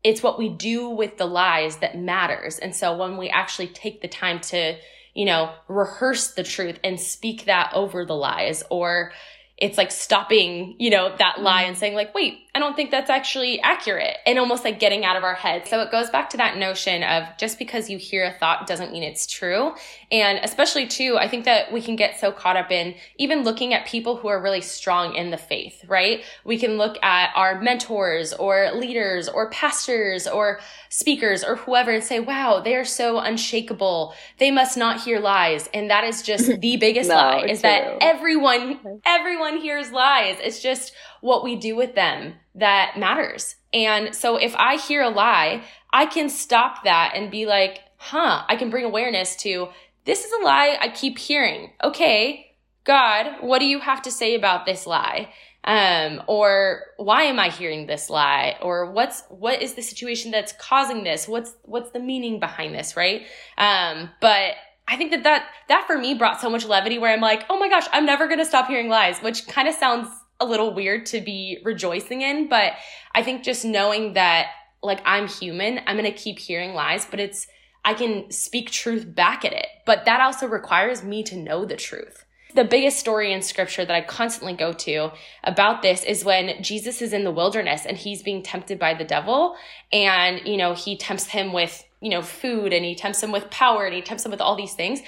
it's 0.07 0.23
what 0.23 0.39
we 0.39 0.47
do 0.47 0.87
with 0.87 1.17
the 1.17 1.25
lies 1.25 1.79
that 1.79 1.97
matters. 1.97 2.59
And 2.59 2.73
so 2.73 2.95
when 2.95 3.17
we 3.17 3.27
actually 3.27 3.67
take 3.67 4.01
the 4.01 4.07
time 4.07 4.39
to, 4.39 4.77
you 5.13 5.25
know, 5.25 5.53
rehearse 5.67 6.33
the 6.33 6.43
truth 6.43 6.79
and 6.81 6.97
speak 6.97 7.43
that 7.43 7.73
over 7.73 8.05
the 8.05 8.15
lies 8.15 8.63
or 8.69 9.11
it's 9.57 9.77
like 9.77 9.91
stopping, 9.91 10.77
you 10.79 10.91
know, 10.91 11.13
that 11.17 11.41
lie 11.41 11.63
mm-hmm. 11.63 11.67
and 11.67 11.77
saying 11.77 11.93
like, 11.93 12.15
wait, 12.15 12.39
I 12.57 12.59
don't 12.59 12.75
think 12.75 12.89
that's 12.89 13.11
actually 13.11 13.61
accurate 13.61 14.17
and 14.25 14.39
almost 14.39 14.63
like 14.63 14.79
getting 14.79 15.05
out 15.05 15.15
of 15.15 15.23
our 15.23 15.35
head. 15.35 15.67
So 15.67 15.79
it 15.81 15.91
goes 15.91 16.09
back 16.09 16.31
to 16.31 16.37
that 16.37 16.57
notion 16.57 17.03
of 17.03 17.25
just 17.37 17.59
because 17.59 17.87
you 17.87 17.99
hear 17.99 18.25
a 18.25 18.31
thought 18.31 18.65
doesn't 18.65 18.91
mean 18.91 19.03
it's 19.03 19.27
true. 19.27 19.75
And 20.11 20.39
especially 20.43 20.87
too, 20.87 21.19
I 21.19 21.27
think 21.27 21.45
that 21.45 21.71
we 21.71 21.83
can 21.83 21.95
get 21.95 22.19
so 22.19 22.31
caught 22.31 22.57
up 22.57 22.71
in 22.71 22.95
even 23.19 23.43
looking 23.43 23.75
at 23.75 23.85
people 23.85 24.17
who 24.17 24.27
are 24.27 24.41
really 24.41 24.61
strong 24.61 25.13
in 25.13 25.29
the 25.29 25.37
faith, 25.37 25.85
right? 25.87 26.23
We 26.45 26.57
can 26.57 26.77
look 26.77 26.97
at 27.03 27.29
our 27.35 27.61
mentors 27.61 28.33
or 28.33 28.71
leaders 28.73 29.29
or 29.29 29.51
pastors 29.51 30.25
or 30.25 30.59
speakers 30.89 31.43
or 31.43 31.57
whoever 31.57 31.91
and 31.91 32.03
say, 32.03 32.19
wow, 32.19 32.59
they 32.59 32.75
are 32.75 32.85
so 32.85 33.19
unshakable. 33.19 34.15
They 34.39 34.49
must 34.49 34.77
not 34.77 35.01
hear 35.01 35.19
lies. 35.19 35.69
And 35.75 35.91
that 35.91 36.05
is 36.05 36.23
just 36.23 36.47
the 36.59 36.77
biggest 36.77 37.09
no, 37.09 37.17
lie 37.17 37.41
is 37.41 37.61
true. 37.61 37.69
that 37.69 37.97
everyone, 38.01 38.99
everyone 39.05 39.57
hears 39.57 39.91
lies. 39.91 40.37
It's 40.41 40.59
just, 40.59 40.93
what 41.21 41.43
we 41.43 41.55
do 41.55 41.75
with 41.75 41.95
them 41.95 42.35
that 42.57 42.95
matters. 42.97 43.55
And 43.73 44.15
so 44.15 44.37
if 44.37 44.55
I 44.55 44.77
hear 44.77 45.01
a 45.01 45.09
lie, 45.09 45.63
I 45.93 46.05
can 46.05 46.29
stop 46.29 46.83
that 46.83 47.13
and 47.15 47.31
be 47.31 47.45
like, 47.45 47.79
huh, 47.97 48.43
I 48.47 48.55
can 48.55 48.69
bring 48.69 48.85
awareness 48.85 49.35
to 49.37 49.69
this 50.05 50.23
is 50.23 50.31
a 50.31 50.43
lie 50.43 50.77
I 50.79 50.89
keep 50.89 51.17
hearing. 51.17 51.71
Okay, 51.83 52.55
God, 52.83 53.41
what 53.41 53.59
do 53.59 53.65
you 53.65 53.79
have 53.79 54.01
to 54.03 54.11
say 54.11 54.35
about 54.35 54.65
this 54.65 54.87
lie? 54.87 55.29
Um, 55.65 56.23
or 56.27 56.83
why 56.95 57.23
am 57.23 57.39
I 57.39 57.49
hearing 57.49 57.87
this 57.87 58.09
lie? 58.09 58.55
Or 58.61 58.89
what's, 58.89 59.23
what 59.27 59.61
is 59.61 59.73
the 59.73 59.81
situation 59.81 60.31
that's 60.31 60.53
causing 60.53 61.03
this? 61.03 61.27
What's, 61.27 61.55
what's 61.63 61.91
the 61.91 61.99
meaning 61.99 62.39
behind 62.39 62.73
this? 62.73 62.95
Right. 62.95 63.23
Um, 63.57 64.09
but 64.21 64.53
I 64.87 64.95
think 64.95 65.11
that 65.11 65.23
that, 65.23 65.49
that 65.67 65.85
for 65.85 65.97
me 65.97 66.13
brought 66.13 66.39
so 66.39 66.49
much 66.49 66.65
levity 66.65 66.97
where 66.97 67.11
I'm 67.11 67.19
like, 67.19 67.43
oh 67.49 67.59
my 67.59 67.67
gosh, 67.67 67.85
I'm 67.91 68.05
never 68.05 68.29
to 68.33 68.45
stop 68.45 68.69
hearing 68.69 68.87
lies, 68.87 69.19
which 69.19 69.45
kind 69.47 69.67
of 69.67 69.75
sounds 69.75 70.07
a 70.39 70.45
little 70.45 70.73
weird 70.73 71.05
to 71.07 71.21
be 71.21 71.59
rejoicing 71.63 72.21
in, 72.21 72.47
but 72.47 72.73
I 73.13 73.23
think 73.23 73.43
just 73.43 73.65
knowing 73.65 74.13
that 74.13 74.47
like 74.83 75.01
I'm 75.05 75.27
human, 75.27 75.79
I'm 75.85 75.97
going 75.97 76.11
to 76.11 76.17
keep 76.17 76.39
hearing 76.39 76.73
lies, 76.73 77.05
but 77.05 77.19
it's, 77.19 77.47
I 77.83 77.93
can 77.93 78.31
speak 78.31 78.69
truth 78.69 79.13
back 79.13 79.45
at 79.45 79.53
it. 79.53 79.67
But 79.85 80.05
that 80.05 80.21
also 80.21 80.47
requires 80.47 81.03
me 81.03 81.23
to 81.23 81.35
know 81.35 81.65
the 81.65 81.75
truth. 81.75 82.25
The 82.55 82.63
biggest 82.63 82.99
story 82.99 83.33
in 83.33 83.41
scripture 83.41 83.85
that 83.85 83.93
I 83.93 84.01
constantly 84.01 84.53
go 84.53 84.73
to 84.73 85.11
about 85.43 85.81
this 85.81 86.03
is 86.03 86.23
when 86.23 86.63
Jesus 86.63 87.01
is 87.01 87.13
in 87.13 87.23
the 87.23 87.31
wilderness 87.31 87.85
and 87.85 87.97
he's 87.97 88.23
being 88.23 88.41
tempted 88.41 88.79
by 88.79 88.93
the 88.93 89.03
devil 89.03 89.55
and, 89.91 90.41
you 90.45 90.57
know, 90.57 90.73
he 90.73 90.97
tempts 90.97 91.27
him 91.27 91.53
with, 91.53 91.83
you 92.01 92.09
know, 92.09 92.21
food 92.21 92.73
and 92.73 92.85
he 92.85 92.95
tempts 92.95 93.21
him 93.21 93.31
with 93.31 93.49
power 93.49 93.85
and 93.85 93.93
he 93.93 94.01
tempts 94.01 94.25
him 94.25 94.31
with 94.31 94.41
all 94.41 94.55
these 94.55 94.73
things. 94.73 95.01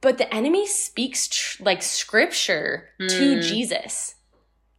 But 0.00 0.18
the 0.18 0.32
enemy 0.34 0.66
speaks 0.66 1.28
tr- 1.28 1.62
like 1.62 1.82
scripture 1.82 2.88
mm. 3.00 3.08
to 3.08 3.42
Jesus 3.42 4.14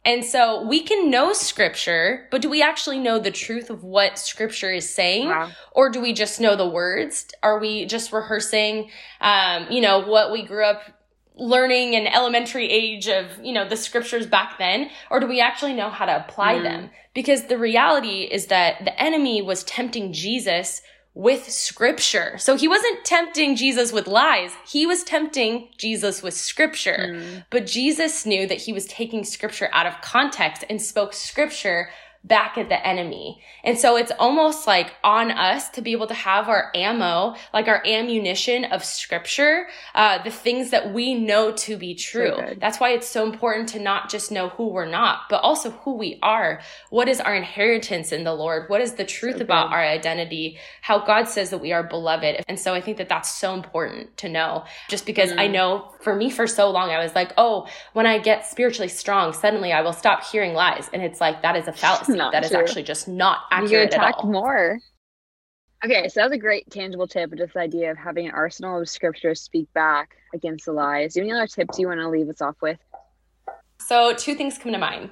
and 0.04 0.24
so 0.24 0.66
we 0.66 0.82
can 0.82 1.10
know 1.10 1.32
scripture, 1.34 2.26
but 2.30 2.40
do 2.40 2.48
we 2.48 2.62
actually 2.62 2.98
know 2.98 3.18
the 3.18 3.30
truth 3.30 3.68
of 3.68 3.84
what 3.84 4.18
scripture 4.18 4.72
is 4.72 4.88
saying? 4.88 5.28
Wow. 5.28 5.50
Or 5.72 5.90
do 5.90 6.00
we 6.00 6.14
just 6.14 6.40
know 6.40 6.56
the 6.56 6.68
words? 6.68 7.26
Are 7.42 7.58
we 7.58 7.84
just 7.84 8.10
rehearsing, 8.12 8.90
um, 9.20 9.66
you 9.70 9.82
know, 9.82 10.00
what 10.00 10.32
we 10.32 10.42
grew 10.42 10.64
up 10.64 10.82
learning 11.36 11.94
in 11.94 12.06
elementary 12.06 12.70
age 12.70 13.08
of, 13.08 13.26
you 13.42 13.52
know, 13.52 13.68
the 13.68 13.76
scriptures 13.76 14.26
back 14.26 14.56
then? 14.58 14.90
Or 15.10 15.20
do 15.20 15.26
we 15.26 15.40
actually 15.40 15.74
know 15.74 15.90
how 15.90 16.06
to 16.06 16.24
apply 16.24 16.54
mm. 16.54 16.62
them? 16.62 16.90
Because 17.12 17.46
the 17.46 17.58
reality 17.58 18.22
is 18.22 18.46
that 18.46 18.84
the 18.84 19.02
enemy 19.02 19.42
was 19.42 19.64
tempting 19.64 20.14
Jesus 20.14 20.80
with 21.14 21.50
scripture. 21.50 22.38
So 22.38 22.56
he 22.56 22.68
wasn't 22.68 23.04
tempting 23.04 23.56
Jesus 23.56 23.92
with 23.92 24.06
lies. 24.06 24.52
He 24.66 24.86
was 24.86 25.02
tempting 25.02 25.68
Jesus 25.76 26.22
with 26.22 26.34
scripture. 26.34 27.10
Mm. 27.10 27.44
But 27.50 27.66
Jesus 27.66 28.24
knew 28.24 28.46
that 28.46 28.62
he 28.62 28.72
was 28.72 28.86
taking 28.86 29.24
scripture 29.24 29.68
out 29.72 29.86
of 29.86 30.00
context 30.02 30.64
and 30.70 30.80
spoke 30.80 31.12
scripture 31.12 31.90
back 32.22 32.58
at 32.58 32.68
the 32.68 32.86
enemy. 32.86 33.40
And 33.64 33.78
so 33.78 33.96
it's 33.96 34.12
almost 34.18 34.66
like 34.66 34.94
on 35.02 35.30
us 35.30 35.70
to 35.70 35.80
be 35.80 35.92
able 35.92 36.06
to 36.06 36.14
have 36.14 36.48
our 36.48 36.70
ammo, 36.74 37.34
like 37.54 37.66
our 37.66 37.82
ammunition 37.86 38.66
of 38.66 38.84
scripture, 38.84 39.66
uh, 39.94 40.22
the 40.22 40.30
things 40.30 40.70
that 40.70 40.92
we 40.92 41.14
know 41.14 41.52
to 41.52 41.78
be 41.78 41.94
true. 41.94 42.34
So 42.36 42.54
That's 42.58 42.78
why 42.78 42.90
it's 42.90 43.08
so 43.08 43.24
important 43.24 43.70
to 43.70 43.78
not 43.78 44.10
just 44.10 44.30
know 44.30 44.50
who 44.50 44.68
we're 44.68 44.88
not, 44.88 45.22
but 45.30 45.40
also 45.42 45.70
who 45.70 45.94
we 45.94 46.18
are. 46.22 46.60
What 46.90 47.08
is 47.08 47.20
our 47.20 47.34
inheritance 47.34 48.12
in 48.12 48.24
the 48.24 48.34
Lord? 48.34 48.68
What 48.68 48.82
is 48.82 48.94
the 48.94 49.04
truth 49.04 49.38
so 49.38 49.42
about 49.42 49.72
our 49.72 49.82
identity? 49.82 50.58
How 50.82 50.98
God 50.98 51.26
says 51.26 51.48
that 51.50 51.58
we 51.58 51.72
are 51.72 51.82
beloved. 51.82 52.44
And 52.48 52.60
so 52.60 52.74
I 52.74 52.82
think 52.82 52.98
that 52.98 53.08
that's 53.08 53.30
so 53.30 53.54
important 53.54 54.14
to 54.18 54.28
know 54.28 54.64
just 54.90 55.06
because 55.06 55.32
mm. 55.32 55.40
I 55.40 55.46
know 55.46 55.94
for 56.00 56.14
me 56.14 56.28
for 56.28 56.46
so 56.46 56.70
long, 56.70 56.90
I 56.90 57.02
was 57.02 57.14
like, 57.14 57.32
oh, 57.38 57.66
when 57.94 58.06
I 58.06 58.18
get 58.18 58.46
spiritually 58.46 58.88
strong, 58.88 59.32
suddenly 59.32 59.72
I 59.72 59.80
will 59.80 59.94
stop 59.94 60.22
hearing 60.24 60.52
lies. 60.52 60.90
And 60.92 61.02
it's 61.02 61.20
like, 61.20 61.40
that 61.42 61.56
is 61.56 61.66
a 61.66 61.72
fallacy. 61.72 62.09
Not 62.16 62.32
that 62.32 62.44
true. 62.44 62.58
is 62.58 62.68
actually 62.68 62.82
just 62.82 63.08
not 63.08 63.40
accurate. 63.50 63.70
You 63.70 63.98
attack 63.98 64.24
more. 64.24 64.78
Okay, 65.84 66.08
so 66.08 66.20
that's 66.20 66.34
a 66.34 66.38
great 66.38 66.70
tangible 66.70 67.06
tip, 67.06 67.30
this 67.30 67.56
idea 67.56 67.90
of 67.90 67.96
having 67.96 68.26
an 68.26 68.32
arsenal 68.32 68.80
of 68.80 68.88
scriptures 68.88 69.40
speak 69.40 69.72
back 69.72 70.16
against 70.34 70.66
the 70.66 70.72
lies. 70.72 71.14
Do 71.14 71.20
you 71.20 71.26
have 71.26 71.30
any 71.30 71.40
other 71.40 71.46
tips 71.46 71.78
you 71.78 71.88
want 71.88 72.00
to 72.00 72.08
leave 72.08 72.28
us 72.28 72.42
off 72.42 72.56
with? 72.60 72.78
So, 73.78 74.12
two 74.12 74.34
things 74.34 74.58
come 74.58 74.72
to 74.72 74.78
mind. 74.78 75.10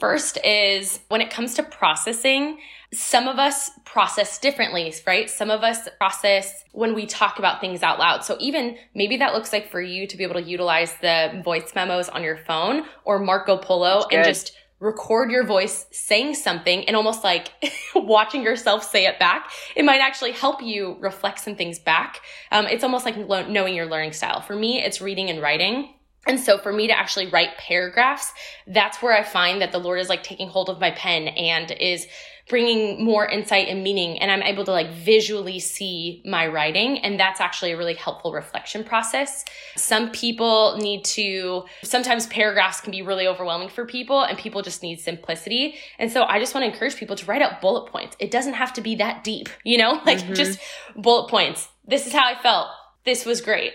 First 0.00 0.38
is 0.44 1.00
when 1.08 1.20
it 1.20 1.30
comes 1.30 1.54
to 1.54 1.62
processing, 1.62 2.58
some 2.92 3.28
of 3.28 3.38
us 3.38 3.70
process 3.84 4.38
differently, 4.38 4.92
right? 5.06 5.28
Some 5.28 5.50
of 5.50 5.62
us 5.62 5.88
process 5.98 6.64
when 6.72 6.94
we 6.94 7.04
talk 7.04 7.38
about 7.38 7.60
things 7.60 7.82
out 7.82 7.98
loud. 7.98 8.24
So 8.24 8.36
even 8.40 8.78
maybe 8.94 9.18
that 9.18 9.34
looks 9.34 9.52
like 9.52 9.70
for 9.70 9.80
you 9.80 10.06
to 10.06 10.16
be 10.16 10.24
able 10.24 10.34
to 10.34 10.42
utilize 10.42 10.94
the 11.02 11.42
voice 11.44 11.72
memos 11.74 12.08
on 12.08 12.22
your 12.22 12.38
phone 12.38 12.84
or 13.04 13.18
Marco 13.18 13.58
Polo 13.58 14.06
and 14.10 14.24
just 14.24 14.56
record 14.80 15.30
your 15.30 15.44
voice 15.44 15.86
saying 15.92 16.34
something 16.34 16.84
and 16.86 16.96
almost 16.96 17.22
like 17.22 17.52
watching 17.94 18.42
yourself 18.42 18.82
say 18.82 19.06
it 19.06 19.18
back. 19.18 19.50
It 19.76 19.84
might 19.84 20.00
actually 20.00 20.32
help 20.32 20.62
you 20.62 20.96
reflect 21.00 21.40
some 21.40 21.54
things 21.54 21.78
back. 21.78 22.20
Um, 22.50 22.66
it's 22.66 22.82
almost 22.82 23.04
like 23.04 23.16
lo- 23.16 23.46
knowing 23.46 23.74
your 23.74 23.86
learning 23.86 24.12
style. 24.12 24.40
For 24.40 24.56
me, 24.56 24.82
it's 24.82 25.00
reading 25.00 25.28
and 25.30 25.40
writing. 25.40 25.94
And 26.26 26.40
so 26.40 26.58
for 26.58 26.72
me 26.72 26.86
to 26.86 26.98
actually 26.98 27.28
write 27.28 27.56
paragraphs, 27.56 28.32
that's 28.66 29.00
where 29.02 29.16
I 29.16 29.22
find 29.22 29.62
that 29.62 29.72
the 29.72 29.78
Lord 29.78 30.00
is 30.00 30.08
like 30.08 30.22
taking 30.22 30.48
hold 30.48 30.68
of 30.68 30.80
my 30.80 30.90
pen 30.90 31.28
and 31.28 31.70
is 31.70 32.06
bringing 32.50 33.02
more 33.02 33.26
insight 33.26 33.68
and 33.68 33.82
meaning 33.82 34.18
and 34.18 34.30
i'm 34.30 34.42
able 34.42 34.64
to 34.64 34.72
like 34.72 34.90
visually 34.90 35.58
see 35.58 36.22
my 36.26 36.46
writing 36.46 36.98
and 36.98 37.18
that's 37.18 37.40
actually 37.40 37.70
a 37.70 37.76
really 37.76 37.94
helpful 37.94 38.32
reflection 38.32 38.84
process. 38.84 39.44
Some 39.76 40.10
people 40.10 40.76
need 40.78 41.04
to 41.04 41.64
sometimes 41.82 42.26
paragraphs 42.26 42.80
can 42.80 42.90
be 42.90 43.02
really 43.02 43.26
overwhelming 43.26 43.68
for 43.68 43.86
people 43.86 44.22
and 44.22 44.36
people 44.36 44.62
just 44.62 44.82
need 44.82 45.00
simplicity. 45.00 45.76
And 45.98 46.10
so 46.12 46.24
i 46.24 46.38
just 46.38 46.54
want 46.54 46.64
to 46.64 46.72
encourage 46.72 46.96
people 46.96 47.16
to 47.16 47.24
write 47.26 47.40
out 47.40 47.60
bullet 47.60 47.90
points. 47.90 48.16
It 48.18 48.30
doesn't 48.30 48.54
have 48.54 48.72
to 48.74 48.80
be 48.80 48.96
that 48.96 49.24
deep 49.24 49.48
you 49.64 49.78
know? 49.78 50.00
Like 50.10 50.18
mm-hmm. 50.18 50.34
just 50.34 50.58
bullet 50.96 51.30
points. 51.30 51.68
This 51.86 52.06
is 52.06 52.12
how 52.12 52.26
i 52.26 52.40
felt. 52.42 52.66
This 53.04 53.24
was 53.24 53.40
great 53.40 53.72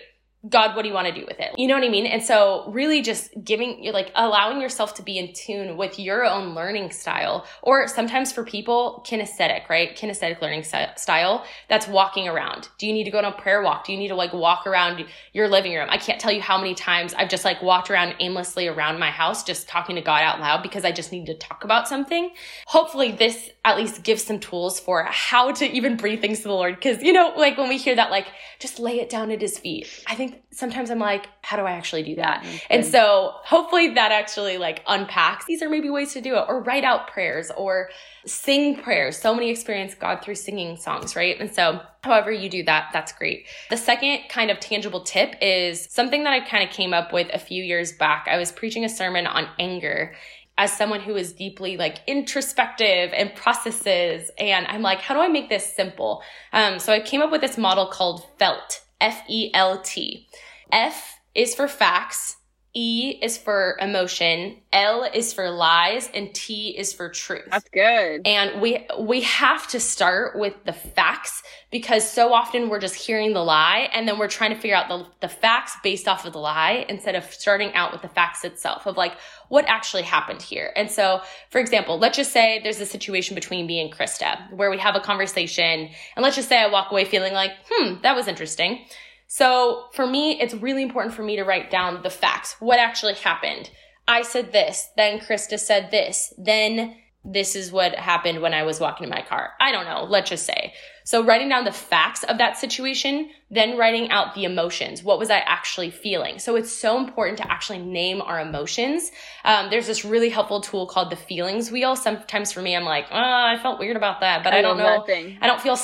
God, 0.48 0.76
what 0.76 0.82
do 0.82 0.88
you 0.88 0.94
want 0.94 1.08
to 1.08 1.14
do 1.14 1.24
with 1.26 1.40
it? 1.40 1.58
You 1.58 1.66
know 1.66 1.74
what 1.74 1.84
I 1.84 1.88
mean? 1.88 2.06
And 2.06 2.22
so 2.22 2.64
really 2.68 3.02
just 3.02 3.30
giving, 3.42 3.82
you 3.82 3.92
like 3.92 4.12
allowing 4.14 4.60
yourself 4.60 4.94
to 4.94 5.02
be 5.02 5.18
in 5.18 5.32
tune 5.32 5.76
with 5.76 5.98
your 5.98 6.24
own 6.24 6.54
learning 6.54 6.90
style, 6.90 7.46
or 7.62 7.88
sometimes 7.88 8.32
for 8.32 8.44
people, 8.44 9.04
kinesthetic, 9.06 9.68
right? 9.68 9.96
Kinesthetic 9.96 10.40
learning 10.40 10.62
style. 10.62 11.44
That's 11.68 11.88
walking 11.88 12.28
around. 12.28 12.68
Do 12.78 12.86
you 12.86 12.92
need 12.92 13.04
to 13.04 13.10
go 13.10 13.18
on 13.18 13.24
a 13.24 13.32
prayer 13.32 13.62
walk? 13.62 13.86
Do 13.86 13.92
you 13.92 13.98
need 13.98 14.08
to 14.08 14.14
like 14.14 14.32
walk 14.32 14.66
around 14.66 15.04
your 15.32 15.48
living 15.48 15.74
room? 15.74 15.88
I 15.90 15.98
can't 15.98 16.20
tell 16.20 16.32
you 16.32 16.42
how 16.42 16.58
many 16.58 16.74
times 16.74 17.14
I've 17.14 17.28
just 17.28 17.44
like 17.44 17.62
walked 17.62 17.90
around 17.90 18.14
aimlessly 18.20 18.68
around 18.68 18.98
my 18.98 19.10
house, 19.10 19.42
just 19.42 19.68
talking 19.68 19.96
to 19.96 20.02
God 20.02 20.22
out 20.22 20.40
loud 20.40 20.62
because 20.62 20.84
I 20.84 20.92
just 20.92 21.12
need 21.12 21.26
to 21.26 21.34
talk 21.34 21.64
about 21.64 21.88
something. 21.88 22.30
Hopefully 22.66 23.12
this 23.12 23.50
at 23.64 23.76
least 23.76 24.02
gives 24.02 24.22
some 24.22 24.38
tools 24.38 24.78
for 24.78 25.02
how 25.04 25.50
to 25.52 25.66
even 25.66 25.96
bring 25.96 26.20
things 26.20 26.38
to 26.38 26.48
the 26.48 26.54
Lord. 26.54 26.80
Cause 26.80 27.02
you 27.02 27.12
know, 27.12 27.32
like 27.36 27.56
when 27.56 27.68
we 27.68 27.78
hear 27.78 27.96
that, 27.96 28.10
like 28.10 28.26
just 28.58 28.78
lay 28.78 29.00
it 29.00 29.08
down 29.08 29.30
at 29.30 29.40
his 29.40 29.58
feet. 29.58 30.04
I 30.06 30.14
think 30.14 30.35
sometimes 30.50 30.90
I'm 30.90 30.98
like, 30.98 31.26
how 31.42 31.56
do 31.56 31.62
I 31.62 31.72
actually 31.72 32.02
do 32.02 32.16
that? 32.16 32.42
Mm-hmm. 32.42 32.56
And 32.70 32.84
so 32.84 33.32
hopefully 33.44 33.94
that 33.94 34.12
actually 34.12 34.58
like 34.58 34.82
unpacks. 34.86 35.44
These 35.46 35.62
are 35.62 35.68
maybe 35.68 35.90
ways 35.90 36.12
to 36.14 36.20
do 36.20 36.36
it 36.36 36.44
or 36.48 36.62
write 36.62 36.84
out 36.84 37.08
prayers 37.08 37.50
or 37.56 37.90
sing 38.26 38.76
prayers. 38.82 39.16
So 39.16 39.34
many 39.34 39.50
experience 39.50 39.94
God 39.94 40.22
through 40.22 40.36
singing 40.36 40.76
songs, 40.76 41.16
right? 41.16 41.38
And 41.40 41.54
so 41.54 41.80
however 42.02 42.30
you 42.30 42.48
do 42.48 42.62
that, 42.64 42.90
that's 42.92 43.12
great. 43.12 43.46
The 43.70 43.76
second 43.76 44.28
kind 44.28 44.50
of 44.50 44.60
tangible 44.60 45.02
tip 45.02 45.34
is 45.40 45.86
something 45.90 46.24
that 46.24 46.32
I 46.32 46.40
kind 46.40 46.68
of 46.68 46.74
came 46.74 46.94
up 46.94 47.12
with 47.12 47.28
a 47.32 47.38
few 47.38 47.62
years 47.62 47.92
back. 47.92 48.26
I 48.30 48.36
was 48.36 48.52
preaching 48.52 48.84
a 48.84 48.88
sermon 48.88 49.26
on 49.26 49.48
anger 49.58 50.14
as 50.58 50.74
someone 50.76 51.00
who 51.00 51.16
is 51.16 51.32
deeply 51.32 51.76
like 51.76 51.98
introspective 52.06 53.12
and 53.14 53.34
processes 53.34 54.30
and 54.38 54.66
i'm 54.68 54.82
like 54.82 55.00
how 55.00 55.14
do 55.14 55.20
i 55.20 55.28
make 55.28 55.48
this 55.48 55.74
simple 55.74 56.22
um, 56.52 56.78
so 56.78 56.92
i 56.92 57.00
came 57.00 57.22
up 57.22 57.30
with 57.30 57.40
this 57.40 57.58
model 57.58 57.86
called 57.86 58.24
felt 58.38 58.82
f-e-l-t 59.00 60.28
f 60.72 61.18
is 61.34 61.54
for 61.54 61.68
facts 61.68 62.35
E 62.76 63.18
is 63.22 63.38
for 63.38 63.78
emotion, 63.80 64.58
L 64.70 65.04
is 65.04 65.32
for 65.32 65.48
lies, 65.48 66.10
and 66.12 66.34
T 66.34 66.76
is 66.76 66.92
for 66.92 67.08
truth. 67.08 67.48
That's 67.50 67.68
good. 67.70 68.26
And 68.26 68.60
we 68.60 68.86
we 68.98 69.22
have 69.22 69.66
to 69.68 69.80
start 69.80 70.38
with 70.38 70.52
the 70.66 70.74
facts 70.74 71.42
because 71.70 72.08
so 72.08 72.34
often 72.34 72.68
we're 72.68 72.78
just 72.78 72.94
hearing 72.94 73.32
the 73.32 73.42
lie 73.42 73.88
and 73.94 74.06
then 74.06 74.18
we're 74.18 74.28
trying 74.28 74.50
to 74.50 74.60
figure 74.60 74.76
out 74.76 74.88
the, 74.88 75.06
the 75.26 75.28
facts 75.28 75.74
based 75.82 76.06
off 76.06 76.26
of 76.26 76.34
the 76.34 76.38
lie 76.38 76.84
instead 76.90 77.14
of 77.14 77.24
starting 77.32 77.72
out 77.72 77.92
with 77.92 78.02
the 78.02 78.08
facts 78.08 78.44
itself 78.44 78.86
of 78.86 78.98
like 78.98 79.16
what 79.48 79.64
actually 79.66 80.02
happened 80.02 80.42
here. 80.42 80.70
And 80.76 80.90
so, 80.90 81.22
for 81.48 81.58
example, 81.58 81.98
let's 81.98 82.18
just 82.18 82.32
say 82.32 82.60
there's 82.62 82.80
a 82.80 82.86
situation 82.86 83.34
between 83.34 83.66
me 83.66 83.80
and 83.80 83.90
Krista 83.90 84.52
where 84.52 84.70
we 84.70 84.76
have 84.78 84.96
a 84.96 85.00
conversation 85.00 85.88
and 86.14 86.22
let's 86.22 86.36
just 86.36 86.50
say 86.50 86.58
I 86.58 86.66
walk 86.66 86.90
away 86.90 87.06
feeling 87.06 87.32
like, 87.32 87.52
hmm, 87.70 87.94
that 88.02 88.14
was 88.14 88.28
interesting. 88.28 88.84
So 89.26 89.86
for 89.92 90.06
me, 90.06 90.40
it's 90.40 90.54
really 90.54 90.82
important 90.82 91.14
for 91.14 91.22
me 91.22 91.36
to 91.36 91.44
write 91.44 91.70
down 91.70 92.02
the 92.02 92.10
facts. 92.10 92.56
What 92.60 92.78
actually 92.78 93.14
happened? 93.14 93.70
I 94.08 94.22
said 94.22 94.52
this, 94.52 94.88
then 94.96 95.18
Krista 95.18 95.58
said 95.58 95.90
this, 95.90 96.32
then 96.38 96.96
this 97.24 97.56
is 97.56 97.72
what 97.72 97.94
happened 97.96 98.40
when 98.40 98.54
I 98.54 98.62
was 98.62 98.78
walking 98.78 99.04
in 99.04 99.10
my 99.10 99.22
car. 99.22 99.50
I 99.60 99.72
don't 99.72 99.84
know, 99.84 100.04
let's 100.04 100.30
just 100.30 100.46
say. 100.46 100.72
So 101.04 101.24
writing 101.24 101.48
down 101.48 101.64
the 101.64 101.72
facts 101.72 102.22
of 102.24 102.38
that 102.38 102.56
situation, 102.56 103.30
then 103.50 103.76
writing 103.76 104.10
out 104.10 104.34
the 104.34 104.44
emotions. 104.44 105.02
What 105.02 105.18
was 105.18 105.30
I 105.30 105.38
actually 105.38 105.90
feeling? 105.90 106.38
So 106.38 106.54
it's 106.54 106.72
so 106.72 106.98
important 106.98 107.38
to 107.38 107.50
actually 107.50 107.78
name 107.78 108.20
our 108.22 108.40
emotions. 108.40 109.10
Um, 109.44 109.70
there's 109.70 109.88
this 109.88 110.04
really 110.04 110.28
helpful 110.28 110.60
tool 110.60 110.86
called 110.86 111.10
the 111.10 111.16
feelings 111.16 111.70
wheel. 111.70 111.96
Sometimes 111.96 112.52
for 112.52 112.62
me, 112.62 112.76
I'm 112.76 112.84
like, 112.84 113.06
oh, 113.10 113.16
I 113.16 113.58
felt 113.60 113.80
weird 113.80 113.96
about 113.96 114.20
that, 114.20 114.44
but 114.44 114.52
I, 114.52 114.58
I 114.58 114.62
don't 114.62 114.78
know. 114.78 115.04
I 115.40 115.46
don't 115.48 115.60
feel 115.60 115.76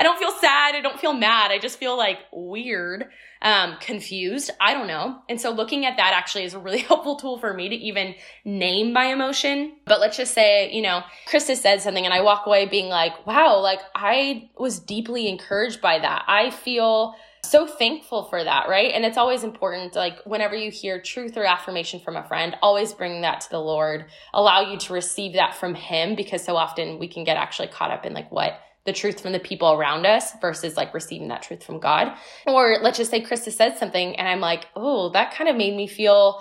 I 0.00 0.02
don't 0.02 0.18
feel 0.18 0.30
sad. 0.30 0.74
I 0.74 0.80
don't 0.80 0.98
feel 0.98 1.12
mad. 1.12 1.50
I 1.50 1.58
just 1.58 1.78
feel 1.78 1.94
like 1.94 2.20
weird, 2.32 3.04
um, 3.42 3.76
confused. 3.82 4.50
I 4.58 4.72
don't 4.72 4.86
know. 4.86 5.18
And 5.28 5.38
so 5.38 5.50
looking 5.50 5.84
at 5.84 5.98
that 5.98 6.14
actually 6.14 6.44
is 6.44 6.54
a 6.54 6.58
really 6.58 6.78
helpful 6.90 7.16
tool 7.16 7.38
for 7.38 7.52
me 7.52 7.68
to 7.68 7.74
even 7.74 8.14
name 8.46 8.94
my 8.94 9.12
emotion. 9.12 9.76
But 9.84 10.00
let's 10.00 10.16
just 10.16 10.32
say, 10.32 10.72
you 10.72 10.80
know, 10.80 11.02
Krista 11.28 11.54
said 11.54 11.82
something 11.82 12.06
and 12.06 12.14
I 12.14 12.22
walk 12.22 12.46
away 12.46 12.64
being 12.64 12.88
like, 12.88 13.26
wow, 13.26 13.58
like 13.60 13.80
I 13.94 14.48
was 14.58 14.80
deeply 14.80 15.28
encouraged 15.28 15.82
by 15.82 15.98
that. 15.98 16.24
I 16.26 16.48
feel 16.48 17.14
so 17.44 17.66
thankful 17.66 18.24
for 18.24 18.42
that, 18.42 18.70
right? 18.70 18.92
And 18.94 19.04
it's 19.04 19.18
always 19.18 19.44
important, 19.44 19.94
like 19.96 20.18
whenever 20.24 20.54
you 20.54 20.70
hear 20.70 20.98
truth 20.98 21.36
or 21.36 21.44
affirmation 21.44 22.00
from 22.00 22.16
a 22.16 22.26
friend, 22.26 22.56
always 22.62 22.94
bring 22.94 23.20
that 23.20 23.42
to 23.42 23.50
the 23.50 23.60
Lord. 23.60 24.06
Allow 24.32 24.70
you 24.70 24.78
to 24.78 24.94
receive 24.94 25.34
that 25.34 25.54
from 25.54 25.74
Him 25.74 26.14
because 26.14 26.42
so 26.42 26.56
often 26.56 26.98
we 26.98 27.06
can 27.06 27.24
get 27.24 27.36
actually 27.36 27.68
caught 27.68 27.90
up 27.90 28.06
in 28.06 28.14
like 28.14 28.32
what 28.32 28.58
the 28.86 28.92
truth 28.92 29.20
from 29.20 29.32
the 29.32 29.40
people 29.40 29.72
around 29.72 30.06
us 30.06 30.32
versus 30.40 30.76
like 30.76 30.94
receiving 30.94 31.28
that 31.28 31.42
truth 31.42 31.62
from 31.62 31.80
God. 31.80 32.12
Or 32.46 32.78
let's 32.80 32.98
just 32.98 33.10
say 33.10 33.22
Krista 33.22 33.52
said 33.52 33.76
something 33.76 34.16
and 34.16 34.26
I'm 34.26 34.40
like, 34.40 34.66
oh, 34.74 35.10
that 35.10 35.34
kind 35.34 35.50
of 35.50 35.56
made 35.56 35.76
me 35.76 35.86
feel 35.86 36.40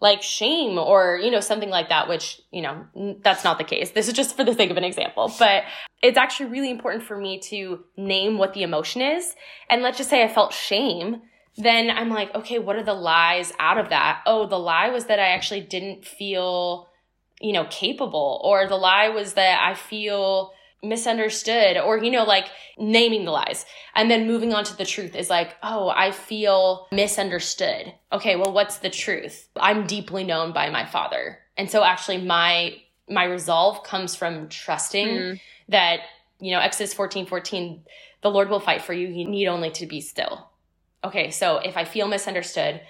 like 0.00 0.22
shame 0.22 0.78
or, 0.78 1.18
you 1.20 1.30
know, 1.30 1.40
something 1.40 1.70
like 1.70 1.88
that, 1.88 2.08
which, 2.08 2.40
you 2.52 2.62
know, 2.62 3.16
that's 3.24 3.42
not 3.42 3.58
the 3.58 3.64
case. 3.64 3.90
This 3.90 4.06
is 4.06 4.14
just 4.14 4.36
for 4.36 4.44
the 4.44 4.54
sake 4.54 4.70
of 4.70 4.76
an 4.76 4.84
example, 4.84 5.32
but 5.38 5.64
it's 6.02 6.18
actually 6.18 6.50
really 6.50 6.70
important 6.70 7.04
for 7.04 7.16
me 7.16 7.40
to 7.48 7.82
name 7.96 8.38
what 8.38 8.54
the 8.54 8.62
emotion 8.62 9.02
is. 9.02 9.34
And 9.68 9.82
let's 9.82 9.98
just 9.98 10.10
say 10.10 10.22
I 10.22 10.28
felt 10.28 10.52
shame. 10.52 11.22
Then 11.56 11.90
I'm 11.90 12.10
like, 12.10 12.32
okay, 12.34 12.60
what 12.60 12.76
are 12.76 12.84
the 12.84 12.94
lies 12.94 13.52
out 13.58 13.78
of 13.78 13.88
that? 13.88 14.22
Oh, 14.26 14.46
the 14.46 14.58
lie 14.58 14.90
was 14.90 15.06
that 15.06 15.18
I 15.18 15.30
actually 15.30 15.62
didn't 15.62 16.04
feel, 16.04 16.88
you 17.40 17.52
know, 17.52 17.66
capable, 17.68 18.40
or 18.44 18.68
the 18.68 18.76
lie 18.76 19.08
was 19.08 19.34
that 19.34 19.60
I 19.60 19.74
feel 19.74 20.52
misunderstood 20.82 21.76
or 21.76 21.98
you 21.98 22.10
know 22.10 22.24
like 22.24 22.46
naming 22.78 23.24
the 23.24 23.32
lies 23.32 23.66
and 23.96 24.08
then 24.08 24.28
moving 24.28 24.54
on 24.54 24.62
to 24.62 24.76
the 24.76 24.84
truth 24.84 25.16
is 25.16 25.28
like 25.28 25.56
oh 25.62 25.88
i 25.88 26.12
feel 26.12 26.86
misunderstood. 26.92 27.92
Okay 28.12 28.36
well 28.36 28.52
what's 28.52 28.78
the 28.78 28.90
truth? 28.90 29.48
I'm 29.56 29.86
deeply 29.86 30.24
known 30.24 30.52
by 30.52 30.70
my 30.70 30.84
father. 30.84 31.40
And 31.56 31.70
so 31.70 31.82
actually 31.82 32.18
my 32.18 32.76
my 33.08 33.24
resolve 33.24 33.82
comes 33.82 34.14
from 34.14 34.48
trusting 34.48 35.08
mm. 35.08 35.40
that 35.68 36.00
you 36.38 36.52
know 36.52 36.60
exodus 36.60 36.94
14 36.94 37.26
14 37.26 37.82
the 38.20 38.30
lord 38.30 38.48
will 38.48 38.60
fight 38.60 38.82
for 38.82 38.92
you. 38.92 39.08
You 39.08 39.28
need 39.28 39.48
only 39.48 39.70
to 39.72 39.86
be 39.86 40.00
still. 40.00 40.48
Okay 41.02 41.30
so 41.30 41.58
if 41.58 41.76
i 41.76 41.84
feel 41.84 42.06
misunderstood 42.06 42.80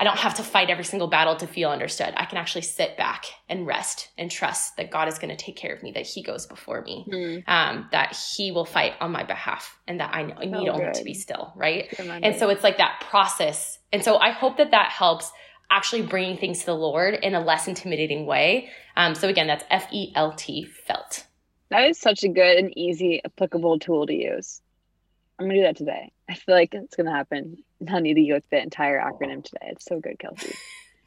I 0.00 0.04
don't 0.04 0.18
have 0.18 0.36
to 0.36 0.42
fight 0.42 0.70
every 0.70 0.84
single 0.84 1.08
battle 1.08 1.36
to 1.36 1.46
feel 1.46 1.68
understood. 1.68 2.14
I 2.16 2.24
can 2.24 2.38
actually 2.38 2.62
sit 2.62 2.96
back 2.96 3.26
and 3.50 3.66
rest 3.66 4.08
and 4.16 4.30
trust 4.30 4.78
that 4.78 4.90
God 4.90 5.08
is 5.08 5.18
going 5.18 5.28
to 5.28 5.36
take 5.36 5.56
care 5.56 5.74
of 5.74 5.82
me, 5.82 5.92
that 5.92 6.06
He 6.06 6.22
goes 6.22 6.46
before 6.46 6.80
me, 6.80 7.06
mm. 7.06 7.44
um, 7.46 7.86
that 7.92 8.16
He 8.16 8.50
will 8.50 8.64
fight 8.64 8.94
on 8.98 9.12
my 9.12 9.24
behalf, 9.24 9.78
and 9.86 10.00
that 10.00 10.14
I, 10.14 10.22
know, 10.22 10.34
I 10.38 10.46
need 10.46 10.68
oh, 10.70 10.72
only 10.72 10.90
to 10.94 11.04
be 11.04 11.12
still, 11.12 11.52
right? 11.54 11.94
And 11.98 12.34
so 12.36 12.48
it's 12.48 12.64
like 12.64 12.78
that 12.78 13.04
process. 13.10 13.78
And 13.92 14.02
so 14.02 14.16
I 14.16 14.30
hope 14.30 14.56
that 14.56 14.70
that 14.70 14.90
helps 14.90 15.30
actually 15.70 16.02
bringing 16.02 16.38
things 16.38 16.60
to 16.60 16.66
the 16.66 16.74
Lord 16.74 17.12
in 17.14 17.34
a 17.34 17.40
less 17.44 17.68
intimidating 17.68 18.24
way. 18.24 18.70
Um, 18.96 19.14
so 19.14 19.28
again, 19.28 19.48
that's 19.48 19.64
F 19.68 19.86
E 19.92 20.12
L 20.16 20.32
T, 20.32 20.64
felt. 20.64 21.26
That 21.68 21.86
is 21.90 21.98
such 22.00 22.24
a 22.24 22.28
good 22.28 22.56
and 22.56 22.72
easy 22.74 23.20
applicable 23.22 23.78
tool 23.78 24.06
to 24.06 24.14
use. 24.14 24.62
I'm 25.38 25.46
gonna 25.46 25.58
do 25.58 25.62
that 25.62 25.76
today. 25.76 26.10
I 26.30 26.34
feel 26.34 26.54
like 26.54 26.74
it's 26.74 26.94
gonna 26.94 27.10
happen. 27.10 27.56
Need 27.80 28.14
to 28.14 28.20
use 28.20 28.42
the 28.50 28.62
entire 28.62 29.00
acronym 29.00 29.42
today. 29.42 29.70
It's 29.72 29.84
so 29.84 29.98
good, 29.98 30.18
Kelsey. 30.18 30.54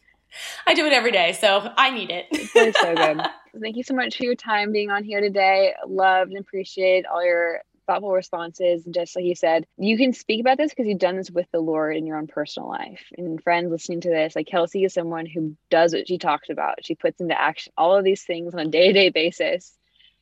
I 0.68 0.74
do 0.74 0.86
it 0.86 0.92
every 0.92 1.12
day, 1.12 1.32
so 1.34 1.72
I 1.78 1.92
need 1.92 2.10
it. 2.10 2.26
it's 2.32 2.80
so 2.80 2.96
good. 2.96 3.22
Thank 3.62 3.78
you 3.78 3.84
so 3.84 3.94
much 3.94 4.18
for 4.18 4.26
your 4.26 4.36
time 4.36 4.72
being 4.72 4.90
on 4.90 5.04
here 5.04 5.22
today. 5.22 5.76
Loved 5.88 6.32
and 6.32 6.40
appreciate 6.40 7.06
all 7.06 7.24
your 7.24 7.62
thoughtful 7.86 8.12
responses. 8.12 8.86
And 8.86 8.94
just 8.94 9.16
like 9.16 9.26
you 9.26 9.36
said, 9.36 9.66
you 9.78 9.98
can 9.98 10.12
speak 10.12 10.42
about 10.42 10.58
this 10.58 10.72
because 10.72 10.88
you've 10.88 11.00
done 11.00 11.18
this 11.18 11.30
with 11.30 11.48
the 11.52 11.60
Lord 11.60 11.96
in 11.96 12.06
your 12.06 12.18
own 12.18 12.28
personal 12.28 12.68
life. 12.68 13.04
And 13.18 13.42
friends 13.42 13.72
listening 13.72 14.02
to 14.02 14.10
this, 14.10 14.36
like 14.36 14.48
Kelsey 14.48 14.84
is 14.84 14.94
someone 14.94 15.26
who 15.26 15.56
does 15.70 15.94
what 15.94 16.08
she 16.08 16.18
talks 16.18 16.50
about. 16.50 16.84
She 16.84 16.96
puts 16.96 17.22
into 17.22 17.40
action 17.40 17.72
all 17.78 17.96
of 17.96 18.04
these 18.04 18.24
things 18.24 18.54
on 18.54 18.60
a 18.60 18.66
day 18.66 18.88
to 18.88 18.94
day 18.94 19.10
basis 19.10 19.72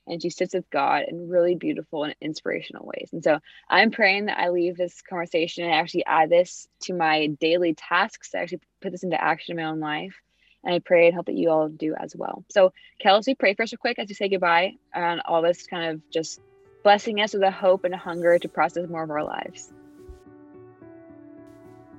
and 0.07 0.21
she 0.21 0.29
sits 0.29 0.53
with 0.53 0.69
God 0.69 1.03
in 1.07 1.29
really 1.29 1.55
beautiful 1.55 2.03
and 2.03 2.15
inspirational 2.21 2.85
ways. 2.85 3.09
And 3.11 3.23
so 3.23 3.39
I'm 3.69 3.91
praying 3.91 4.25
that 4.25 4.39
I 4.39 4.49
leave 4.49 4.77
this 4.77 5.01
conversation 5.01 5.63
and 5.63 5.73
actually 5.73 6.05
add 6.05 6.29
this 6.29 6.67
to 6.83 6.93
my 6.93 7.27
daily 7.27 7.73
tasks 7.73 8.31
to 8.31 8.39
actually 8.39 8.61
put 8.81 8.91
this 8.91 9.03
into 9.03 9.21
action 9.21 9.57
in 9.57 9.63
my 9.63 9.69
own 9.69 9.79
life. 9.79 10.15
And 10.63 10.75
I 10.75 10.79
pray 10.79 11.07
and 11.07 11.15
hope 11.15 11.25
that 11.25 11.35
you 11.35 11.49
all 11.49 11.69
do 11.69 11.95
as 11.95 12.15
well. 12.15 12.45
So, 12.51 12.71
Kelsey, 12.99 13.33
pray 13.33 13.55
for 13.55 13.63
us 13.63 13.71
real 13.71 13.79
quick 13.79 13.97
as 13.97 14.09
we 14.09 14.13
say 14.13 14.29
goodbye 14.29 14.73
on 14.93 15.19
all 15.21 15.41
this 15.41 15.65
kind 15.65 15.91
of 15.91 16.01
just 16.11 16.39
blessing 16.83 17.19
us 17.19 17.33
with 17.33 17.41
a 17.41 17.51
hope 17.51 17.83
and 17.83 17.93
a 17.93 17.97
hunger 17.97 18.37
to 18.37 18.47
process 18.47 18.87
more 18.87 19.03
of 19.03 19.09
our 19.09 19.23
lives. 19.23 19.71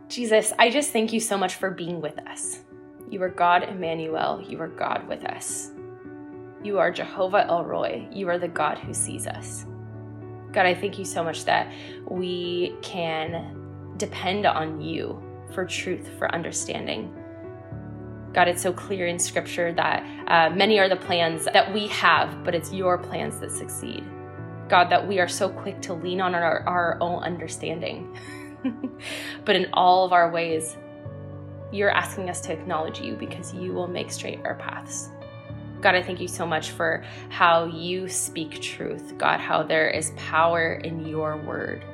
Jesus, 0.09 0.53
I 0.59 0.71
just 0.71 0.93
thank 0.93 1.13
you 1.13 1.21
so 1.21 1.39
much 1.39 1.55
for 1.55 1.71
being 1.71 2.01
with 2.01 2.19
us. 2.29 2.61
You 3.11 3.23
are 3.23 3.29
God 3.29 3.65
Emmanuel. 3.65 4.45
You 4.47 4.61
are 4.61 4.69
God 4.69 5.09
with 5.09 5.25
us. 5.25 5.72
You 6.63 6.79
are 6.79 6.93
Jehovah 6.93 7.47
El 7.49 7.65
Roi. 7.65 8.07
You 8.13 8.29
are 8.29 8.39
the 8.39 8.49
God 8.49 8.79
who 8.79 8.95
sees 8.95 9.27
us. 9.27 9.67
God, 10.53 10.65
I 10.65 10.75
thank 10.75 10.99
you 10.99 11.05
so 11.05 11.25
much 11.25 11.45
that 11.47 11.73
we 12.09 12.77
can 12.83 13.95
depend 13.97 14.47
on 14.47 14.81
you 14.81 15.21
for 15.53 15.65
truth, 15.65 16.09
for 16.19 16.33
understanding. 16.33 17.13
God, 18.33 18.49
it's 18.49 18.63
so 18.63 18.73
clear 18.73 19.09
in 19.09 19.19
scripture 19.19 19.73
that 19.73 20.05
uh, 20.29 20.55
many 20.55 20.79
are 20.79 20.89
the 20.89 20.97
plans 20.97 21.47
that 21.53 21.73
we 21.75 21.89
have, 21.89 22.45
but 22.45 22.55
it's 22.55 22.73
your 22.73 22.97
plans 22.97 23.41
that 23.41 23.51
succeed. 23.51 24.05
God, 24.69 24.89
that 24.89 25.07
we 25.07 25.19
are 25.19 25.29
so 25.29 25.49
quick 25.49 25.83
to 25.83 25.95
lean 25.95 26.21
on 26.21 26.35
our, 26.35 26.61
our 26.61 26.97
own 27.01 27.23
understanding. 27.25 28.17
but 29.45 29.57
in 29.57 29.67
all 29.73 30.07
of 30.07 30.13
our 30.13 30.31
ways, 30.31 30.77
you're 31.73 31.91
asking 31.91 32.31
us 32.31 32.41
to 32.43 32.53
acknowledge 32.53 33.01
you 33.01 33.17
because 33.17 33.53
you 33.53 33.73
will 33.73 33.89
make 33.89 34.11
straight 34.11 34.41
our 34.45 34.55
paths. 34.55 35.11
God, 35.83 35.97
I 35.97 36.03
thank 36.03 36.21
you 36.21 36.29
so 36.29 36.47
much 36.47 36.71
for 36.71 37.03
how 37.29 37.65
you 37.65 38.09
speak 38.09 38.61
truth. 38.61 39.19
God, 39.19 39.41
how 39.41 39.65
there 39.65 39.91
is 39.91 40.13
power 40.17 40.75
in 40.75 41.05
your 41.05 41.37
word. 41.37 41.85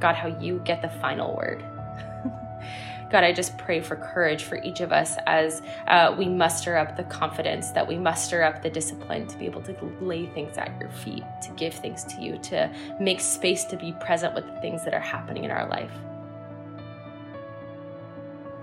God, 0.00 0.16
how 0.16 0.36
you 0.40 0.60
get 0.64 0.82
the 0.82 0.88
final 0.88 1.36
word. 1.36 1.60
God, 3.12 3.22
I 3.22 3.32
just 3.32 3.56
pray 3.58 3.80
for 3.80 3.94
courage 3.94 4.42
for 4.42 4.56
each 4.64 4.80
of 4.80 4.90
us 4.90 5.14
as 5.28 5.62
uh, 5.86 6.16
we 6.18 6.28
muster 6.28 6.76
up 6.76 6.96
the 6.96 7.04
confidence, 7.04 7.70
that 7.70 7.86
we 7.86 7.96
muster 7.96 8.42
up 8.42 8.60
the 8.60 8.70
discipline 8.70 9.28
to 9.28 9.38
be 9.38 9.44
able 9.44 9.62
to 9.62 9.76
lay 10.00 10.26
things 10.26 10.58
at 10.58 10.76
your 10.80 10.90
feet, 10.90 11.22
to 11.42 11.52
give 11.56 11.74
things 11.74 12.02
to 12.04 12.20
you, 12.20 12.38
to 12.38 12.74
make 12.98 13.20
space 13.20 13.64
to 13.66 13.76
be 13.76 13.92
present 14.00 14.34
with 14.34 14.46
the 14.46 14.60
things 14.60 14.84
that 14.84 14.94
are 14.94 15.00
happening 15.00 15.44
in 15.44 15.52
our 15.52 15.68
life. 15.68 15.92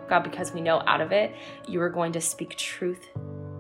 God, 0.10 0.24
because 0.24 0.52
we 0.52 0.60
know 0.60 0.82
out 0.86 1.00
of 1.00 1.14
it, 1.14 1.34
you 1.66 1.80
are 1.82 1.90
going 1.90 2.12
to 2.12 2.20
speak 2.20 2.58
truth 2.58 3.08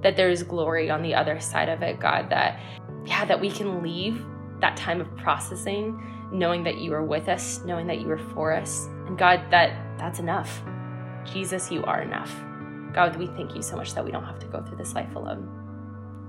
that 0.01 0.15
there 0.15 0.29
is 0.29 0.43
glory 0.43 0.89
on 0.89 1.01
the 1.01 1.13
other 1.13 1.39
side 1.39 1.69
of 1.69 1.81
it, 1.81 1.99
God, 1.99 2.29
that, 2.29 2.59
yeah, 3.05 3.25
that 3.25 3.39
we 3.39 3.49
can 3.49 3.83
leave 3.83 4.25
that 4.61 4.75
time 4.77 5.01
of 5.01 5.15
processing 5.17 5.99
knowing 6.31 6.63
that 6.63 6.77
you 6.77 6.93
are 6.93 7.03
with 7.03 7.27
us, 7.27 7.63
knowing 7.65 7.87
that 7.87 8.01
you 8.01 8.09
are 8.09 8.17
for 8.17 8.53
us. 8.53 8.87
And 9.07 9.17
God, 9.17 9.41
that 9.49 9.97
that's 9.97 10.19
enough. 10.19 10.61
Jesus, 11.25 11.71
you 11.71 11.83
are 11.83 12.01
enough. 12.01 12.33
God, 12.93 13.15
we 13.17 13.27
thank 13.27 13.55
you 13.55 13.61
so 13.61 13.75
much 13.75 13.93
that 13.93 14.03
we 14.03 14.11
don't 14.11 14.23
have 14.23 14.39
to 14.39 14.47
go 14.47 14.61
through 14.61 14.77
this 14.77 14.93
life 14.93 15.15
alone. 15.15 15.55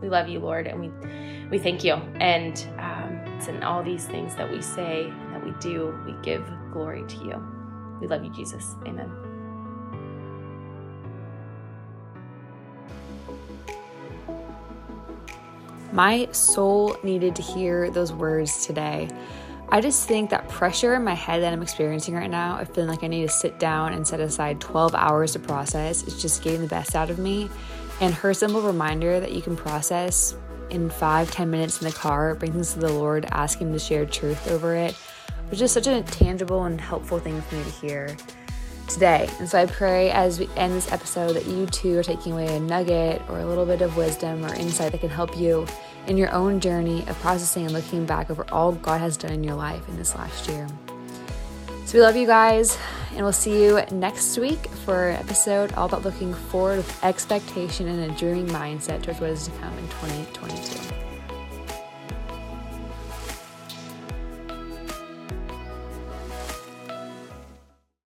We 0.02 0.08
love 0.08 0.28
you, 0.28 0.40
Lord, 0.40 0.66
and 0.66 0.80
we 0.80 0.90
we 1.50 1.58
thank 1.58 1.84
you. 1.84 1.94
And 1.94 2.66
um, 2.78 3.48
in 3.48 3.62
all 3.62 3.82
these 3.82 4.06
things 4.06 4.34
that 4.36 4.50
we 4.50 4.62
say, 4.62 5.12
that 5.32 5.44
we 5.44 5.52
do, 5.60 5.94
we 6.06 6.14
give 6.22 6.44
glory 6.72 7.04
to 7.06 7.16
you. 7.24 7.42
We 8.00 8.06
love 8.06 8.24
you, 8.24 8.30
Jesus. 8.30 8.76
Amen. 8.86 9.29
My 15.92 16.28
soul 16.30 16.96
needed 17.02 17.34
to 17.36 17.42
hear 17.42 17.90
those 17.90 18.12
words 18.12 18.64
today. 18.64 19.08
I 19.70 19.80
just 19.80 20.06
think 20.06 20.30
that 20.30 20.48
pressure 20.48 20.94
in 20.94 21.04
my 21.04 21.14
head 21.14 21.42
that 21.42 21.52
I'm 21.52 21.62
experiencing 21.62 22.14
right 22.14 22.30
now, 22.30 22.56
I 22.56 22.64
feel 22.64 22.86
like 22.86 23.04
I 23.04 23.06
need 23.06 23.22
to 23.22 23.32
sit 23.32 23.58
down 23.58 23.92
and 23.92 24.06
set 24.06 24.20
aside 24.20 24.60
12 24.60 24.94
hours 24.94 25.32
to 25.32 25.38
process, 25.38 26.02
is 26.04 26.20
just 26.20 26.42
getting 26.42 26.60
the 26.60 26.66
best 26.66 26.94
out 26.94 27.10
of 27.10 27.18
me. 27.18 27.48
And 28.00 28.14
her 28.14 28.34
simple 28.34 28.62
reminder 28.62 29.20
that 29.20 29.32
you 29.32 29.42
can 29.42 29.56
process 29.56 30.34
in 30.70 30.90
five, 30.90 31.30
10 31.30 31.50
minutes 31.50 31.80
in 31.80 31.88
the 31.88 31.94
car, 31.94 32.34
bring 32.34 32.52
things 32.52 32.72
to 32.74 32.80
the 32.80 32.92
Lord, 32.92 33.26
ask 33.30 33.58
Him 33.58 33.72
to 33.72 33.78
share 33.78 34.06
truth 34.06 34.48
over 34.50 34.74
it, 34.74 34.96
was 35.50 35.58
just 35.58 35.74
such 35.74 35.88
a 35.88 36.02
tangible 36.02 36.64
and 36.64 36.80
helpful 36.80 37.18
thing 37.18 37.40
for 37.42 37.56
me 37.56 37.64
to 37.64 37.70
hear 37.70 38.16
today. 38.92 39.28
And 39.38 39.48
so 39.48 39.58
I 39.58 39.66
pray 39.66 40.10
as 40.10 40.38
we 40.38 40.48
end 40.56 40.74
this 40.74 40.90
episode 40.92 41.34
that 41.34 41.46
you 41.46 41.66
too 41.66 41.98
are 41.98 42.02
taking 42.02 42.32
away 42.32 42.54
a 42.56 42.60
nugget 42.60 43.22
or 43.28 43.38
a 43.38 43.46
little 43.46 43.66
bit 43.66 43.82
of 43.82 43.96
wisdom 43.96 44.44
or 44.44 44.54
insight 44.54 44.92
that 44.92 45.00
can 45.00 45.10
help 45.10 45.36
you 45.36 45.66
in 46.06 46.16
your 46.16 46.32
own 46.32 46.60
journey 46.60 47.06
of 47.08 47.18
processing 47.20 47.64
and 47.64 47.72
looking 47.72 48.06
back 48.06 48.30
over 48.30 48.44
all 48.50 48.72
God 48.72 49.00
has 49.00 49.16
done 49.16 49.32
in 49.32 49.44
your 49.44 49.54
life 49.54 49.88
in 49.88 49.96
this 49.96 50.14
last 50.14 50.48
year. 50.48 50.66
So 51.86 51.98
we 51.98 52.02
love 52.02 52.14
you 52.14 52.26
guys, 52.26 52.78
and 53.12 53.22
we'll 53.22 53.32
see 53.32 53.64
you 53.64 53.80
next 53.90 54.38
week 54.38 54.64
for 54.84 55.08
an 55.08 55.16
episode 55.16 55.72
all 55.72 55.86
about 55.86 56.04
looking 56.04 56.32
forward 56.32 56.76
with 56.76 57.04
expectation 57.04 57.88
and 57.88 58.10
a 58.10 58.14
dreaming 58.16 58.46
mindset 58.46 59.02
towards 59.02 59.20
what 59.20 59.30
is 59.30 59.46
to 59.46 59.50
come 59.58 59.76
in 59.76 59.88
2022. 59.88 61.09